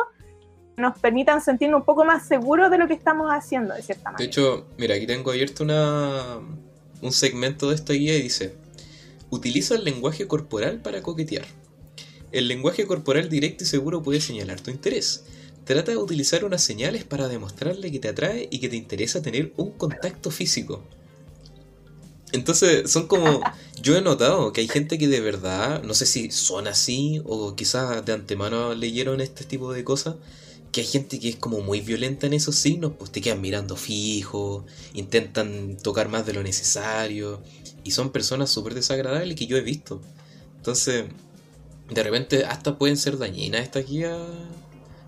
[0.75, 4.11] que nos permitan sentirnos un poco más seguros de lo que estamos haciendo, de cierta
[4.11, 4.17] manera.
[4.17, 6.39] De hecho, mira, aquí tengo abierto una,
[7.02, 8.53] un segmento de esta guía y dice,
[9.30, 11.45] utiliza el lenguaje corporal para coquetear.
[12.32, 15.24] El lenguaje corporal directo y seguro puede señalar tu interés.
[15.65, 19.53] Trata de utilizar unas señales para demostrarle que te atrae y que te interesa tener
[19.57, 20.84] un contacto físico.
[22.32, 23.41] Entonces, son como.
[23.82, 27.56] Yo he notado que hay gente que de verdad, no sé si son así o
[27.56, 30.15] quizás de antemano leyeron este tipo de cosas.
[30.77, 33.75] Que hay gente que es como muy violenta en esos signos, pues te quedan mirando
[33.75, 34.63] fijo,
[34.93, 37.41] intentan tocar más de lo necesario.
[37.83, 39.99] Y son personas súper desagradables que yo he visto.
[40.57, 41.05] Entonces,
[41.89, 44.19] de repente hasta pueden ser dañinas estas guías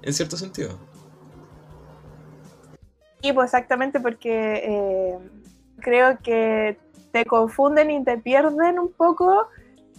[0.01, 0.79] en cierto sentido.
[3.21, 5.19] Sí, pues exactamente porque eh,
[5.81, 6.79] creo que
[7.11, 9.49] te confunden y te pierden un poco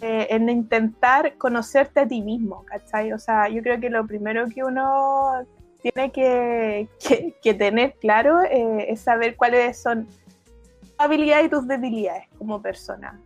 [0.01, 3.13] eh, en intentar conocerte a ti mismo, ¿cachai?
[3.13, 5.47] O sea, yo creo que lo primero que uno
[5.83, 6.13] tiene
[7.43, 13.21] que, tener claro eh, es saber cuáles son tus habilidades y tus debilidades como persona.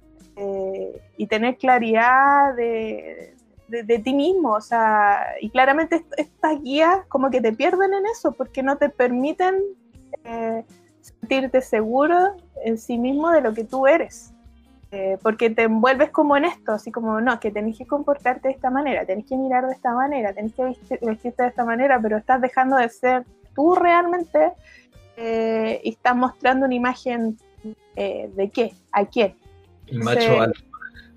[1.17, 3.35] y tener claridad de,
[3.69, 8.07] de, ti mismo, o sea, y claramente est estas guías como que te pierden en
[8.07, 9.63] eso, porque no te permiten
[10.25, 10.65] eh,
[11.01, 14.34] sentirte seguro en sí mismo de lo que tú eres,
[14.95, 18.55] eh, porque te envuelves como en esto, así como, no, que tenés que comportarte de
[18.55, 21.99] esta manera, tenés que mirar de esta manera, tenés que vestir, vestirte de esta manera,
[22.01, 24.53] pero estás dejando de ser tú realmente
[25.17, 27.37] eh, y estás mostrando una imagen
[27.97, 29.37] de qué, a quién.
[29.87, 30.61] El macho alfa.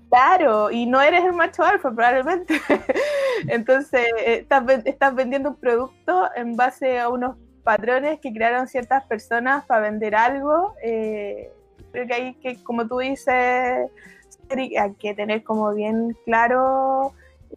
[0.08, 2.60] Claro, y no eres el macho alfa probablemente.
[3.48, 9.66] Entonces, estás, estás, vendiendo un producto en base a unos patrones que crearon ciertas personas
[9.66, 10.74] para vender algo.
[10.82, 11.52] Eh,
[11.92, 13.90] creo que hay que, como tú dices,
[14.50, 17.12] hay que tener como bien claro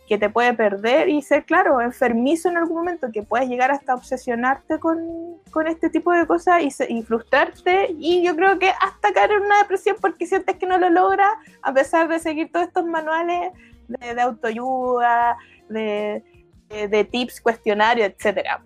[0.07, 3.93] que te puede perder y ser, claro, enfermizo en algún momento, que puedes llegar hasta
[3.93, 9.13] obsesionarte con, con este tipo de cosas y, y, frustrarte y yo creo que hasta
[9.13, 11.31] caer en una depresión porque sientes que no lo logras
[11.61, 13.51] a pesar de seguir todos estos manuales
[13.87, 15.37] de, autoayuda,
[15.69, 16.23] de,
[16.69, 18.61] de, tips, cuestionarios, etcétera.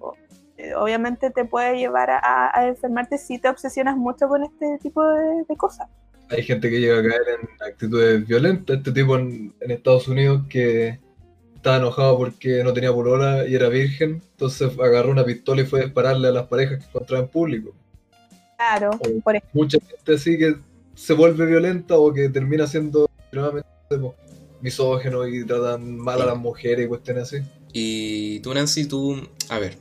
[0.78, 5.44] Obviamente te puede llevar a, a, enfermarte si te obsesionas mucho con este tipo de,
[5.48, 5.88] de cosas.
[6.30, 10.44] Hay gente que llega a caer en actitudes violentas, este tipo en, en Estados Unidos
[10.50, 11.00] que
[11.66, 15.80] estaba enojado porque no tenía polola y era virgen, entonces agarró una pistola y fue
[15.80, 17.74] a dispararle a las parejas que encontraba en público.
[18.56, 20.56] Claro, o por Mucha gente así que
[20.94, 23.68] se vuelve violenta o que termina siendo extremadamente
[24.62, 27.38] misógeno y tratan mal a las mujeres y cuestiones así.
[27.74, 29.78] Y tú, Nancy, tú, a ver,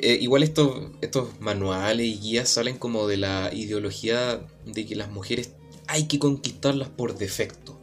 [0.00, 5.10] eh, igual estos, estos manuales y guías salen como de la ideología de que las
[5.10, 5.52] mujeres
[5.88, 7.80] hay que conquistarlas por defecto.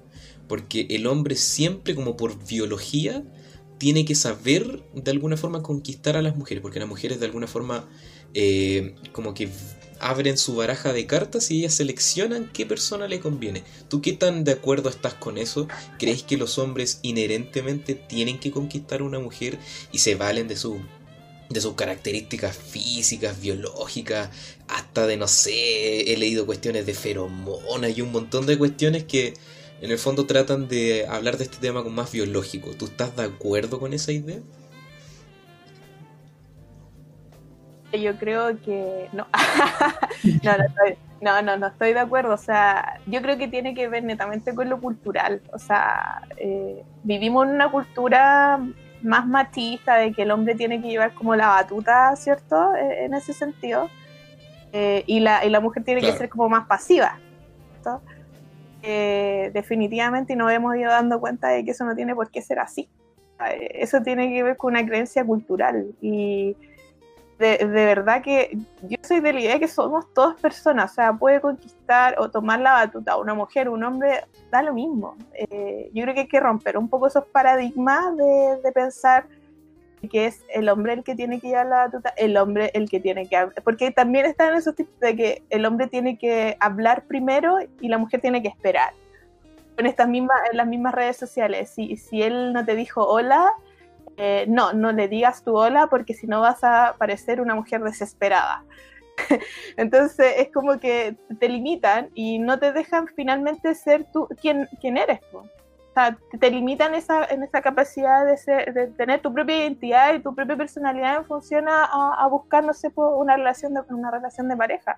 [0.47, 3.23] Porque el hombre siempre, como por biología,
[3.77, 6.61] tiene que saber de alguna forma conquistar a las mujeres.
[6.61, 7.89] Porque las mujeres de alguna forma
[8.33, 9.49] eh, como que
[9.99, 13.63] abren su baraja de cartas y ellas seleccionan qué persona le conviene.
[13.89, 15.67] ¿Tú qué tan de acuerdo estás con eso?
[15.99, 19.57] ¿Crees que los hombres inherentemente tienen que conquistar a una mujer
[19.91, 20.79] y se valen de su
[21.49, 24.29] de sus características físicas, biológicas,
[24.67, 29.33] hasta de no sé, he leído cuestiones de feromonas y un montón de cuestiones que
[29.81, 32.71] en el fondo tratan de hablar de este tema con más biológico.
[32.71, 34.39] ¿Tú estás de acuerdo con esa idea?
[37.93, 39.27] Yo creo que no.
[40.43, 42.33] no, no, estoy, no, no, no estoy de acuerdo.
[42.33, 45.41] O sea, yo creo que tiene que ver netamente con lo cultural.
[45.53, 48.59] O sea, eh, vivimos en una cultura
[49.05, 52.75] más machista de que el hombre tiene que llevar como la batuta, ¿cierto?
[52.75, 53.89] En ese sentido.
[54.73, 56.13] Eh, y, la, y la mujer tiene claro.
[56.13, 57.17] que ser como más pasiva,
[57.71, 58.01] ¿cierto?
[58.81, 62.41] Eh, definitivamente y nos hemos ido dando cuenta de que eso no tiene por qué
[62.41, 62.89] ser así.
[63.71, 66.55] Eso tiene que ver con una creencia cultural y
[67.37, 71.13] de, de, verdad que yo soy de la idea que somos todas personas, o sea,
[71.13, 75.15] puede conquistar o tomar la batuta una mujer, un hombre, da lo mismo.
[75.33, 79.27] Eh, yo creo que hay que romper un poco esos paradigmas de, de pensar
[80.07, 82.99] que es el hombre el que tiene que llevar la batuta, el hombre el que
[82.99, 87.05] tiene que hablar, porque también están esos tipos de que el hombre tiene que hablar
[87.05, 88.93] primero y la mujer tiene que esperar.
[89.77, 93.51] En estas mismas, en las mismas redes sociales, si, si él no te dijo hola,
[94.17, 97.81] eh, no, no le digas tu hola porque si no vas a parecer una mujer
[97.81, 98.63] desesperada.
[99.77, 104.97] Entonces es como que te limitan y no te dejan finalmente ser tú quien, quien
[104.97, 105.39] eres tú.
[105.39, 110.13] O sea, te limitan esa, en esa capacidad de, ser, de tener tu propia identidad
[110.13, 114.11] y tu propia personalidad en función a, a buscar, no sé, una relación de, una
[114.11, 114.97] relación de pareja.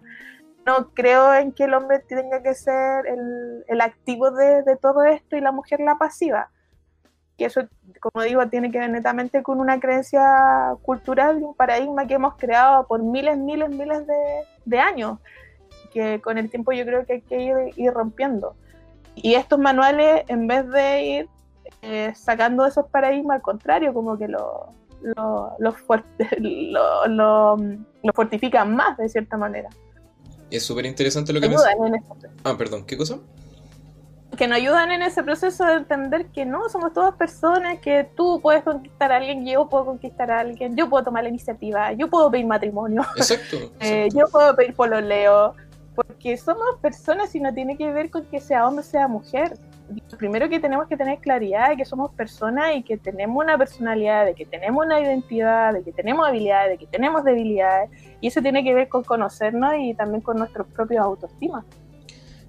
[0.65, 5.03] No creo en que el hombre tenga que ser el, el activo de, de todo
[5.03, 6.49] esto y la mujer la pasiva.
[7.37, 7.61] Y eso,
[7.99, 12.35] como digo, tiene que ver netamente con una creencia cultural y un paradigma que hemos
[12.35, 14.15] creado por miles, miles, miles de,
[14.65, 15.19] de años,
[15.93, 18.55] que con el tiempo yo creo que hay que ir, ir rompiendo.
[19.13, 21.29] Y estos manuales, en vez de ir
[21.83, 28.13] eh, sacando esos paradigmas, al contrario, como que lo, lo, lo, fuerte, lo, lo, lo
[28.13, 29.69] fortifican más de cierta manera.
[30.49, 32.33] Es súper interesante lo que ese proceso.
[32.43, 33.19] Ah, perdón, ¿qué cosa?
[34.37, 38.39] Que nos ayudan en ese proceso de entender que no, somos todas personas, que tú
[38.41, 42.07] puedes conquistar a alguien, yo puedo conquistar a alguien, yo puedo tomar la iniciativa, yo
[42.09, 43.57] puedo pedir matrimonio, Exacto.
[43.57, 44.17] eh, exacto.
[44.17, 45.55] yo puedo pedir pololeo,
[45.95, 49.57] porque somos personas y no tiene que ver con que sea hombre o sea mujer.
[50.11, 53.57] Lo primero que tenemos que tener claridad de que somos personas y que tenemos una
[53.57, 57.89] personalidad, de que tenemos una identidad, de que tenemos habilidades, de que tenemos debilidades,
[58.21, 61.65] y eso tiene que ver con conocernos y también con nuestros propios autoestima.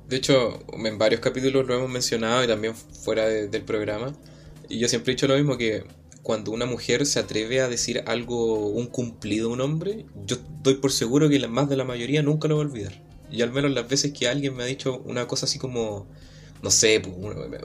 [0.09, 4.15] De hecho, en varios capítulos lo hemos mencionado y también fuera de- del programa.
[4.69, 5.85] Y yo siempre he dicho lo mismo que
[6.23, 10.75] cuando una mujer se atreve a decir algo, un cumplido a un hombre, yo doy
[10.77, 13.03] por seguro que la más de la mayoría nunca lo va a olvidar.
[13.31, 16.07] Y al menos las veces que alguien me ha dicho una cosa así como,
[16.63, 17.15] no sé, pues,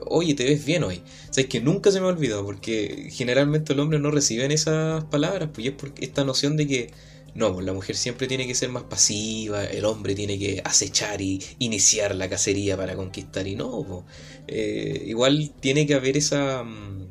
[0.06, 1.02] oye, te ves bien hoy.
[1.30, 5.48] Sabes que nunca se me ha olvidado porque generalmente el hombre no recibe esas palabras,
[5.52, 6.90] pues y es por esta noción de que
[7.34, 11.20] no, pues la mujer siempre tiene que ser más pasiva, el hombre tiene que acechar
[11.20, 14.04] y iniciar la cacería para conquistar, y no, pues,
[14.46, 17.08] eh, igual tiene que haber esa, mm,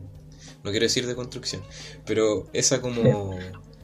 [0.63, 1.61] no quiero decir de construcción,
[2.05, 3.37] pero esa como,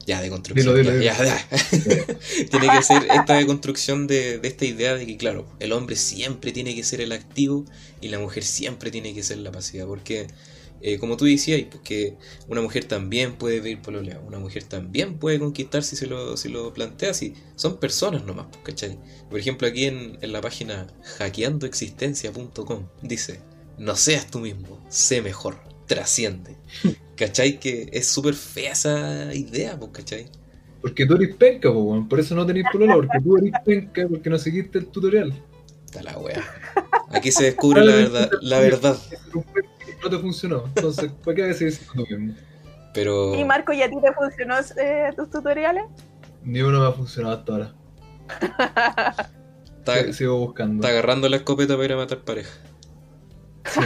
[0.06, 1.24] ya de construcción, Dilo, dilo, ya, dilo.
[1.24, 1.48] ya,
[1.84, 2.48] ya.
[2.50, 6.52] tiene que ser esta deconstrucción de, de esta idea de que, claro, el hombre siempre
[6.52, 7.66] tiene que ser el activo
[8.00, 10.26] y la mujer siempre tiene que ser la pasiva, porque...
[10.82, 12.16] eh, como tú decías, pues que
[12.48, 16.48] una mujer también puede pedir pololeo, una mujer también puede conquistar si se lo, si
[16.48, 18.98] lo plantea, si son personas nomás, pues, ¿cachai?
[19.28, 20.86] Por ejemplo, aquí en, en la página
[21.18, 23.40] hackeandoexistencia.com dice,
[23.78, 26.56] no seas tú mismo, sé mejor, trasciende.
[27.16, 27.60] ¿Cachai?
[27.60, 30.26] Que es súper fea esa idea, pues, ¿cachai?
[30.80, 32.08] Porque tú eres penca, po, weón.
[32.08, 35.34] por eso no tenés polola, porque tú eres penca, porque no seguiste el tutorial.
[35.84, 36.42] Está la wea.
[37.10, 38.96] Aquí se descubre la verdad, la verdad.
[40.02, 42.34] No te funcionó, entonces, ¿para qué siendo tú mismo?
[42.94, 45.84] Pero ¿Y Marco, ya a ti te funcionó eh, tus tutoriales?
[46.42, 47.74] Ni uno me ha funcionado hasta ahora.
[49.78, 50.76] está, Sí, Sigo buscando.
[50.82, 52.50] está agarrando la escopeta para ir a matar pareja.
[53.66, 53.80] Sí,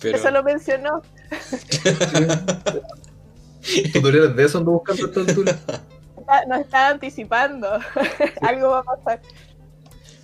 [0.00, 1.02] Pero Eso lo mencionó.
[3.60, 3.90] sí.
[3.92, 5.58] Tutoriales de eso ando buscando a esta altura.
[6.48, 7.68] Nos está anticipando.
[8.40, 9.20] Algo va a pasar.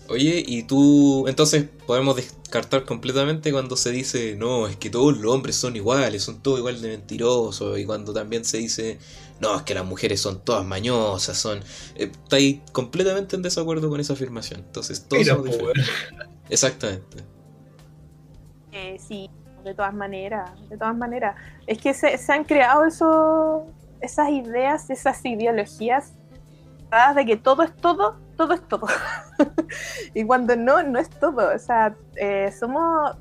[0.08, 5.34] Oye, y tú, entonces podemos descartar completamente cuando se dice, no, es que todos los
[5.34, 8.98] hombres son iguales, son todos igual de mentirosos, y cuando también se dice,
[9.38, 11.58] no, es que las mujeres son todas mañosas, son...
[11.94, 15.90] Eh, estáis completamente en desacuerdo con esa afirmación, entonces todos Mira, somos diferentes.
[16.48, 17.18] Exactamente.
[18.72, 19.28] Eh, sí,
[19.62, 21.36] de todas maneras, de todas maneras.
[21.66, 23.66] Es que se, se han creado eso,
[24.00, 26.14] esas ideas, esas ideologías
[26.90, 28.86] dadas de que todo es todo, todo es todo.
[30.14, 31.54] y cuando no, no es todo.
[31.54, 33.16] O sea, eh, somos,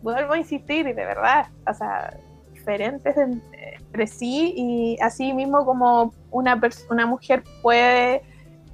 [0.00, 2.16] vuelvo a insistir, y de verdad, o sea,
[2.54, 3.42] diferentes en-
[3.76, 8.22] entre sí y así mismo como una, una mujer puede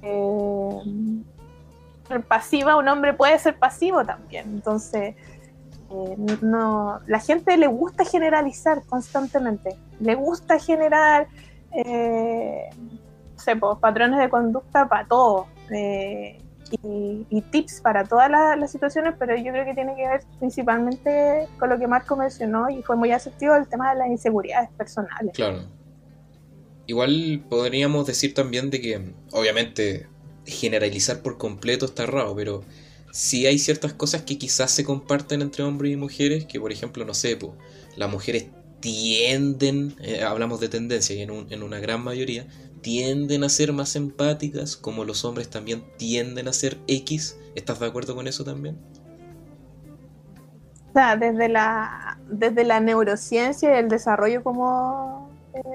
[0.03, 0.69] eh,
[2.07, 4.45] ser pasiva, un hombre puede ser pasivo también.
[4.49, 5.15] Entonces,
[5.89, 11.27] eh, no, la gente le gusta generalizar constantemente, le gusta generar
[11.71, 12.69] eh,
[13.33, 16.39] no sé, patrones de conducta para todo eh,
[16.81, 21.69] y, tips para todas las, situaciones, pero yo creo que tiene que ver principalmente con
[21.69, 25.33] lo que Marco mencionó y fue muy asertivo el tema de las inseguridades personales.
[25.33, 25.63] Claro.
[26.85, 30.07] Igual podríamos decir también de que, obviamente,
[30.45, 32.63] generalizar por completo está raro, pero
[33.11, 37.03] sí hay ciertas cosas que quizás se comparten entre hombres y mujeres, que por ejemplo,
[37.03, 37.55] no sé, po,
[37.95, 38.47] las mujeres
[38.79, 42.47] tienden, eh, hablamos de tendencia y en, un- en una gran mayoría,
[42.81, 47.37] tienden a ser más empáticas, como los hombres también tienden a ser X.
[47.55, 48.77] ¿Estás de acuerdo con eso también?
[50.89, 55.29] O sea, desde la, desde la neurociencia y el desarrollo como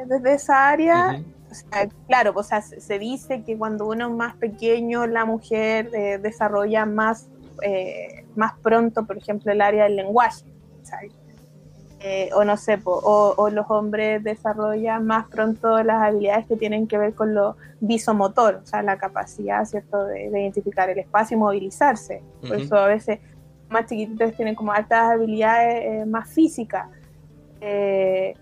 [0.07, 1.23] desde esa área.
[1.51, 5.25] O sea, claro, o sea, se se dice que cuando uno es más pequeño, la
[5.27, 7.29] mujer eh, desarrolla más,
[7.63, 10.45] eh, más pronto, por ejemplo, el área del lenguaje.
[10.79, 11.11] ¿cachai?
[12.05, 16.57] Eh, o no sé, po, o, o los hombres desarrollan más pronto las habilidades que
[16.57, 20.99] tienen que ver con lo visomotor, o sea, la capacidad, ¿cierto?, de, de identificar el
[20.99, 22.23] espacio y movilizarse.
[22.41, 23.21] Por eso a veces
[23.69, 26.89] más chiquititos tienen como altas habilidades eh, más físicas.
[27.61, 28.35] Eh,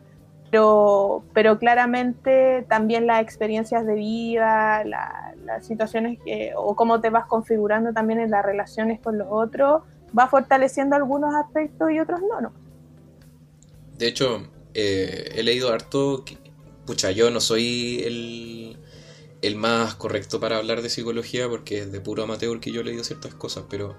[0.50, 7.10] pero, pero claramente también las experiencias de vida, la- las situaciones que, o cómo te
[7.10, 9.82] vas configurando también en las relaciones con los otros,
[10.18, 12.52] va fortaleciendo algunos aspectos y otros no, ¿no?
[14.00, 14.42] De hecho,
[14.74, 16.24] eh, he leído harto.
[16.86, 18.76] pucha, yo no soy el,
[19.42, 22.84] el más correcto para hablar de psicología porque es de puro amateur que yo he
[22.84, 23.96] leído ciertas cosas, pero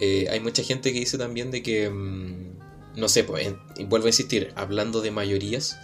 [0.00, 1.90] eh, hay mucha gente que dice también de que.
[1.90, 2.58] mm,
[2.96, 5.78] no sé, pues, en- vuelvo a insistir, hablando de mayorías,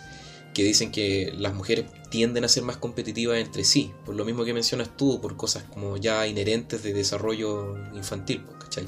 [0.52, 4.44] que dicen que las mujeres tienden a ser más competitivas entre sí, por lo mismo
[4.44, 8.86] que mencionas tú, por cosas como ya inherentes de desarrollo infantil, pues, ¿cachai?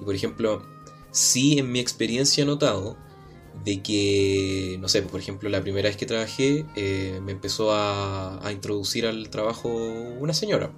[0.00, 0.64] Y por ejemplo,
[1.12, 2.96] sí en mi experiencia he notado
[3.64, 8.44] de que, no sé, por ejemplo, la primera vez que trabajé eh, me empezó a,
[8.46, 10.72] a introducir al trabajo una señora.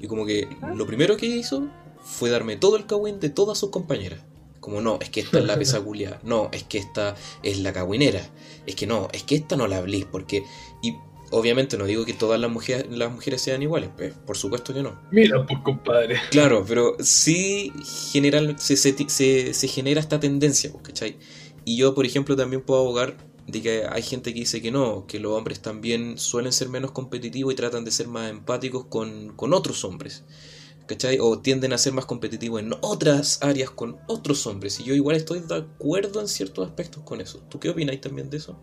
[0.00, 1.68] Y como que lo primero que hizo
[2.02, 4.20] fue darme todo el cagüín de todas sus compañeras.
[4.60, 7.72] Como no, es que esta es la pesa culiá, no, es que esta es la
[7.72, 8.20] cagüinera,
[8.66, 10.42] es que no, es que esta no la hablís, porque...
[10.82, 10.94] Y
[11.30, 14.82] obviamente no digo que todas las mujeres, las mujeres sean iguales, pues, por supuesto que
[14.82, 14.98] no.
[15.10, 16.16] Mira, pues compadre.
[16.30, 17.72] Claro, pero sí
[18.12, 21.16] general, se, se, se- se genera esta tendencia, pues, ¿cachai?
[21.68, 23.16] Y yo, por ejemplo, también puedo abogar
[23.48, 26.92] de que hay gente que dice que no, que los hombres también suelen ser menos
[26.92, 30.24] competitivos y tratan de ser más empáticos con, con otros hombres,
[30.86, 31.18] ¿cachai?
[31.20, 34.78] O tienden a ser más competitivos en otras áreas con otros hombres.
[34.78, 37.40] Y yo igual estoy de acuerdo en ciertos aspectos con eso.
[37.48, 38.56] ¿Tú qué opináis también de eso?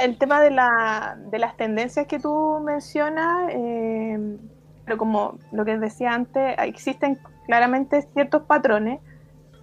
[0.00, 4.38] El tema de, la, de las tendencias que tú mencionas, eh,
[4.84, 9.00] pero como lo que decía antes, existen claramente ciertos patrones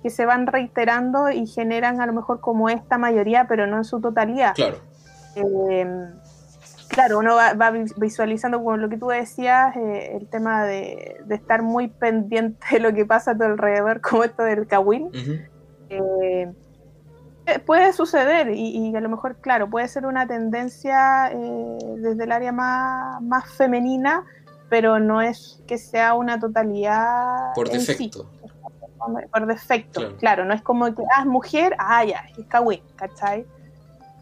[0.03, 3.85] que se van reiterando y generan a lo mejor como esta mayoría, pero no en
[3.85, 4.53] su totalidad.
[4.53, 4.77] Claro,
[5.35, 5.87] Eh,
[6.89, 11.17] claro, uno va, va vis- visualizando como lo que tú decías, eh, el tema de,
[11.25, 15.07] de estar muy pendiente de lo que pasa a tu alrededor, como esto del Kawin.
[15.07, 15.39] ujú,
[15.89, 16.53] Eh,
[17.45, 22.23] eh, puede suceder y, y a lo mejor, claro, puede ser una tendencia eh, desde
[22.25, 24.23] el área más, más femenina,
[24.69, 28.11] pero no es que sea una totalidad por sí,
[29.31, 30.17] por defecto, Claro.
[30.17, 30.45] claro.
[30.45, 33.45] no es como que, ah, es mujer, ah, ya, es kawaii, ¿cachai?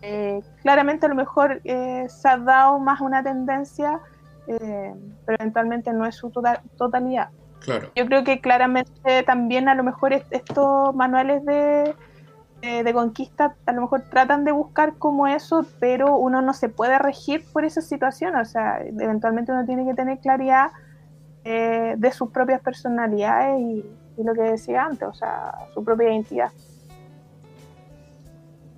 [0.01, 3.99] Eh, claramente a lo mejor eh, se ha dado más una tendencia,
[4.47, 4.93] eh,
[5.25, 7.29] pero eventualmente no es su total- totalidad
[7.59, 11.93] Claro, yo creo que claramente también a lo mejor est- estos manuales de,
[12.61, 16.69] de, de conquista a lo mejor tratan de buscar como eso, pero uno no se
[16.69, 20.71] puede regir por esa situación, o sea, eventualmente uno tiene que tener claridad
[21.43, 23.85] eh, de sus propias personalidades y,
[24.17, 26.51] y lo que decía antes, o sea, su propia identidad.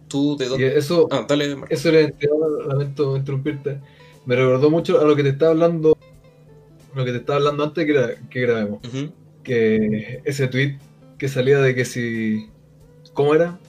[0.07, 0.77] tú de Y dónde...
[0.77, 2.29] eso, Ah, dale, eso era, te-
[2.67, 3.79] lamento interrumpirte,
[4.25, 5.97] me recordó mucho a lo que te estaba hablando,
[6.93, 8.79] lo que te estaba hablando antes que, gra- que grabemos.
[9.43, 10.77] Que ese tweet
[11.17, 12.49] que salía de que si.
[13.13, 13.59] ¿Cómo era?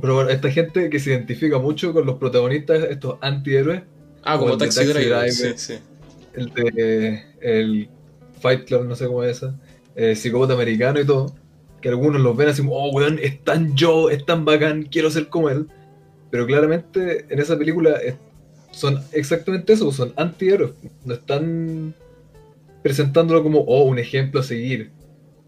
[0.00, 3.82] Pero bueno, esta gente que se identifica mucho con los protagonistas, estos antihéroes,
[4.24, 5.58] Ah, Como Taxi Taxi Driver, sí, Driver.
[5.58, 5.78] sí.
[6.34, 7.88] el de el
[8.40, 9.54] Fight Club, no sé cómo es esa,
[9.98, 11.34] eh, psicópata americano y todo,
[11.82, 15.10] que algunos los ven así como, oh, weón, es tan yo, es tan bacán, quiero
[15.10, 15.66] ser como él.
[16.30, 18.16] Pero claramente en esa película es-
[18.70, 20.72] son exactamente eso, son antihéroes,
[21.04, 21.94] no están
[22.82, 24.90] presentándolo como, oh, un ejemplo a seguir.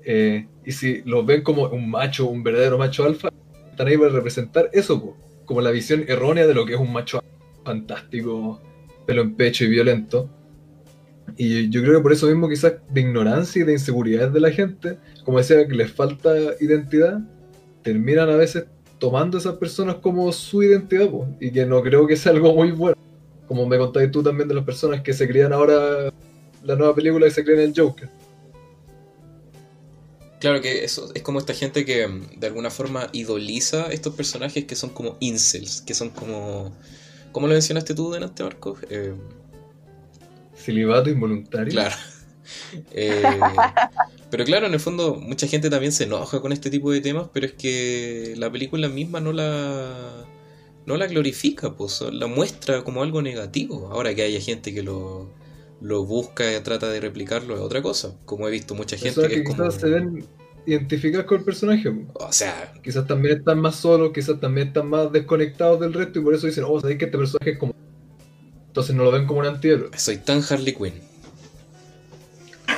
[0.05, 3.29] Eh, y si los ven como un macho, un verdadero macho alfa,
[3.71, 7.23] están ahí para representar eso, como la visión errónea de lo que es un macho
[7.65, 8.61] fantástico,
[9.07, 10.29] pelo en pecho y violento.
[11.37, 14.51] Y yo creo que por eso mismo quizás de ignorancia y de inseguridad de la
[14.51, 17.21] gente, como decía, que les falta identidad,
[17.83, 18.65] terminan a veces
[18.99, 21.09] tomando a esas personas como su identidad,
[21.41, 22.97] y que no creo que sea algo muy bueno.
[23.47, 26.13] Como me contáis tú también de las personas que se crían ahora
[26.63, 28.09] la nueva película que se creen el Joker.
[30.41, 34.65] Claro que eso es como esta gente que mm, de alguna forma idoliza estos personajes
[34.65, 36.73] que son como incels, que son como...
[37.33, 38.77] ¿Cómo lo mencionaste tú delante, Marco?
[38.89, 39.15] Eh,
[40.65, 41.73] Celibato involuntario.
[41.73, 41.97] claro.
[42.91, 43.23] Eh,
[44.29, 47.29] pero claro, en el fondo mucha gente también se enoja con este tipo de temas,
[47.33, 50.27] pero es que la película misma no la
[50.87, 53.89] no la glorifica, pues la muestra como algo negativo.
[53.93, 55.31] Ahora que haya gente que lo,
[55.81, 58.17] lo busca y trata de replicarlo es otra cosa.
[58.25, 59.69] Como he visto mucha gente Personas que que es como...
[59.69, 60.29] quizás se ven
[60.67, 61.93] identificas con el personaje.
[62.15, 66.23] O sea, Quizás también están más solos, quizás también están más desconectados del resto y
[66.23, 67.75] por eso dicen, oh, sabéis que este personaje es como.
[68.71, 70.95] Entonces no lo ven como un antihéroe, soy tan Harley Quinn.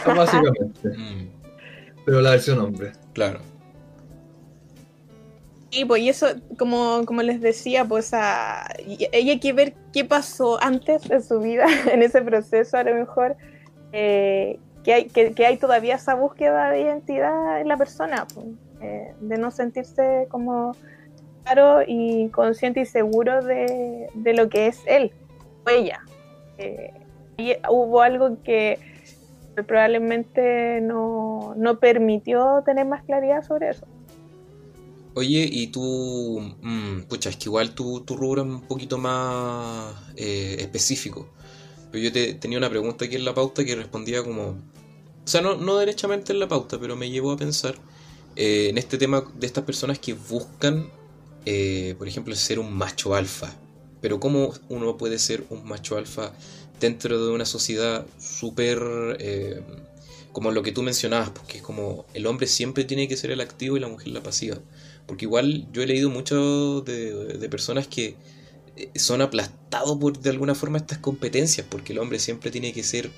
[0.06, 0.80] básicamente.
[0.96, 1.28] Mm,
[2.06, 2.92] Pero la versión hombre.
[3.12, 3.40] claro.
[5.70, 6.28] Y pues y eso,
[6.58, 11.20] como, como les decía, pues a, y- y hay que ver qué pasó antes de
[11.22, 13.36] su vida, en ese proceso a lo mejor,
[13.92, 18.46] eh, que, hay, que, que hay todavía esa búsqueda de identidad en la persona, pues,
[18.80, 20.74] eh, de no sentirse como
[21.44, 25.12] claro y consciente y seguro de, de lo que es él
[25.64, 26.00] o ella.
[26.58, 26.92] Eh,
[27.68, 28.78] hubo algo que
[29.66, 33.86] probablemente no, no permitió tener más claridad sobre eso.
[35.14, 39.94] Oye, y tú, mm, pucha, es que igual tu, tu rubro es un poquito más
[40.16, 41.28] eh, específico.
[41.90, 44.42] Pero yo te, tenía una pregunta aquí en la pauta que respondía como...
[45.24, 47.74] O sea, no, no derechamente en la pauta, pero me llevó a pensar
[48.36, 50.88] eh, en este tema de estas personas que buscan,
[51.44, 53.54] eh, por ejemplo, ser un macho alfa.
[54.02, 56.32] Pero ¿cómo uno puede ser un macho alfa
[56.78, 58.78] dentro de una sociedad súper...
[59.18, 59.62] eh,
[60.32, 63.40] como lo que tú mencionabas, porque es como el hombre siempre tiene que ser el
[63.40, 64.58] activo y la mujer la pasiva.
[65.06, 68.16] Porque igual yo he leído mucho de, personas que
[68.76, 72.82] eh, son aplastados por de alguna forma estas competencias, porque el hombre siempre tiene que
[72.82, 73.10] ser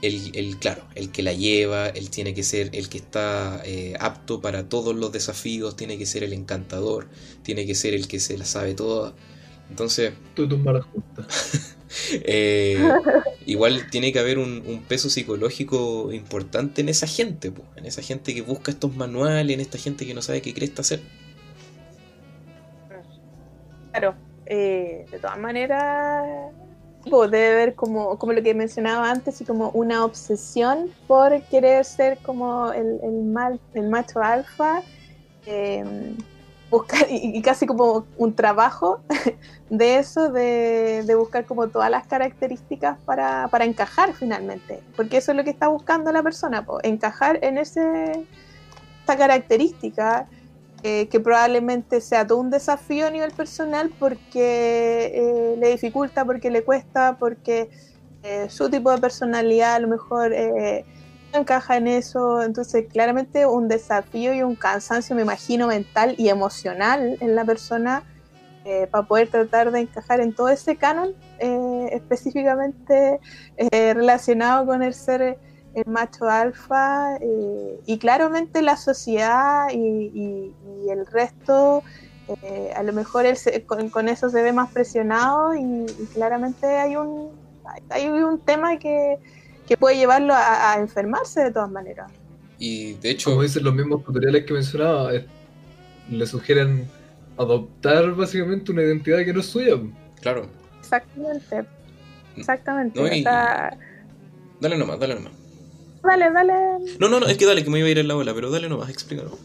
[0.00, 3.94] el, el claro, el que la lleva, él tiene que ser el que está eh,
[4.00, 7.08] apto para todos los desafíos, tiene que ser el encantador,
[7.42, 9.14] tiene que ser el que se la sabe toda.
[9.70, 11.76] Entonces, Tú tus malas juntas.
[12.24, 12.78] eh,
[13.46, 18.02] igual tiene que haber un, un peso psicológico importante en esa gente, po, en esa
[18.02, 21.00] gente que busca estos manuales, en esta gente que no sabe qué cresta hacer.
[23.92, 24.14] Claro,
[24.46, 26.52] eh, de todas maneras,
[27.08, 31.84] pues, debe haber como, como lo que mencionaba antes, y como una obsesión por querer
[31.84, 34.82] ser como el, el, mal, el macho alfa,
[35.46, 35.84] eh,
[36.74, 39.00] buscar, y, y casi como un trabajo
[39.70, 45.36] de eso, de, buscar como todas las características para, para encajar finalmente, porque eso es
[45.36, 48.26] lo que está buscando la persona, po, encajar en ese,
[49.00, 50.28] esta característica
[50.82, 56.50] eh, que probablemente sea todo un desafío a nivel personal porque eh, le dificulta, porque
[56.50, 57.70] le cuesta, porque
[58.22, 60.32] eh, su tipo de personalidad a lo mejor
[61.38, 62.42] encaja en eso.
[62.42, 68.04] Entonces, claramente un desafío y un cansancio, me imagino, mental y emocional en la persona
[68.64, 73.20] eh, para poder tratar de encajar en todo ese canon, eh, específicamente
[73.56, 75.38] eh, relacionado con el ser
[75.74, 77.18] el macho alfa
[77.84, 80.54] y claramente la sociedad y,
[80.88, 81.82] el resto
[82.76, 85.62] a lo mejor él se- con, eso se ve más presionado y,
[85.98, 87.32] y claramente hay un
[87.88, 89.18] hay un tema que,
[89.66, 92.10] que puede llevarlo a, a enfermarse de todas maneras
[92.58, 95.26] Y de hecho, Como dicen los mismos tutoriales que mencionaba, eh,
[96.10, 96.86] le sugieren
[97.36, 99.74] adoptar básicamente una identidad que no es suya.
[100.20, 100.46] claro,
[100.80, 101.64] exactamente
[102.36, 103.76] exactamente No, y- sea,
[104.60, 105.32] dale nomás, dale nomás.
[106.02, 106.52] dale dale
[107.00, 108.50] No, no, no, es que dale, que me iba a ir en la bola, pero
[108.50, 109.36] dale nomás, explícalo.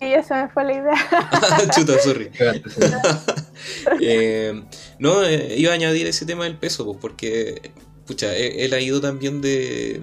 [0.00, 0.94] y ya se me fue la idea
[1.74, 2.30] Chuta, sorry.
[4.00, 4.62] Eh,
[4.98, 7.72] no, eh, iba a añadir ese tema del peso, pues, porque,
[8.06, 10.02] pucha, he, he leído también de,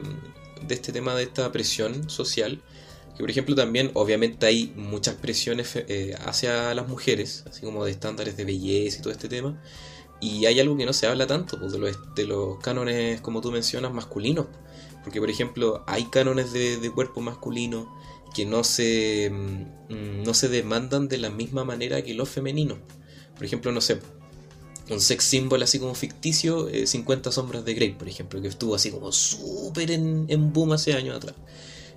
[0.67, 2.61] de este tema de esta presión social,
[3.15, 7.91] que por ejemplo también, obviamente hay muchas presiones eh, hacia las mujeres, así como de
[7.91, 9.61] estándares de belleza y todo este tema,
[10.19, 13.41] y hay algo que no se habla tanto, pues, de los, de los cánones, como
[13.41, 14.47] tú mencionas, masculinos,
[15.03, 17.93] porque por ejemplo hay cánones de, de cuerpo masculino
[18.33, 22.79] que no se, mm, no se demandan de la misma manera que los femeninos.
[23.35, 23.99] Por ejemplo, no sé,
[24.89, 28.75] un sex symbol así como ficticio, eh, 50 sombras de Grey, por ejemplo, que estuvo
[28.75, 31.35] así como súper en, en boom hace años atrás.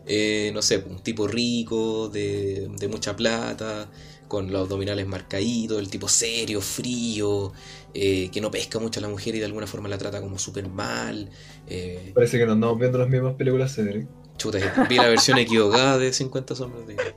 [0.06, 3.90] Eh, no sé, un tipo rico, de, de mucha plata,
[4.28, 7.52] con los abdominales marcaditos, el tipo serio, frío,
[7.92, 10.38] eh, que no pesca mucho a la mujer y de alguna forma la trata como
[10.38, 11.28] súper mal.
[11.66, 14.06] eh, Parece que no andamos viendo las mismas películas Cedric.
[14.38, 14.58] chuta,
[14.88, 17.12] vi la versión equivocada de 50 sombras de Grey.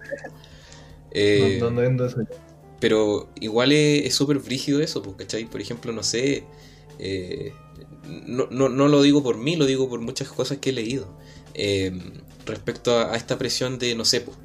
[1.12, 2.18] Eh, No, no viendo eso.
[2.80, 5.46] Pero igual es súper brígido eso, pues, ¿cachai?
[5.46, 6.46] Por ejemplo, no sé,
[6.98, 7.54] eh,
[8.26, 11.08] no, no, no lo digo por mí, lo digo por muchas cosas que he leído.
[11.54, 11.92] Eh,
[12.46, 14.38] respecto a, esta presión de, no sé, pues,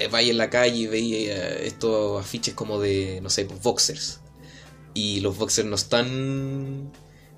[0.00, 4.20] eh, vaya en la calle y veía estos afiches como de, no sé, pues, boxers.
[4.94, 6.92] Y los boxers no están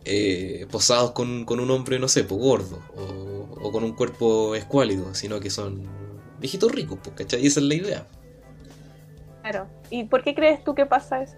[0.05, 4.55] eh, posados con, con un hombre, no sé, pues gordo, o, o con un cuerpo
[4.55, 5.83] escuálido, sino que son
[6.41, 7.43] viejitos ricos, pues, ¿cachai?
[7.43, 8.09] Y esa es la idea.
[9.51, 11.35] Claro y por qué crees tú que pasa eso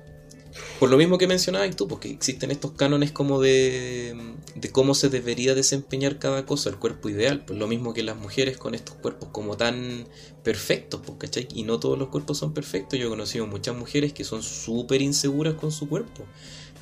[0.78, 4.16] Por lo mismo que mencionabas tú, porque existen estos cánones como de,
[4.56, 8.16] de cómo se debería desempeñar cada cosa, el cuerpo ideal, pues lo mismo que las
[8.16, 10.08] mujeres con estos cuerpos como tan
[10.42, 11.46] perfectos, pues, ¿cachai?
[11.54, 15.02] Y no todos los cuerpos son perfectos, yo he conocido muchas mujeres que son súper
[15.02, 16.24] inseguras con su cuerpo.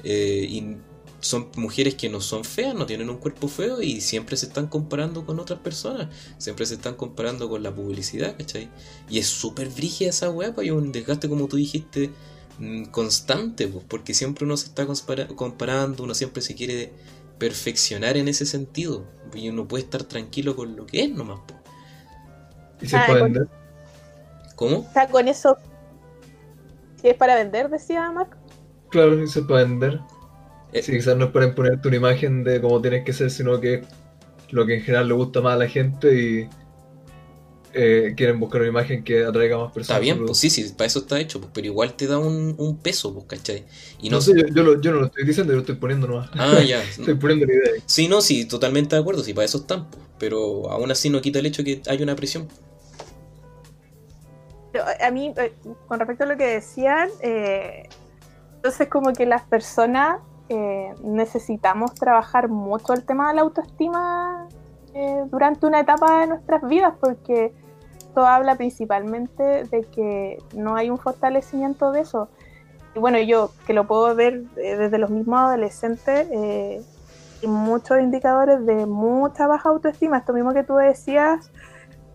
[0.02, 0.46] Eh,
[1.20, 4.68] son mujeres que no son feas, no tienen un cuerpo feo y siempre se están
[4.68, 6.08] comparando con otras personas,
[6.38, 8.70] siempre se están comparando con la publicidad, ¿cachai?
[9.08, 12.10] Y es súper brígida esa weá, pues hay un desgaste como tú dijiste
[12.58, 14.86] mm, constante, pues, porque siempre uno se está
[15.34, 16.92] comparando, uno siempre se quiere
[17.38, 19.04] perfeccionar en ese sentido,
[19.34, 21.40] y uno puede estar tranquilo con lo que es nomás.
[21.46, 21.58] Pues.
[22.82, 23.48] ¿Y se ah, puede vender?
[24.54, 24.78] ¿Cómo?
[24.78, 25.56] O sea, con eso,
[27.00, 28.36] si es para vender, decía Marco.
[28.90, 30.00] Claro, se puede vender.
[30.72, 33.60] Eh, sí, quizás no es para imponerte una imagen de cómo tienes que ser, sino
[33.60, 33.82] que
[34.50, 36.48] lo que en general le gusta más a la gente y
[37.74, 39.90] eh, quieren buscar una imagen que atraiga más personas.
[39.90, 42.78] Está bien, pues sí, sí, para eso está hecho, pues, pero igual te da un,
[42.82, 43.64] peso, pues, ¿cachai?
[44.00, 46.30] Y no, sé, yo, no lo estoy diciendo, yo lo estoy poniendo nomás.
[46.34, 46.82] Ah, ya.
[46.90, 47.82] estoy poniendo la idea.
[47.86, 51.20] Sí, no, sí, totalmente de acuerdo, sí, para eso están, pues, pero aún así no
[51.20, 52.48] quita el hecho que hay una presión.
[55.00, 55.52] A mí, eh,
[55.88, 60.18] con respecto a lo que decían, entonces como que las personas
[60.50, 64.48] eh, necesitamos trabajar mucho el tema de la autoestima
[64.94, 67.52] eh, durante una etapa de nuestras vidas, porque
[67.98, 72.30] esto habla principalmente de que no hay un fortalecimiento de eso.
[72.94, 78.64] Y bueno, yo que lo puedo ver eh, desde los mismos adolescentes, hay muchos indicadores
[78.64, 80.16] de mucha baja autoestima.
[80.16, 81.52] Esto mismo que tú decías,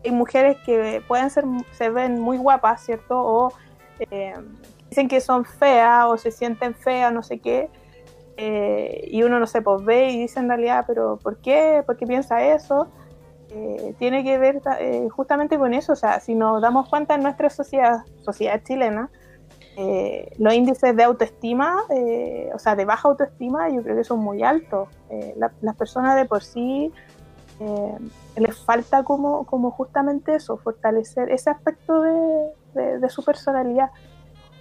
[0.04, 3.16] hay mujeres que pueden ser, se ven muy guapas, ¿cierto?
[3.16, 3.54] O
[4.90, 7.70] dicen que son feas o se sienten feas, no sé qué
[8.38, 11.84] eh, y uno no se pues ve y dice en realidad, pero ¿por qué?
[11.86, 12.88] ¿Por qué piensa eso?
[13.50, 17.24] Eh, tiene que ver eh, justamente con eso, o sea, si nos damos cuenta en
[17.24, 19.10] nuestra sociedad, sociedad chilena,
[20.38, 21.82] los índices de autoestima,
[22.54, 24.88] o sea, de baja autoestima, yo creo que son muy altos.
[25.36, 26.92] las personas de por sí
[28.36, 33.90] les falta como, como justamente eso, fortalecer ese aspecto de su personalidad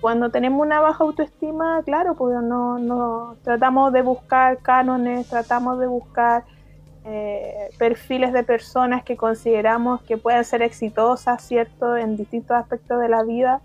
[0.02, 5.86] cuando tenemos una baja autoestima, claro, pues no, no tratamos de buscar cánones, tratamos de
[5.86, 6.42] buscar
[7.04, 13.08] eh, perfiles de personas que consideramos que pueden ser exitosas, ¿cierto?, en distintos aspectos de
[13.08, 13.60] la vida.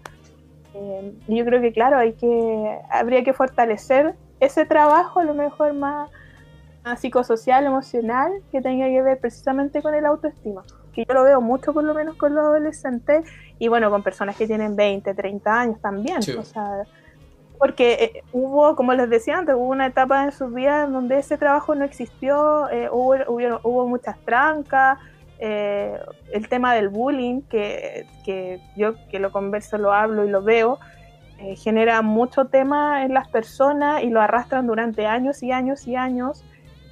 [0.75, 5.73] Eh, yo creo que, claro, hay que, habría que fortalecer ese trabajo, a lo mejor
[5.73, 6.11] más,
[6.85, 10.63] más psicosocial, emocional, que tenga que ver precisamente con el autoestima
[10.97, 13.23] que yo lo veo mucho por lo menos con los adolescentes
[13.59, 16.17] y bueno, con personas que tienen 20, 30 años también.
[16.17, 16.83] O sea,
[17.57, 21.37] porque eh, hubo, como les decía antes, hubo una etapa en sus vidas donde ese
[21.37, 23.15] trabajo no existió, eh, hubo,
[23.63, 24.99] hubo, muchas trancas,
[25.39, 25.99] eh,
[26.31, 30.79] el tema del bullying, que, que, yo que lo converso, lo hablo y lo veo,
[31.55, 36.43] genera mucho tema en las personas y lo arrastran durante años y años y años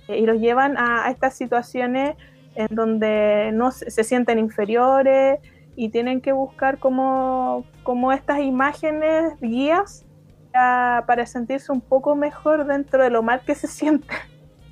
[0.08, 2.16] y los llevan a, a estas situaciones
[2.56, 5.40] en donde no se, sienten inferiores
[5.76, 10.06] y tienen que buscar como, como estas imágenes guías
[10.52, 14.14] para, sentirse un poco mejor dentro de lo mal que se siente.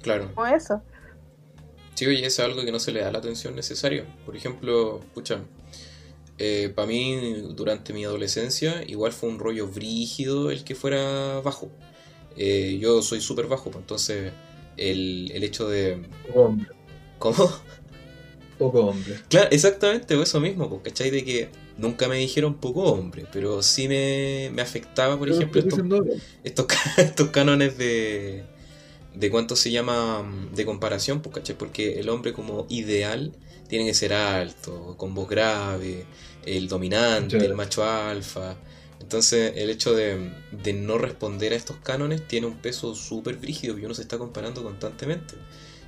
[0.02, 0.32] Claro.
[0.34, 0.82] Como eso.
[1.96, 4.06] Sí, oye, es algo que no se le da la atención necesaria.
[4.26, 5.42] Por ejemplo, escucha,
[6.40, 11.70] eh, para mí durante mi adolescencia igual fue un rollo brígido el que fuera bajo.
[12.36, 14.34] Eh, yo soy súper bajo, pues entonces
[14.78, 16.08] el, el hecho de...
[16.34, 16.68] Hombre.
[17.20, 17.50] ¿Cómo?
[18.64, 19.16] Poco hombre.
[19.28, 21.10] Claro, exactamente, eso mismo, pues, ¿cachai?
[21.10, 25.60] De que nunca me dijeron poco hombre, pero sí me, afectaba, por ejemplo,
[26.46, 26.68] estos,
[26.98, 28.46] estos, cánones de,
[29.14, 30.24] de cuánto se llama
[30.56, 31.58] de comparación, pues, ¿cachai?
[31.58, 33.34] Porque el hombre como ideal
[33.68, 36.06] tiene que ser alto, con voz grave,
[36.46, 38.56] el dominante, el macho alfa.
[39.02, 43.78] Entonces, el hecho de, de no responder a estos cánones tiene un peso súper brígido
[43.78, 45.34] y uno se está comparando constantemente.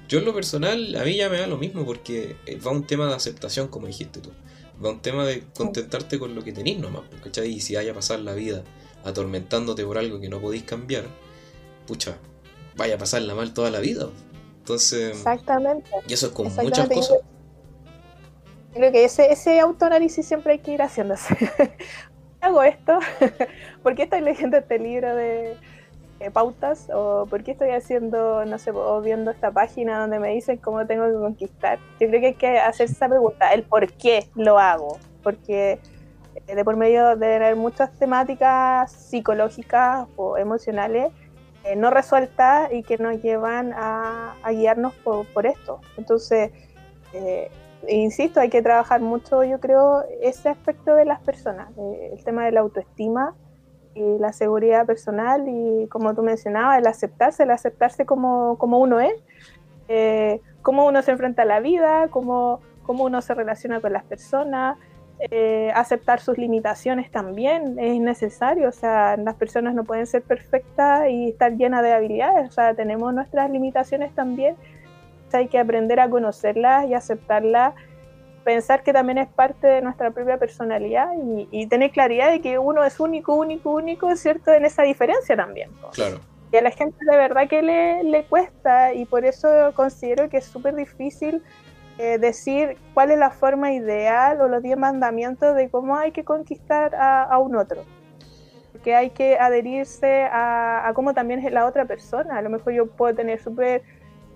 [0.07, 2.85] Yo en lo personal, a mí ya me da lo mismo porque eh, va un
[2.85, 4.31] tema de aceptación, como dijiste tú.
[4.83, 7.49] Va un tema de contentarte con lo que tenés nomás, ¿cachai?
[7.49, 8.63] Y si vaya a pasar la vida
[9.03, 11.05] atormentándote por algo que no podéis cambiar,
[11.87, 12.17] pucha,
[12.75, 14.09] vaya a pasarla mal toda la vida.
[14.59, 15.17] Entonces.
[15.17, 15.89] Exactamente.
[16.07, 17.19] Y eso es con muchas cosas.
[18.73, 21.35] Creo que ese, ese autoanálisis siempre hay que ir haciéndose.
[22.45, 22.99] hago esto?
[23.83, 25.57] porque estoy leyendo este libro de
[26.25, 30.29] eh, pautas o por qué estoy haciendo, no sé, o viendo esta página donde me
[30.29, 31.77] dicen cómo tengo que conquistar.
[31.99, 35.79] Yo creo que hay que hacerse esa pregunta, el por qué lo hago, porque
[36.47, 41.11] eh, de por medio de tener muchas temáticas psicológicas o emocionales
[41.63, 45.81] eh, no resueltas y que nos llevan a, guiarnos por, esto.
[45.97, 46.51] Entonces,
[47.87, 51.69] insisto, hay que trabajar mucho, yo creo, ese aspecto de las personas,
[52.11, 53.35] el tema de la autoestima
[53.95, 58.99] y la seguridad personal y como tú mencionabas, el aceptarse, el aceptarse como, como uno
[58.99, 59.13] es,
[59.87, 64.03] eh, cómo uno se enfrenta a la vida, cómo, cómo uno se relaciona con las
[64.03, 64.77] personas,
[65.31, 71.09] eh, aceptar sus limitaciones también es necesario, o sea, las personas no pueden ser perfectas
[71.09, 74.57] y estar llenas de habilidades, o sea, tenemos nuestras limitaciones también,
[75.35, 77.73] hay que aprender a conocerlas y aceptarlas
[78.45, 81.09] pensar que también es parte de nuestra propia personalidad
[81.51, 84.53] y, tener claridad de que uno es único, único, único, ¿cierto?
[84.53, 85.71] En esa diferencia también.
[85.93, 86.19] Claro.
[86.51, 90.37] Y a la gente de verdad que le, le cuesta y por eso considero que
[90.37, 91.41] es súper difícil
[91.97, 96.23] eh, decir cuál es la forma ideal o los diez mandamientos de cómo hay que
[96.23, 97.83] conquistar a, un otro.
[98.71, 102.37] Porque hay que adherirse a, a cómo también es la otra persona.
[102.37, 103.81] A lo mejor yo puedo tener súper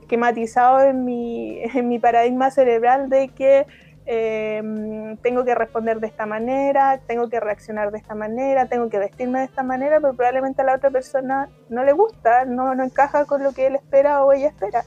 [0.01, 3.67] esquematizado en mi, en mi paradigma cerebral de que
[4.11, 8.97] Em, tengo que responder de esta manera, tengo que reaccionar de esta manera, tengo que
[8.97, 13.25] vestirme de esta manera, pero probablemente a la otra persona no le gusta, no, encaja
[13.25, 14.83] con lo que él espera o ella espera.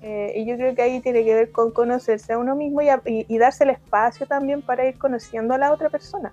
[0.00, 3.36] Eh, y yo creo que ahí tiene que ver con conocerse a uno mismo y,
[3.36, 6.32] darse el espacio también para ir conociendo a la otra persona.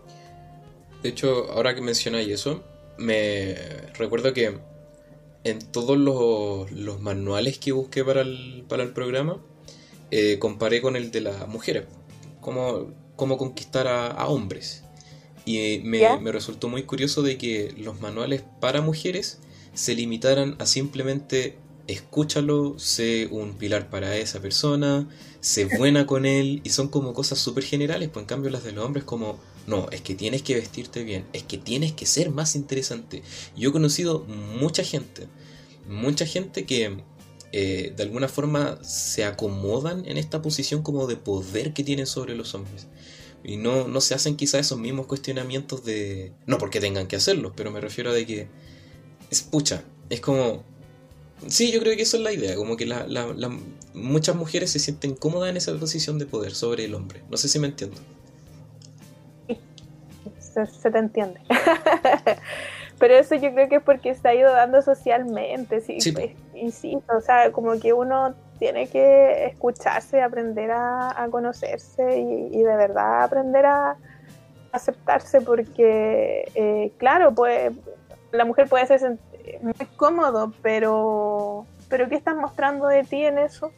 [1.01, 2.63] De hecho, ahora que mencionáis eso,
[2.99, 3.55] me
[3.97, 4.59] recuerdo que
[5.43, 9.41] en todos los, manuales que busqué para el, para el programa,
[10.11, 11.85] eh, comparé con el de las mujeres
[12.43, 14.83] cómo, cómo conquistar a, hombres.
[15.45, 19.39] Y eh, me, me, resultó muy curioso de que los manuales para mujeres
[19.73, 21.57] se limitaran a simplemente
[21.87, 25.07] escúchalo, sé un pilar para esa persona,
[25.41, 28.71] sé buena con él, y son como cosas súper generales, pues en cambio las de
[28.71, 32.31] los hombres como, no, es que tienes que vestirte bien, es que tienes que ser
[32.31, 33.23] más interesante.
[33.55, 34.19] Yo he conocido
[34.59, 35.27] mucha gente,
[35.87, 36.97] mucha gente que
[37.55, 42.35] eh, de alguna forma se acomodan en esta posición como de poder que tienen sobre
[42.35, 42.87] los hombres.
[43.43, 46.33] Y no, no se hacen quizá esos mismos cuestionamientos de...
[46.47, 48.47] No porque tengan que hacerlos, pero me refiero a de que...
[49.29, 50.63] Es pucha, es como...
[51.45, 53.05] Sí, yo creo que eso es la idea, como que la,
[53.93, 57.21] muchas mujeres se sienten cómodas en esa posición de poder sobre el hombre.
[57.29, 57.97] No sé si me entiendo.
[60.39, 61.39] se, se te entiende.
[63.03, 67.17] Pero eso yo creo que es porque se ha ido dando socialmente, sí, pues, insisto,
[67.17, 73.65] o sea, como que uno tiene que escucharse, aprender a, conocerse y, de verdad aprender
[73.65, 73.97] a
[74.71, 77.73] aceptarse porque, eh, claro, pues
[78.31, 79.17] la mujer puede ser
[79.61, 83.73] muy cómodo, pero, pero ¿qué estás mostrando de ti en eso?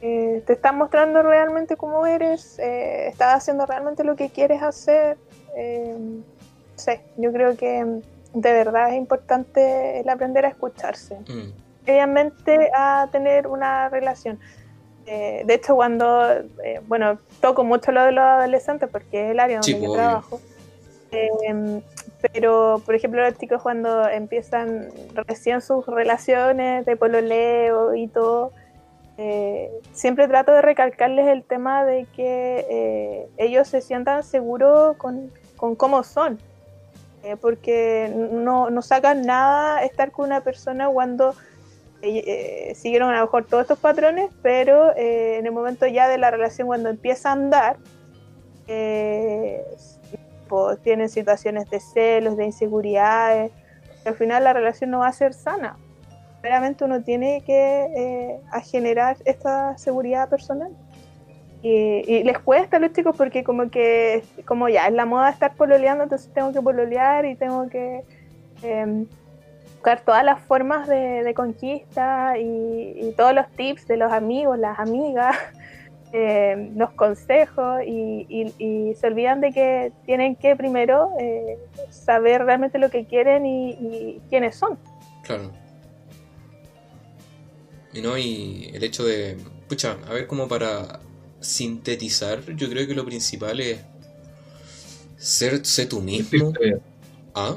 [0.00, 2.58] Eh, ¿Te estás mostrando realmente cómo eres?
[2.60, 5.18] Eh, ¿Estás haciendo realmente lo que quieres hacer?
[6.78, 8.02] Sé, yo creo que
[8.32, 11.16] de verdad es importante el aprender a escucharse.
[11.28, 11.52] Mm.
[11.84, 14.38] Obviamente a tener una relación.
[15.06, 16.30] Eh, de hecho, cuando,
[16.62, 20.40] eh, bueno, toco mucho lo de los adolescentes porque es el área donde yo trabajo.
[21.10, 21.80] Eh,
[22.32, 28.52] pero, por ejemplo, los chicos cuando empiezan recién sus relaciones de pololeo y todo,
[29.92, 36.02] siempre trato de recalcarles el tema de que ellos se sientan seguros con, con cómo
[36.02, 36.38] son.
[37.24, 41.34] Eh, porque no, no sacan nada estar con una persona cuando
[42.00, 42.22] eh,
[42.70, 46.30] eh, siguieron a lo mejor todos estos patrones, pero en el momento ya de la
[46.30, 47.76] relación, cuando empieza a andar,
[50.48, 53.50] pues, tienen situaciones de celos, de inseguridades,
[54.04, 55.76] al final la relación no va a ser sana.
[56.40, 60.70] Realmente uno tiene que generar esta seguridad personal.
[61.62, 65.54] Y, les cuesta a los chicos porque como que, como ya, es la moda estar
[65.54, 68.04] pololeando, entonces tengo que pololear y tengo que
[68.62, 69.06] em,
[69.72, 75.36] buscar todas las formas de, conquista y, todos los tips de los amigos, las amigas,
[76.12, 81.58] em, los consejos y, se olvidan de que tienen que primero eh,
[81.90, 84.78] saber realmente lo que quieren y, quiénes son.
[85.24, 85.50] Claro.
[87.92, 89.36] Y no, y el hecho de,
[89.68, 91.00] pucha, a ver como para
[91.40, 93.80] sintetizar, yo creo que lo principal es
[95.16, 96.52] ser, tú mismo.
[96.52, 96.80] Vestirse bien.
[97.34, 97.56] ¿Ah?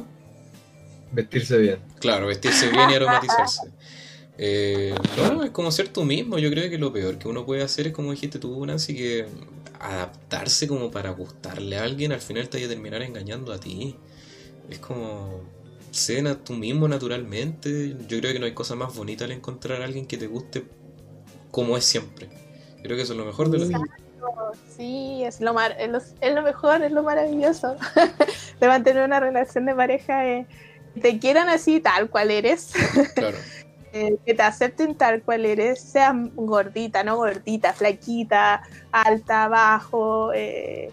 [1.12, 1.80] Vestirse bien.
[2.00, 3.62] Claro, vestirse bien y aromatizarse.
[4.44, 6.40] Eh, no, es como ser tú mismo.
[6.40, 9.28] Yo creo que lo peor que uno puede hacer es, como dijiste tú, Nancy, que
[9.80, 13.96] adaptarse como para gustarle a alguien, al final te vaya a terminar engañando a ti.
[14.68, 15.42] Es como
[15.92, 17.96] ser tú mismo naturalmente.
[18.08, 20.64] Yo creo que no hay cosa más bonita al encontrar a alguien que te guste
[21.52, 22.41] como es siempre.
[22.84, 23.80] Creo que eso es lo mejor de la vida.
[24.76, 25.90] Sí, es lo, mar es
[26.34, 27.76] lo, mejor, es lo maravilloso
[28.60, 30.28] de mantener una relación de pareja.
[30.28, 30.46] Eh,
[31.00, 32.74] te quieran así tal cual eres.
[33.16, 33.38] Claro.
[33.94, 40.90] Eh, que te acepten tal cual eres, seas gordita, no gordita, flaquita, alta, bajo, eh,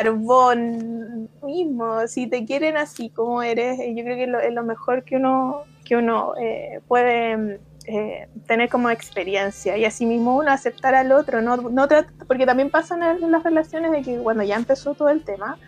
[0.00, 4.54] carbón mismo, si te quieren así como eres, eh, yo creo que es lo, es
[4.54, 10.36] lo mejor que uno, que uno eh, puede eh, tener como experiencia y así mismo
[10.36, 11.88] uno aceptar al otro, no, no
[12.26, 15.58] porque también pasan en las relaciones de que cuando ya empezó todo el tema,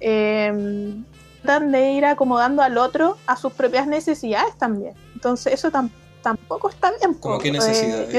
[0.00, 0.94] eh,
[1.42, 4.94] tratan de ir acomodando al otro a sus propias necesidades también.
[5.14, 5.90] Entonces eso tam-
[6.22, 7.14] tampoco está bien.
[7.14, 8.08] ¿Cómo qué necesidades?
[8.08, 8.12] Eh,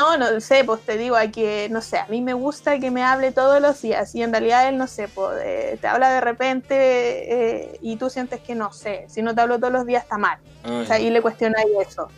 [0.00, 2.90] No, no sé, pues te digo, hay que, no sé, a mí me gusta que
[2.90, 6.10] me hable todos los días y en realidad él, no sé, pues, eh, te habla
[6.10, 9.84] de repente eh, y tú sientes que no sé, si no te hablo todos los
[9.84, 10.38] días está mal.
[10.64, 12.08] Ah, O sea, y le cuestionáis eso.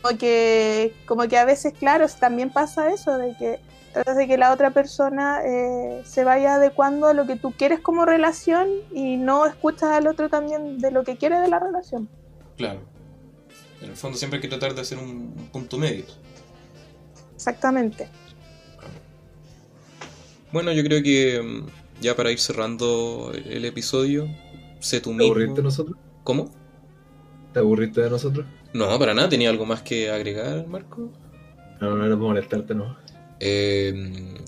[0.00, 3.60] Como que, como que a veces, claro, también pasa eso, de que
[3.92, 7.78] tratas de que la otra persona eh, se vaya adecuando a lo que tú quieres
[7.78, 12.08] como relación y no escuchas al otro también de lo que quiere de la relación.
[12.56, 12.80] Claro.
[13.80, 16.04] En el fondo siempre hay que tratar de hacer un punto medio.
[17.42, 18.08] Exactamente.
[20.52, 21.66] Bueno, yo creo que mm,
[22.00, 24.28] ya para ir cerrando el, el episodio,
[24.78, 25.32] sé tú ¿Te mismo.
[25.32, 25.96] aburriste de nosotros?
[26.22, 26.52] ¿Cómo?
[27.52, 28.46] ¿Te aburriste de nosotros?
[28.72, 29.28] No, para nada.
[29.28, 31.10] ¿Tenía algo más que agregar, Marco?
[31.80, 32.96] No, no era para molestarte, no.
[33.40, 33.92] Eh,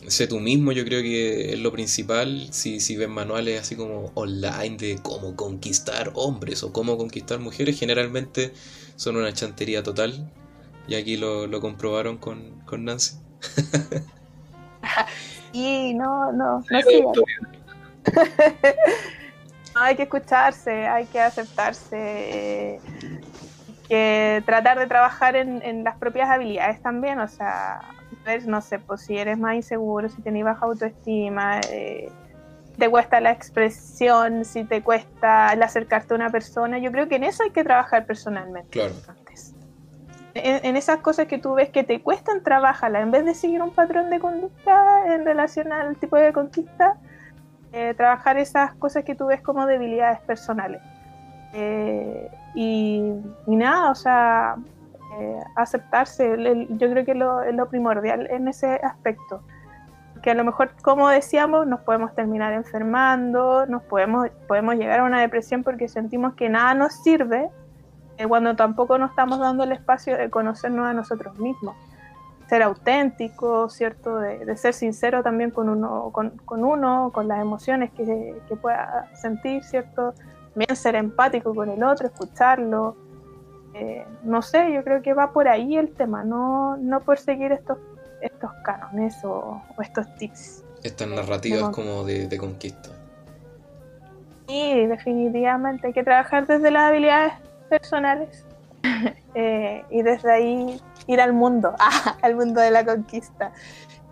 [0.06, 2.46] sé tú mismo, yo creo que es lo principal.
[2.52, 7.76] Si, si ves manuales así como online de cómo conquistar hombres o cómo conquistar mujeres,
[7.76, 8.52] generalmente
[8.94, 10.30] son una chantería total.
[10.86, 13.18] Y aquí lo, lo comprobaron con, con Nancy.
[15.54, 16.80] Y no, no, no.
[16.80, 17.20] No,
[19.80, 22.80] hay que escucharse, hay que aceptarse, eh,
[23.88, 27.80] que tratar de trabajar en, en las propias habilidades también, o sea,
[28.24, 32.10] ver, no sé, pues si eres más inseguro, si tenés baja autoestima, eh,
[32.76, 37.16] te cuesta la expresión, si te cuesta el acercarte a una persona, yo creo que
[37.16, 38.70] en eso hay que trabajar personalmente.
[38.70, 38.94] Claro.
[40.34, 43.00] En, esas cosas que tú ves que te cuestan, trabájala.
[43.00, 46.96] En vez de seguir un patrón de conducta en relación al tipo de conquista,
[47.72, 50.82] eh, trabajar esas cosas que tú ves como debilidades personales.
[51.52, 53.12] Eh, y,
[53.46, 54.56] y nada, o sea,
[55.20, 56.36] eh, aceptarse,
[56.70, 59.42] yo creo que lo, es lo primordial en ese aspecto.
[60.22, 65.04] Que a lo mejor, como decíamos, nos podemos terminar enfermando, nos podemos, podemos llegar a
[65.04, 67.48] una depresión porque sentimos que nada nos sirve,
[68.18, 71.74] eh, cuando tampoco nos estamos dando el espacio de conocernos a nosotros mismos
[72.48, 74.18] ser auténtico, ¿cierto?
[74.18, 78.56] De, de ser sincero también con uno, con, con uno, con las emociones que, que
[78.56, 80.14] pueda sentir, ¿cierto?
[80.52, 82.96] También ser empático con el otro, escucharlo.
[83.72, 87.50] Eh, no sé, yo creo que va por ahí el tema, no, no por seguir
[87.50, 87.78] estos,
[88.20, 90.62] estos cánones o, o estos tips.
[90.82, 91.74] Estas narrativas Bueno.
[91.74, 92.90] como de, de conquista.
[94.46, 97.32] Y definitivamente hay que trabajar desde las habilidades
[97.68, 98.44] personales
[99.34, 101.74] eh, y desde ahí ir al mundo,
[102.22, 103.52] al mundo de la conquista.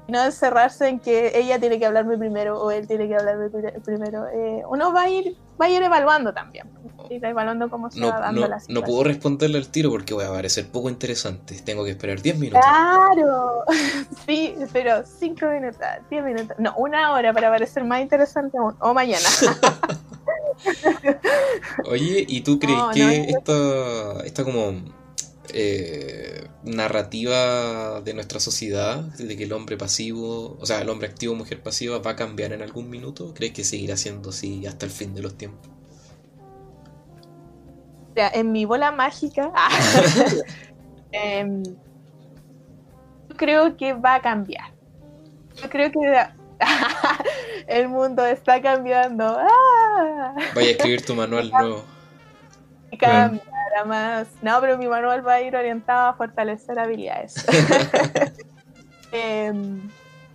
[0.09, 3.49] Y no encerrarse en que ella tiene que hablarme primero o él tiene que hablarme
[3.51, 4.27] pri- primero.
[4.29, 6.69] Eh, uno va a ir va a ir evaluando también,
[7.09, 10.13] ir evaluando cómo se va No, dando no, la no puedo responderle al tiro porque
[10.13, 11.55] voy a parecer poco interesante.
[11.65, 12.63] Tengo que esperar 10 minutos.
[12.65, 13.65] Claro,
[14.27, 15.79] sí, pero cinco minutos,
[16.11, 19.29] diez minutos, no, una hora para parecer más interesante aún, o mañana.
[21.91, 24.73] Oye, ¿y tú crees No, que es- esta, esta como
[25.53, 31.35] eh, narrativa de nuestra sociedad, de que el hombre pasivo, o sea, el hombre activo,
[31.35, 33.33] mujer pasiva, va a cambiar en algún minuto?
[33.35, 35.71] ¿Crees que seguirá siendo así hasta el fin de los tiempos?
[38.11, 39.51] O sea, en mi bola mágica,
[41.13, 41.63] em,
[43.29, 44.73] yo creo que va a cambiar.
[45.57, 45.99] Yo creo que
[47.67, 49.25] el mundo está cambiando.
[49.25, 50.35] ¡Ah!
[50.55, 51.85] Vaya a escribir tu manual nuevo.
[53.73, 54.29] Cambiará más.
[54.43, 57.35] No, pero mi manual va a ir orientado a fortalecer habilidades.
[59.15, 59.91] Em,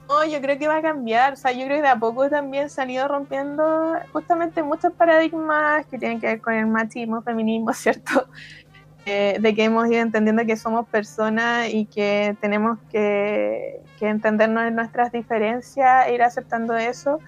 [0.07, 1.33] no, yo creo que va a cambiar.
[1.33, 4.93] O sea, yo creo que de a poco también se han ido rompiendo justamente muchos
[4.93, 8.27] paradigmas que tienen que ver con el machismo, feminismo, ¿cierto?
[9.07, 14.67] Eh, de que hemos ido entendiendo que somos personas y que tenemos que, que entendernos
[14.67, 17.19] en nuestras diferencias e ir aceptando eso.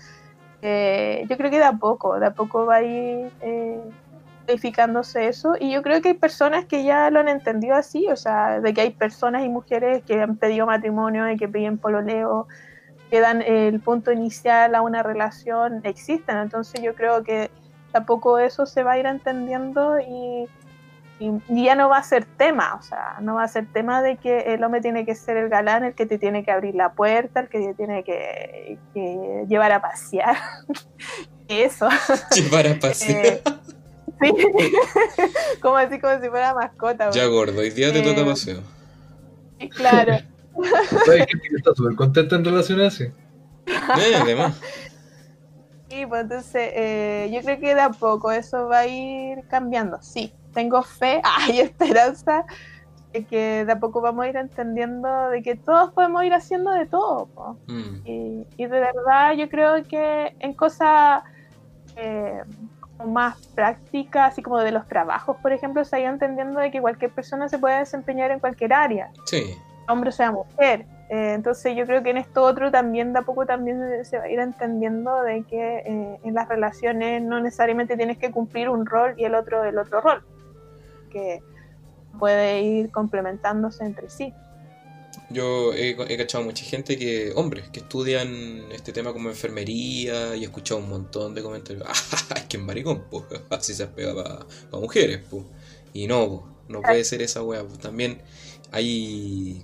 [0.62, 3.80] Eh, yo creo que de a poco, de a poco va a ir eh,
[4.54, 8.16] modificándose eso y yo creo que hay personas que ya lo han entendido así, o
[8.16, 12.48] sea, de que hay personas y mujeres que han pedido matrimonio y que piden pololeo,
[13.12, 17.52] que dan el punto inicial a una relación, existen, entonces yo creo que
[17.92, 20.48] tampoco eso se va a ir entendiendo y,
[21.20, 24.02] y- y ya no va a ser tema, o sea, no va a ser tema
[24.02, 26.74] de que el hombre tiene que ser el galán, el que te tiene que abrir
[26.76, 30.36] la puerta, el que te tiene que, que llevar a pasear,
[31.48, 31.88] eso.
[32.36, 33.26] Llevar a pasear.
[33.26, 33.42] Eh,
[34.22, 34.32] sí.
[35.62, 37.10] como así, como si fuera mascota.
[37.12, 38.62] Ya, gordo, hoy día te eh, toca paseo.
[39.60, 40.14] Sí, Claro.
[41.06, 43.04] ¿Sabes que está súper contenta en relaciones así?
[43.66, 44.60] Eh, además.
[45.90, 50.00] Sí, pues entonces eh, yo creo que de a poco eso va a ir cambiando.
[50.02, 52.46] Sí, tengo fe, hay esperanza
[53.14, 56.72] de que de a poco vamos a ir entendiendo de que todos podemos ir haciendo
[56.72, 57.58] de todo.
[57.68, 61.24] Mm, Y, y de verdad yo creo que en cosas
[61.96, 62.44] eh,
[63.06, 66.82] más prácticas, así como de los trabajos, por ejemplo, se ha ido entendiendo de que
[66.82, 69.56] cualquier persona se puede desempeñar en cualquier área, Sí,
[69.88, 70.86] hombre o sea mujer.
[71.10, 74.18] Eh, entonces yo creo que en esto otro también de a poco también se- se
[74.20, 78.70] va a ir entendiendo de que eh, en las relaciones no necesariamente tienes que cumplir
[78.70, 80.24] un rol y el otro el otro rol,
[81.10, 81.42] que
[82.20, 84.34] puede ir complementándose entre sí.
[85.30, 90.42] Yo he, he cachado mucha gente que, hombres, que estudian este tema como enfermería y
[90.42, 91.84] he escuchado un montón de comentarios.
[91.88, 94.46] Ah, es que es maricón, pues, así se pega para
[94.82, 95.44] mujeres, pues.
[95.94, 97.80] Y no, po, no puede ser esa wea, pues.
[97.80, 98.22] También
[98.72, 99.64] hay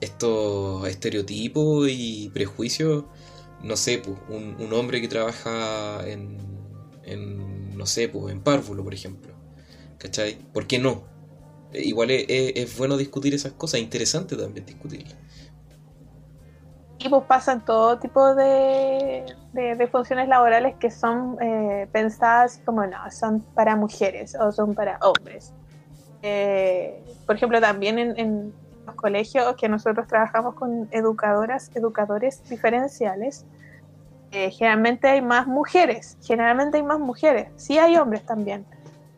[0.00, 3.04] estos estereotipos y prejuicios.
[3.62, 6.38] No sé, pues, un, un hombre que trabaja en,
[7.04, 9.32] en, no sé, pues, en párvulo, por ejemplo.
[9.98, 10.36] ¿Cachai?
[10.52, 11.15] ¿Por qué no?
[11.76, 15.14] Igual es, bueno discutir esas cosas, interesante también discutirlas.
[16.98, 22.96] Y pues pasan todo tipo de, de- funciones laborales que son eh, pensadas como no,
[23.10, 25.52] son para mujeres o son para hombres.
[26.22, 28.54] Eh, por ejemplo, también en, en
[28.86, 33.44] los colegios que nosotros trabajamos con educadoras, educadores diferenciales,
[34.30, 38.66] eh, generalmente hay más mujeres, generalmente hay más mujeres, sí hay hombres también.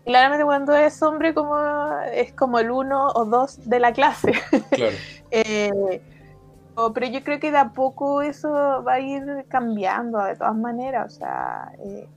[0.08, 1.58] Claramente cuando es hombre como
[2.14, 4.32] es como el uno o dos de la clase.
[4.70, 4.96] Claro.
[5.30, 6.02] Eh,
[6.74, 8.50] o- pero yo creo que de a poco eso
[8.82, 11.12] va a ir cambiando de todas maneras.
[11.14, 12.08] O sea, eh,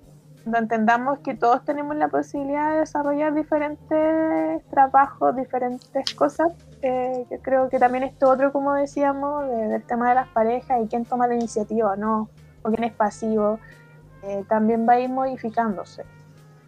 [0.43, 7.39] cuando entendamos que todos tenemos la posibilidad de desarrollar diferentes trabajos, diferentes cosas, eh, yo
[7.41, 11.03] creo que también esto otro, como decíamos, de- del tema de las parejas y quién
[11.03, 12.29] toma la iniciativa o no,
[12.63, 13.59] o quién es pasivo,
[14.23, 16.05] eh, también va a ir modificándose.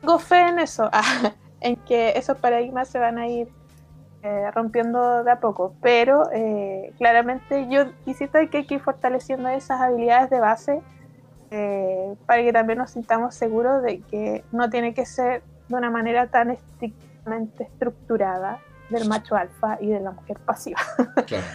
[0.04, 0.92] Tengo fe en eso,
[1.62, 3.48] en que esos paradigmas se van a ir
[4.22, 9.48] eh, rompiendo de a poco, pero eh, claramente yo quisiera que hay que ir fortaleciendo
[9.48, 10.82] esas habilidades de base
[11.52, 15.90] eh, para que también nos sintamos seguros de que no tiene que ser de una
[15.90, 18.60] manera tan estrictamente estructurada
[18.90, 20.82] del macho alfa y de la mujer pasiva.
[21.26, 21.46] Claro.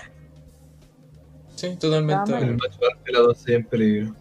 [1.54, 2.34] Sí, totalmente.
[2.34, 4.14] El macho alfa y la en peligro.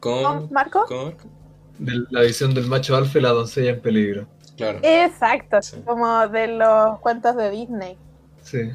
[0.00, 0.86] Con, ¿Marco?
[0.86, 1.33] con-
[1.78, 4.26] De la visión del macho alfa y la doncella en peligro.
[4.56, 4.78] Claro.
[4.82, 5.82] Exacto, Sí.
[5.84, 7.98] como de los cuentos de Disney.
[8.42, 8.70] Sí.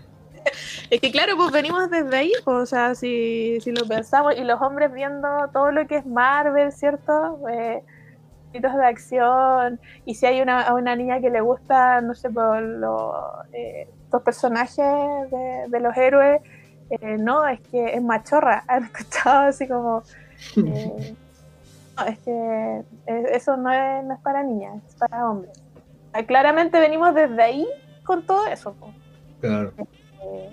[0.89, 4.43] Es que claro, pues venimos desde ahí, pues, o sea, si, si lo pensamos, y
[4.43, 7.39] los hombres viendo todo lo que es Marvel, ¿cierto?
[7.49, 7.83] Eh,
[8.53, 12.59] de acción, y si hay una, a una niña que le gusta, no sé, por
[12.61, 13.13] los,
[13.53, 14.75] eh, los personajes
[15.29, 16.41] de, de los héroes,
[16.89, 20.03] eh, no, es que es machorra, han escuchado así como...
[20.57, 21.15] eh,
[22.07, 25.51] es que eso no es, no es para niñas, es para hombres.
[26.13, 27.67] Ah, Claramente venimos desde ahí
[28.03, 28.91] con todo eso, pues.
[29.41, 29.71] Claro.
[29.77, 30.49] Eh,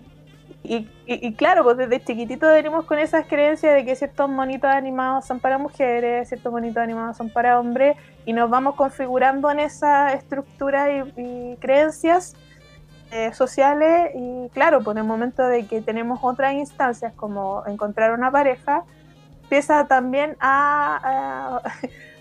[0.63, 0.89] y, y-
[1.29, 5.39] y claro, pues desde chiquitito venimos con esas creencias de que ciertos monitos animados son
[5.41, 10.91] para mujeres, ciertos monitos animados son para hombres, y nos vamos configurando en esa estructura
[10.93, 12.35] y, y creencias
[13.13, 14.11] eh, sociales.
[14.15, 18.85] Y claro, pues en el momento de que tenemos otras instancias como encontrar una pareja,
[19.47, 21.61] empieza también a,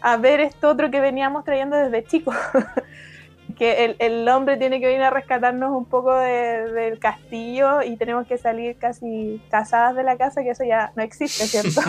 [0.01, 2.35] a, a ver esto otro que veníamos trayendo desde chicos.
[3.57, 7.95] que el, el hombre tiene que venir a rescatarnos un poco de- del castillo y
[7.95, 11.81] tenemos que salir casi casadas de la casa, que eso ya no existe, ¿cierto?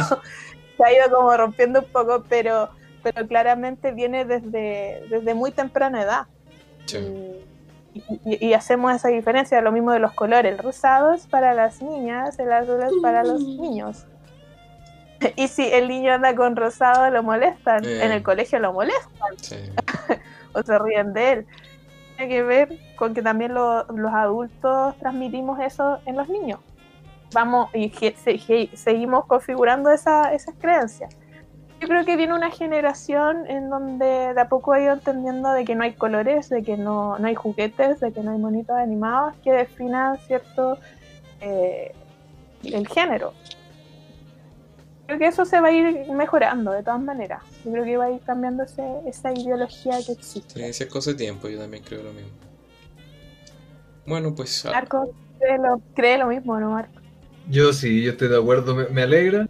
[0.76, 2.70] Se ha ido como rompiendo un poco, pero,
[3.02, 6.26] pero claramente viene desde, desde muy temprana edad.
[6.86, 6.98] Sí.
[7.94, 11.52] Y, y- y hacemos esa diferencia, lo mismo de los colores, el rosado es para
[11.52, 14.06] las niñas, el azul es para los niños.
[15.36, 18.04] Y si el niño anda con rosado, lo molestan, Eh.
[18.04, 19.56] en el colegio lo molestan Sí.
[20.54, 21.46] o se ríen de él.
[22.16, 26.60] Tiene que ver con que también lo- los adultos transmitimos eso en los niños.
[27.32, 31.14] Vamos y se- seguimos configurando esa- esas creencias.
[31.78, 35.66] Yo creo que viene una generación en donde de a poco ha ido entendiendo de
[35.66, 38.74] que no hay colores, de que no, no hay juguetes, de que no hay monitos
[38.78, 40.78] animados que definan cierto
[41.42, 41.92] eh,
[42.64, 43.34] el género.
[45.06, 47.42] Creo que eso se va a ir mejorando de todas maneras.
[47.64, 50.72] Yo creo que va a ir cambiando ese- esa ideología que existe.
[50.72, 52.30] Sí, es cosa de tiempo, yo también creo lo mismo.
[54.06, 54.64] Bueno, pues.
[54.66, 57.00] ah, Marco cree lo, cree lo mismo, ¿no, Marco?
[57.48, 58.74] Yo sí, yo estoy de acuerdo.
[58.74, 59.46] Me, me alegra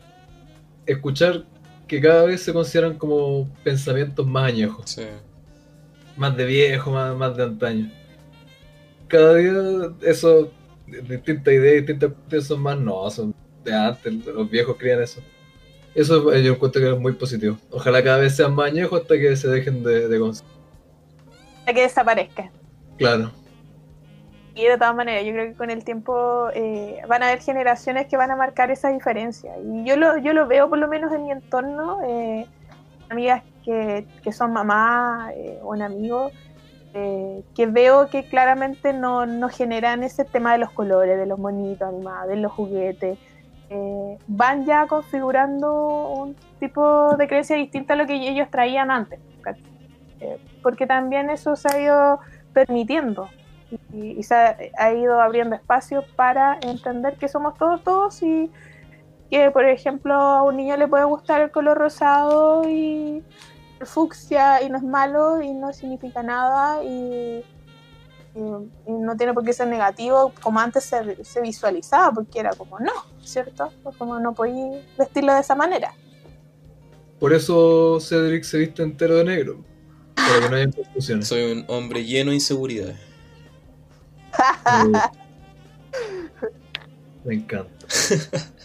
[0.84, 1.44] escuchar
[1.88, 5.06] que cada vez se consideran como pensamientos más añejos, sí.
[6.16, 7.90] más de viejo, más, más de antaño.
[9.08, 9.52] Cada día
[10.02, 10.50] eso,
[10.86, 13.32] distintas ideas, distintas son más, no, son
[13.64, 15.22] de antes, los viejos creían eso.
[15.96, 17.56] Eso eh, yo encuentro que es muy positivo.
[17.70, 20.52] Ojalá cada vez sean más añejos hasta que se dejen de, de consumir.
[21.64, 22.50] Para que desaparezca.
[22.98, 23.30] Claro.
[24.54, 28.06] Y de todas maneras, yo creo que con el tiempo eh, van a haber generaciones
[28.06, 29.52] que van a marcar esa diferencia.
[29.58, 32.46] Y yo lo, yo lo veo por lo menos en mi entorno, eh,
[33.08, 36.32] amigas que, que son mamás eh, o en amigos,
[36.94, 41.38] eh, que veo que claramente no, no generan ese tema de los colores, de los
[41.38, 43.18] monitos animados, de los juguetes.
[43.68, 49.20] Eh, van ya configurando un tipo de creencia distinta a lo que ellos traían antes.
[50.20, 52.20] Eh, porque también eso se ha ido
[52.54, 53.28] permitiendo
[53.92, 58.50] y, se ha, ha ido abriendo espacio para entender que somos todos todos y
[59.30, 63.22] que por ejemplo a un niño le puede gustar el color rosado y
[63.78, 67.44] el fucsia y no es malo y no significa nada y,
[68.36, 72.78] y- no tiene por qué ser negativo como antes se, se visualizaba porque era como
[72.78, 72.92] no,
[73.24, 73.72] ¿cierto?
[73.98, 75.92] Como no podía vestirlo de esa manera.
[77.18, 79.64] Por eso Cedric se viste entero de negro.
[80.14, 81.28] Para que no haya confusiones.
[81.28, 82.96] Soy un hombre lleno de inseguridades.
[87.24, 87.86] Me encanta.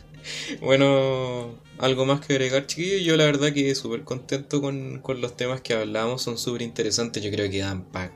[0.61, 3.03] Bueno, algo más que agregar, chiquillos.
[3.03, 7.23] Yo la verdad que súper contento con, con los temas que hablamos, son súper interesantes.
[7.23, 8.11] Yo creo que dan para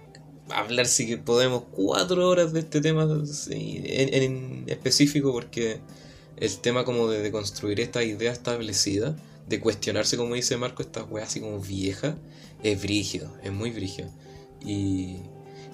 [0.49, 3.07] hablar si que podemos cuatro horas de este tema
[3.49, 5.79] en, específico, porque
[6.37, 9.15] el tema como de, de construir esta idea establecida,
[9.47, 12.15] de cuestionarse, como dice Marco, estas weas así como viejas,
[12.63, 14.09] es brígido, es muy brígido.
[14.65, 15.17] Y,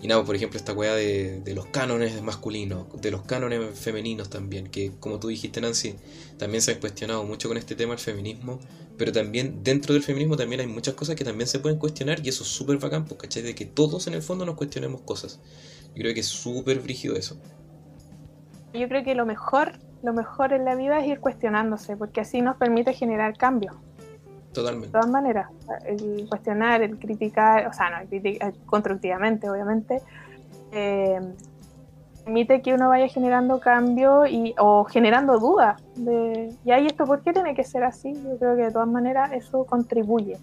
[0.01, 4.67] y nada, por ejemplo, esta de, de los cánones masculinos, de los cánones femeninos también,
[4.67, 5.95] que como tú dijiste, Nancy,
[6.37, 8.59] también se ha cuestionado mucho con este tema el feminismo,
[8.97, 12.29] pero también dentro del feminismo también hay muchas cosas que también se pueden cuestionar y
[12.29, 13.43] eso es súper bacán, pues, ¿cachai?
[13.43, 15.39] De que todos en el fondo nos cuestionemos cosas.
[15.93, 17.39] Yo creo que es súper brígido eso.
[18.73, 22.41] Yo creo que lo mejor, lo mejor en la vida es ir cuestionándose, porque así
[22.41, 23.75] nos permite generar cambios.
[24.51, 24.89] De Totalmente.
[24.89, 25.47] todas maneras,
[25.85, 30.01] el cuestionar, el criticar, o sea, no, el criticar constructivamente, obviamente,
[30.73, 31.19] eh,
[32.25, 37.23] permite que uno vaya generando cambio y, o generando dudas de, ¿y ahí esto por
[37.23, 38.13] qué tiene que ser así?
[38.13, 40.37] Yo creo que de todas maneras eso contribuye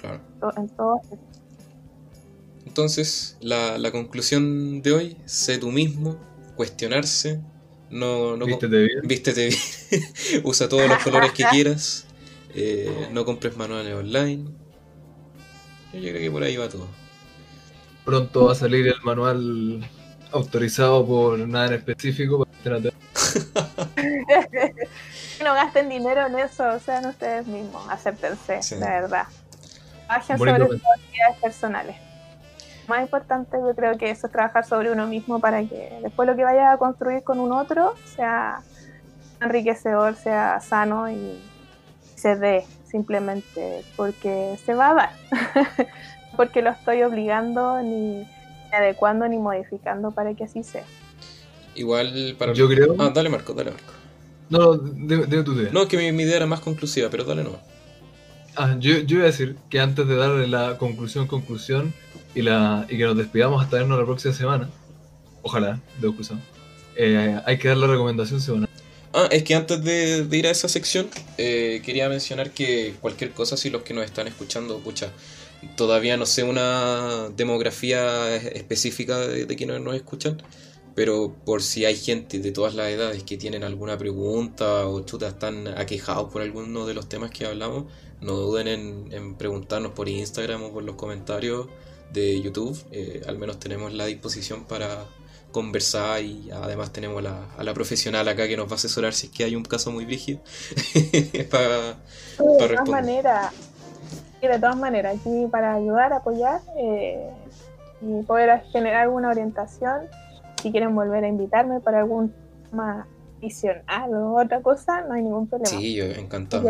[0.00, 0.20] Claro.
[0.56, 1.00] en todo.
[2.66, 6.16] Entonces, la, la conclusión de hoy, sé tú mismo,
[6.56, 7.40] cuestionarse,
[7.90, 9.00] no, no Vístete bien.
[9.04, 9.58] vístete bien,
[10.44, 12.06] usa todos los colores que quieras,
[12.54, 14.50] eh, no compres manuales online.
[15.92, 16.86] Yo creo que por ahí va todo.
[18.04, 19.88] Pronto va a salir el manual
[20.32, 22.78] autorizado por nada en específico para
[25.44, 28.74] no gasten dinero en eso, sean ustedes mismos, acéptense, Sí.
[28.76, 29.26] de verdad.
[30.06, 31.96] Trabajen sobre sus actividades personales.
[32.88, 36.34] Más importante yo creo que eso es trabajar sobre uno mismo para que después lo
[36.36, 38.60] que vaya a construir con un otro sea
[39.40, 41.38] enriquecedor, sea sano y
[42.18, 45.10] se dé simplemente porque se va a dar.
[46.36, 48.26] porque lo estoy obligando ni
[48.72, 50.84] adecuando ni modificando para que así sea.
[51.74, 52.52] Igual para...
[52.52, 52.96] Yo creo.
[52.98, 53.92] Ah, dale Marco, dale Marco.
[54.50, 55.70] No, no, dime, dime tu idea.
[55.72, 57.58] No, que mi, mi idea era más conclusiva, pero dale no.
[58.56, 61.94] Ah, yo, yo iba a decir que antes de darle la conclusión, conclusión
[62.34, 64.68] y, la, y que nos despidamos hasta vernos la próxima semana,
[65.42, 66.40] ojalá, de cruzado,
[66.96, 68.68] eh, hay que dar la recomendación semanal.
[69.20, 71.08] Ah, es que antes de, de ir a esa sección,
[71.38, 75.12] eh, quería mencionar que cualquier cosa, si los que nos están escuchando, pucha,
[75.76, 80.40] todavía no sé una demografía es- específica de, de quienes nos escuchan,
[80.94, 85.26] pero por si hay gente de todas las edades que tienen alguna pregunta o chuta,
[85.28, 87.86] están aquejados por alguno de los temas que hablamos,
[88.20, 91.66] no duden en, en preguntarnos por Instagram o por los comentarios
[92.12, 92.76] de YouTube.
[92.92, 95.06] eh, al menos tenemos la disposición para
[95.58, 99.12] conversar y además tenemos a la, a la profesional acá que nos va a asesorar
[99.12, 100.40] si es que hay un caso muy brígido
[101.50, 101.96] para
[102.38, 103.52] de para todas maneras,
[104.40, 107.28] y de todas maneras, aquí para ayudar, apoyar eh,
[108.00, 110.02] y poder generar alguna orientación,
[110.62, 112.32] si quieren volver a invitarme para algún
[112.70, 113.08] tema
[113.38, 115.76] adicional o otra cosa, no hay ningún problema.
[115.76, 116.68] Sí, yo encantado.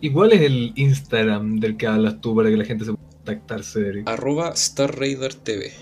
[0.00, 3.08] ¿Y cuál es el Instagram del que hablas tú para que la gente se pueda
[3.08, 4.08] contactar, Cedric?
[4.08, 5.72] Arroba Star Raider TV.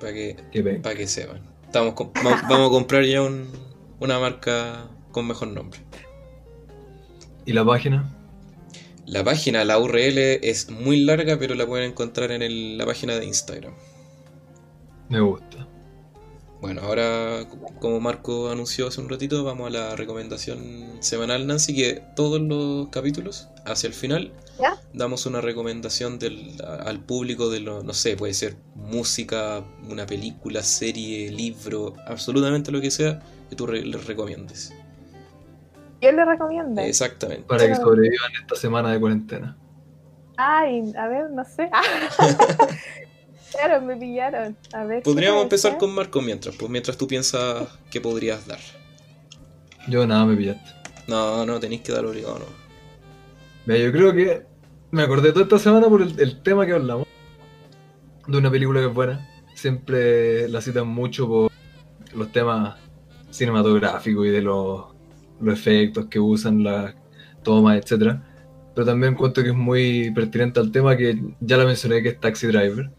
[0.00, 0.80] Para que, Que ve.
[0.80, 1.42] para que sepan.
[1.64, 3.48] Estamos com- va- vamos a comprar ya un-
[4.00, 5.80] una marca con mejor nombre.
[7.46, 8.16] ¿Y la página?
[9.06, 13.14] La página, la URL es muy larga, pero la pueden encontrar en el- la página
[13.16, 13.74] de Instagram.
[15.08, 15.66] Me gusta.
[16.60, 17.46] Bueno, ahora,
[17.80, 22.88] como Marco anunció hace un ratito, vamos a la recomendación semanal, Nancy, que todos los
[22.88, 24.30] capítulos, hacia el final,
[24.60, 24.76] ¿Ya?
[24.92, 30.62] damos una recomendación del, al público de lo, no sé, puede ser música, una película,
[30.62, 34.70] serie, libro, absolutamente lo que sea que tú re- les recomiendes.
[36.02, 36.82] Yo le recomiendo.
[36.82, 37.44] Exactamente.
[37.44, 39.56] Para que sobrevivan esta semana de cuarentena.
[40.36, 41.70] Ay, a ver, no sé.
[43.50, 44.56] claro, me pillaron.
[44.72, 44.98] A ver.
[44.98, 48.60] ¿qué Podríamos empezar con Marco mientras, pues mientras tú piensas que podrías dar.
[49.88, 50.70] Yo nada, me pillaste.
[51.08, 52.46] No, no, tenéis que dar obligado, no.
[53.66, 54.42] Mira, yo creo que
[54.90, 57.06] me acordé toda esta semana por el, el tema que hablamos.
[58.26, 59.28] De una película que es buena.
[59.54, 61.50] Siempre la citan mucho por
[62.14, 62.76] los temas
[63.30, 64.86] cinematográficos y de los,
[65.40, 66.94] los efectos que usan, las
[67.42, 68.22] tomas, etcétera.
[68.74, 72.20] Pero también encuentro que es muy pertinente al tema que ya la mencioné, que es
[72.20, 72.90] Taxi Driver.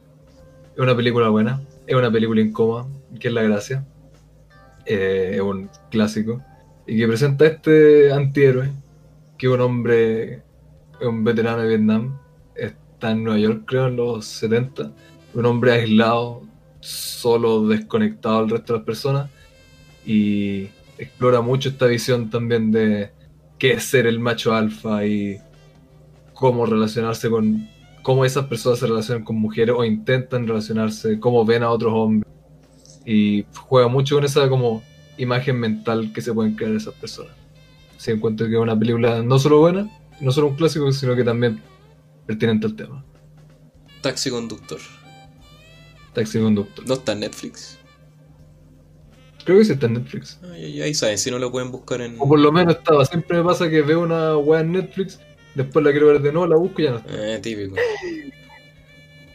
[0.73, 2.87] Es una película buena, es una película incómoda,
[3.19, 3.85] que es la gracia.
[4.85, 6.41] Eh, es un clásico.
[6.87, 8.71] Y que presenta a este antihéroe,
[9.37, 10.43] que es un hombre
[11.07, 12.17] un veterano de Vietnam,
[12.55, 14.91] está en Nueva York, creo, en los 70.
[15.33, 16.43] Un hombre aislado,
[16.79, 19.29] solo, desconectado del resto de las personas.
[20.05, 23.11] Y explora mucho esta visión también de
[23.57, 25.39] qué es ser el macho alfa y
[26.33, 27.67] cómo relacionarse con.
[28.01, 32.31] Cómo esas personas se relacionan con mujeres o intentan relacionarse, cómo ven a otros hombres.
[33.05, 34.83] Y juega mucho con esa como
[35.17, 37.33] imagen mental que se pueden crear esas personas.
[37.97, 41.23] Sí, encuentro que es una película no solo buena, no solo un clásico, sino que
[41.23, 41.61] también
[42.25, 43.03] pertinente al tema.
[44.01, 44.79] Taxi Conductor.
[46.13, 46.87] Taxi Conductor.
[46.87, 47.77] ¿No está en Netflix?
[49.45, 50.39] Creo que sí está en Netflix.
[50.51, 52.15] Ay, ay, ay, saben, si no lo pueden buscar en...
[52.19, 53.05] O por lo menos estaba.
[53.05, 55.19] Siempre me pasa que veo una weá en Netflix,
[55.55, 57.35] después la quiero ver de nuevo, la busco y ya no está.
[57.35, 57.75] Eh, típico.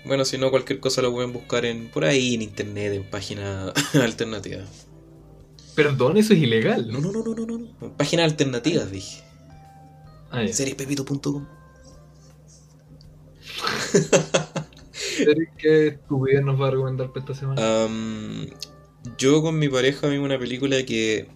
[0.05, 3.73] Bueno, si no, cualquier cosa lo pueden buscar en por ahí en internet, en páginas
[3.95, 4.87] alternativas.
[5.75, 6.91] Perdón, eso es ilegal.
[6.91, 7.97] No, no, no, no, no, no.
[7.97, 9.23] Páginas alternativas, dije.
[10.31, 10.53] Ah, ya.
[10.53, 11.47] Seriepepito.com.
[15.19, 17.89] Eric, ¿Qué estupidez nos va a recomendar para esta semana?
[19.19, 21.29] Yo con mi pareja vimos una película que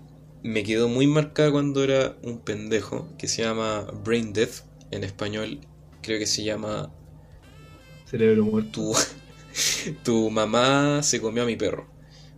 [0.42, 4.64] me quedó muy marcada cuando era un pendejo, que se llama Brain Death.
[4.90, 5.60] En español
[6.02, 6.92] creo que se llama
[8.10, 8.70] Cerebro muerto.
[8.72, 8.94] Tu,
[10.04, 11.86] tu mamá se comió a mi perro.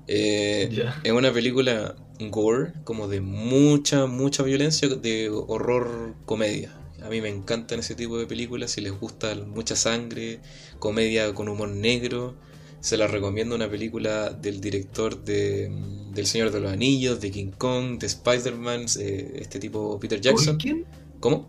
[0.06, 0.84] Eh.
[1.02, 6.72] Es una película gore, como de mucha, mucha violencia, de horror comedia.
[7.02, 10.40] A mí me encantan ese tipo de películas, si les gusta mucha sangre,
[10.78, 12.36] comedia con humor negro.
[12.80, 15.70] Se la recomiendo una película del director de,
[16.12, 20.58] del Señor de los Anillos, de King Kong, de Spider-Man, eh, este tipo Peter Jackson.
[20.58, 20.84] ¿Tolkien?
[21.20, 21.48] ¿Cómo?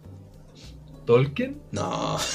[1.06, 1.62] ¿Tolkien?
[1.72, 2.18] No.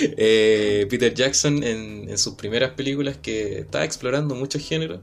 [0.00, 5.00] Eh, Peter Jackson en, sus primeras películas que está explorando muchos géneros.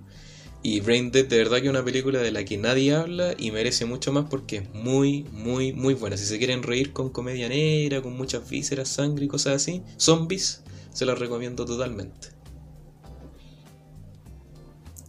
[0.64, 3.52] Y Brain Dead de verdad que es una película de la que nadie habla y
[3.52, 6.18] merece mucho más porque es muy, muy, muy buena.
[6.18, 10.64] Si se quieren reír con comedia negra, con muchas vísceras, sangre y cosas así, zombies,
[10.92, 12.30] se las recomiendo totalmente.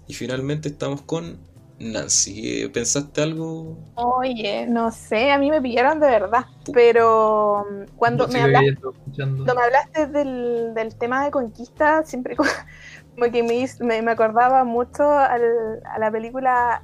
[0.09, 1.39] Y finalmente estamos con
[1.78, 2.69] Nancy.
[2.69, 3.77] ¿Pensaste algo?
[3.94, 6.44] Oye, no sé, a mí me pillaron de verdad.
[6.73, 8.81] Pero mm, cuando me hablaste,
[9.15, 12.44] cuando me hablaste del, del tema de conquista, siempre co-
[13.15, 16.82] como que me, me, me acordaba mucho al- a la película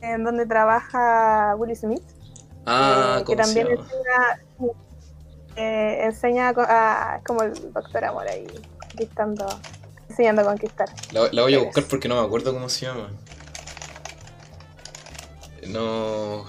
[0.00, 2.02] en donde trabaja Willie Smith.
[2.66, 3.82] Ah, eh, que ¿cómo se también llama?
[3.82, 4.74] enseña,
[5.56, 8.46] eh, enseña co- a- es como el doctor Amor ahí,
[8.90, 9.46] conquistando,
[10.08, 10.88] enseñando a conquistar.
[11.12, 13.10] La, la voy a buscar porque no me acuerdo cómo se llama.
[15.68, 16.44] No.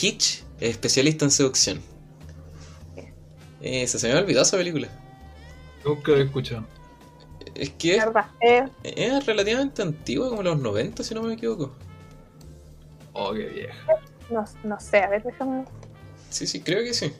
[0.00, 1.80] Hitch, especialista en seducción.
[3.60, 4.88] Esa, se me ha olvidado esa película.
[5.84, 6.64] Nunca he escuchado.
[7.54, 8.26] Es que es, ¿Verdad?
[8.40, 11.74] Eh, es relativamente antigua, como los 90, si no me equivoco.
[13.12, 13.86] Oh, qué vieja.
[14.30, 15.64] no, no sé, a ver, déjame.
[16.30, 17.12] Sí, sí, creo que sí.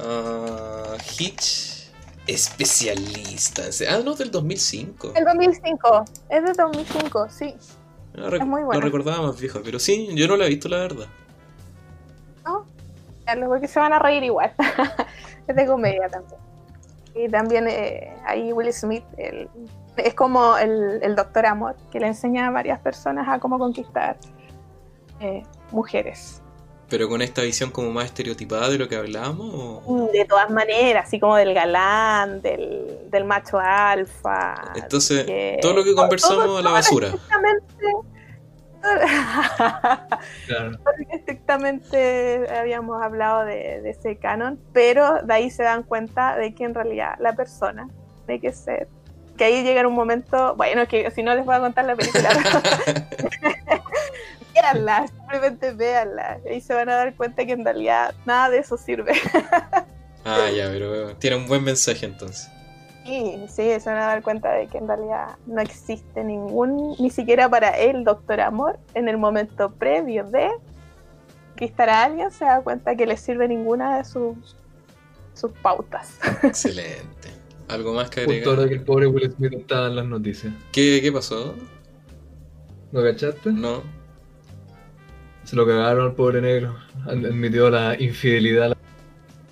[0.00, 1.90] Ah, Hitch,
[2.26, 5.12] especialista en se- Ah, no, del 2005.
[5.14, 7.54] El 2005, es de 2005, sí.
[8.18, 10.78] No, es muy no recordaba más vieja, pero sí, yo no la he visto, la
[10.78, 11.06] verdad.
[13.26, 14.52] Ya, Los porque se van a reír igual.
[15.46, 16.40] es de comedia también.
[17.14, 19.48] Y también eh, ahí Will Smith el-
[19.96, 24.16] es como el, el doctor Amor, que le enseña a varias personas a cómo conquistar
[25.20, 25.42] eh,
[25.72, 26.40] mujeres.
[26.90, 29.82] Pero con esta visión como más estereotipada de lo que hablábamos.
[29.86, 34.54] o- De todas maneras, así como del galán, del, del macho alfa.
[34.74, 37.06] Entonces, que- todo lo que todo- conversamos todo- a la todo basura.
[37.08, 37.84] estrictamente-
[40.46, 40.78] Claro.
[41.10, 46.64] estrictamente habíamos hablado de, de ese canon, pero de ahí se dan cuenta de que
[46.64, 47.88] en realidad la persona
[48.26, 48.88] tiene que ser.
[49.36, 51.96] Que ahí llega un momento, bueno, es que si no les voy a contar la
[51.96, 52.28] película,
[54.60, 56.40] véanla, simplemente véanla.
[56.44, 59.12] Y ahí se van a dar cuenta que en realidad nada de eso sirve.
[60.24, 62.50] Ah, ya, pero tiene un buen mensaje entonces.
[63.06, 67.08] Sí, sí, se van a dar cuenta de que en realidad no existe ningún, ni
[67.08, 70.50] siquiera para él, Doctor Amor, en el momento previo de
[71.50, 74.56] conquistar a alguien, se da cuenta que le sirve ninguna de sus,
[75.32, 76.18] sus pautas.
[76.42, 77.30] Excelente.
[77.68, 78.68] ¿Algo más que Justo ahora agregar?
[78.68, 80.52] que el pobre Will Smith estaba en las noticias.
[80.72, 81.54] ¿Qué, qué pasó?
[82.92, 83.50] ¿No cachaste?
[83.50, 83.82] No.
[85.48, 86.76] Se lo cagaron al pobre negro.
[87.06, 88.76] Ad- Admitió la infidelidad.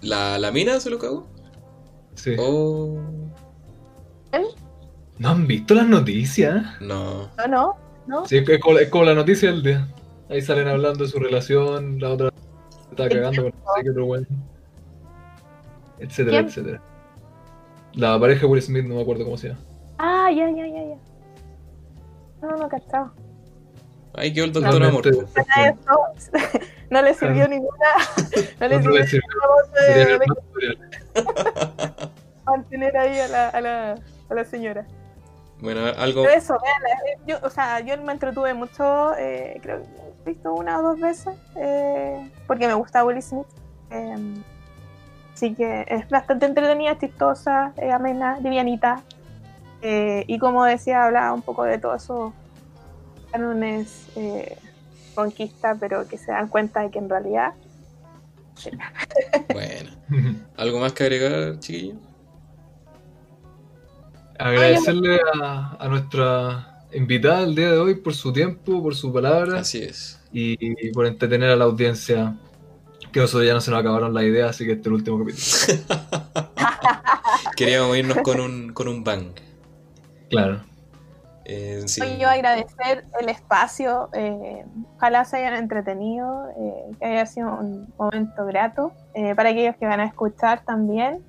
[0.03, 1.27] ¿La, la mina se lo cagó?
[2.17, 2.37] Sí.
[2.39, 3.01] Oh,
[5.19, 6.79] ¿No han visto las noticias?
[6.83, 7.31] no.
[7.39, 7.75] No, no,
[8.07, 8.27] no.
[8.27, 9.89] Sí, es como, es como la noticia del día.
[10.29, 12.31] Ahí salen hablando de su relación, la otra
[12.91, 14.29] está cagando con no sé qué otro weón.
[15.99, 16.47] Etcétera, ¿Quién?
[16.49, 16.83] etcétera.
[17.95, 19.61] La pareja de Will Smith, no me acuerdo cómo se llama.
[19.97, 20.97] Ah, ya, ya, ya, ya.
[22.43, 23.13] No, no, cachado.
[24.17, 25.03] Ahí quedó el doctor Amor.
[25.35, 26.31] Para eso
[26.91, 27.87] no le sirvió ninguna.
[28.61, 30.19] No le no sirvió ninguna voz de-
[32.47, 33.95] mantener ahí a la, a la,
[34.31, 34.87] a la señora.
[35.61, 36.23] Bueno, algo.
[36.25, 39.87] Pero eso, eh, yo, o sea, yo me entretuve mucho, eh, creo que
[40.27, 43.47] he visto una o dos veces, eh, porque me gusta Will Smith.
[43.91, 44.35] eh,
[45.35, 49.03] así que es bastante entretenida, chistosa, amena, livianita.
[49.83, 52.33] eh, y como decía, hablaba un poco de todos esos
[53.37, 54.57] cánones eh,
[55.15, 57.53] conquista, pero que se dan cuenta de que en realidad
[59.53, 59.91] Bueno.
[60.57, 61.97] ¿Algo más que agregar, chiquillo?
[64.39, 69.61] Agradecerle a, a nuestra invitada el día de hoy por su tiempo, por su palabra
[69.61, 70.21] Así es.
[70.33, 72.35] y por entretener a la audiencia.
[73.13, 75.19] Que nosotros ya no se nos acabaron las ideas, así que este es el último
[75.19, 75.47] capítulo.
[77.57, 79.29] Queríamos irnos con un, con un bang.
[80.29, 80.63] Claro.
[81.49, 82.19] Eh, sí.
[82.19, 84.65] Yo agradecer el espacio, eh,
[84.97, 89.87] ojalá se hayan entretenido, eh, que haya sido un momento grato eh, para aquellos que
[89.87, 91.25] van a escuchar también.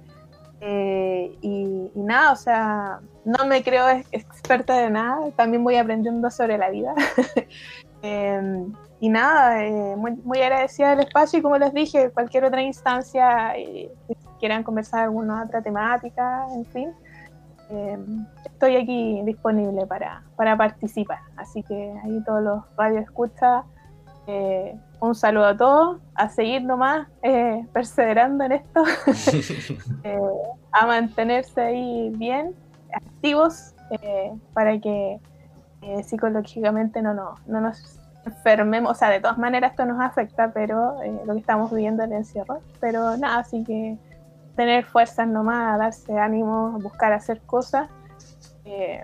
[0.60, 5.76] Eh, y, y nada, o sea, no me creo ex- experta de nada, también voy
[5.76, 6.94] aprendiendo sobre la vida.
[8.03, 8.64] Eh,
[8.99, 13.53] y nada, eh, muy, muy agradecida del espacio y como les dije, cualquier otra instancia,
[13.56, 13.89] si
[14.39, 16.91] quieran conversar alguna otra temática, en fin.
[17.69, 17.98] Eh,
[18.45, 21.19] estoy aquí disponible para, para participar.
[21.35, 23.64] Así que ahí todos los radios escucha.
[24.27, 28.84] eh, un saludo a todos, a seguir nomás eh, perseverando en esto,
[30.03, 30.19] eh,
[30.72, 32.56] a mantenerse ahí bien,
[32.91, 35.19] activos, eh, para que
[35.81, 38.91] eh, psicológicamente no, no, no nos enfermemos.
[38.91, 40.95] O sea, de todas maneras esto nos afecta, pero
[41.26, 42.60] lo que estamos viviendo es el encierro.
[42.80, 43.98] Pero nada, así que
[44.58, 47.90] tener fuerzas nomás, darse ánimo, buscar hacer cosas
[48.66, 49.00] eh,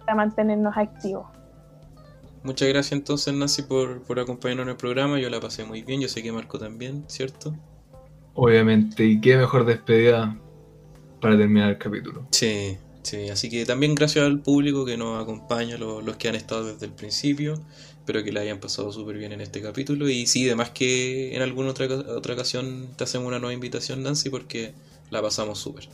[0.00, 1.26] para mantenernos activos.
[2.42, 5.18] Muchas gracias entonces, Nancy, por, por acompañarnos en el programa.
[5.18, 6.00] Yo la pasé muy bien.
[6.00, 7.54] Yo sé que Marco también, ¿cierto?
[8.34, 10.36] Obviamente, y qué mejor despedida
[11.20, 12.26] para terminar el capítulo.
[12.30, 13.30] Sí, sí.
[13.30, 16.86] Así que también gracias al público que nos acompaña, lo- los, que han estado desde
[16.86, 17.54] el principio.
[17.98, 20.08] Espero que la hayan pasado súper bien en este capítulo.
[20.08, 24.30] Y sí, además que en alguna otra, otra ocasión te hacemos una nueva invitación, Nancy,
[24.30, 24.74] porque
[25.10, 25.88] la pasamos súper.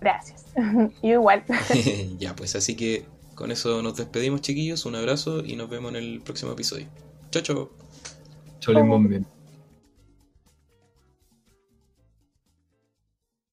[0.00, 0.46] Gracias.
[1.02, 1.44] Yo igual.
[2.18, 4.84] ya, pues así que con eso nos despedimos, chiquillos.
[4.84, 6.86] Un abrazo y nos vemos en el próximo episodio.
[7.30, 7.70] Chao, chao.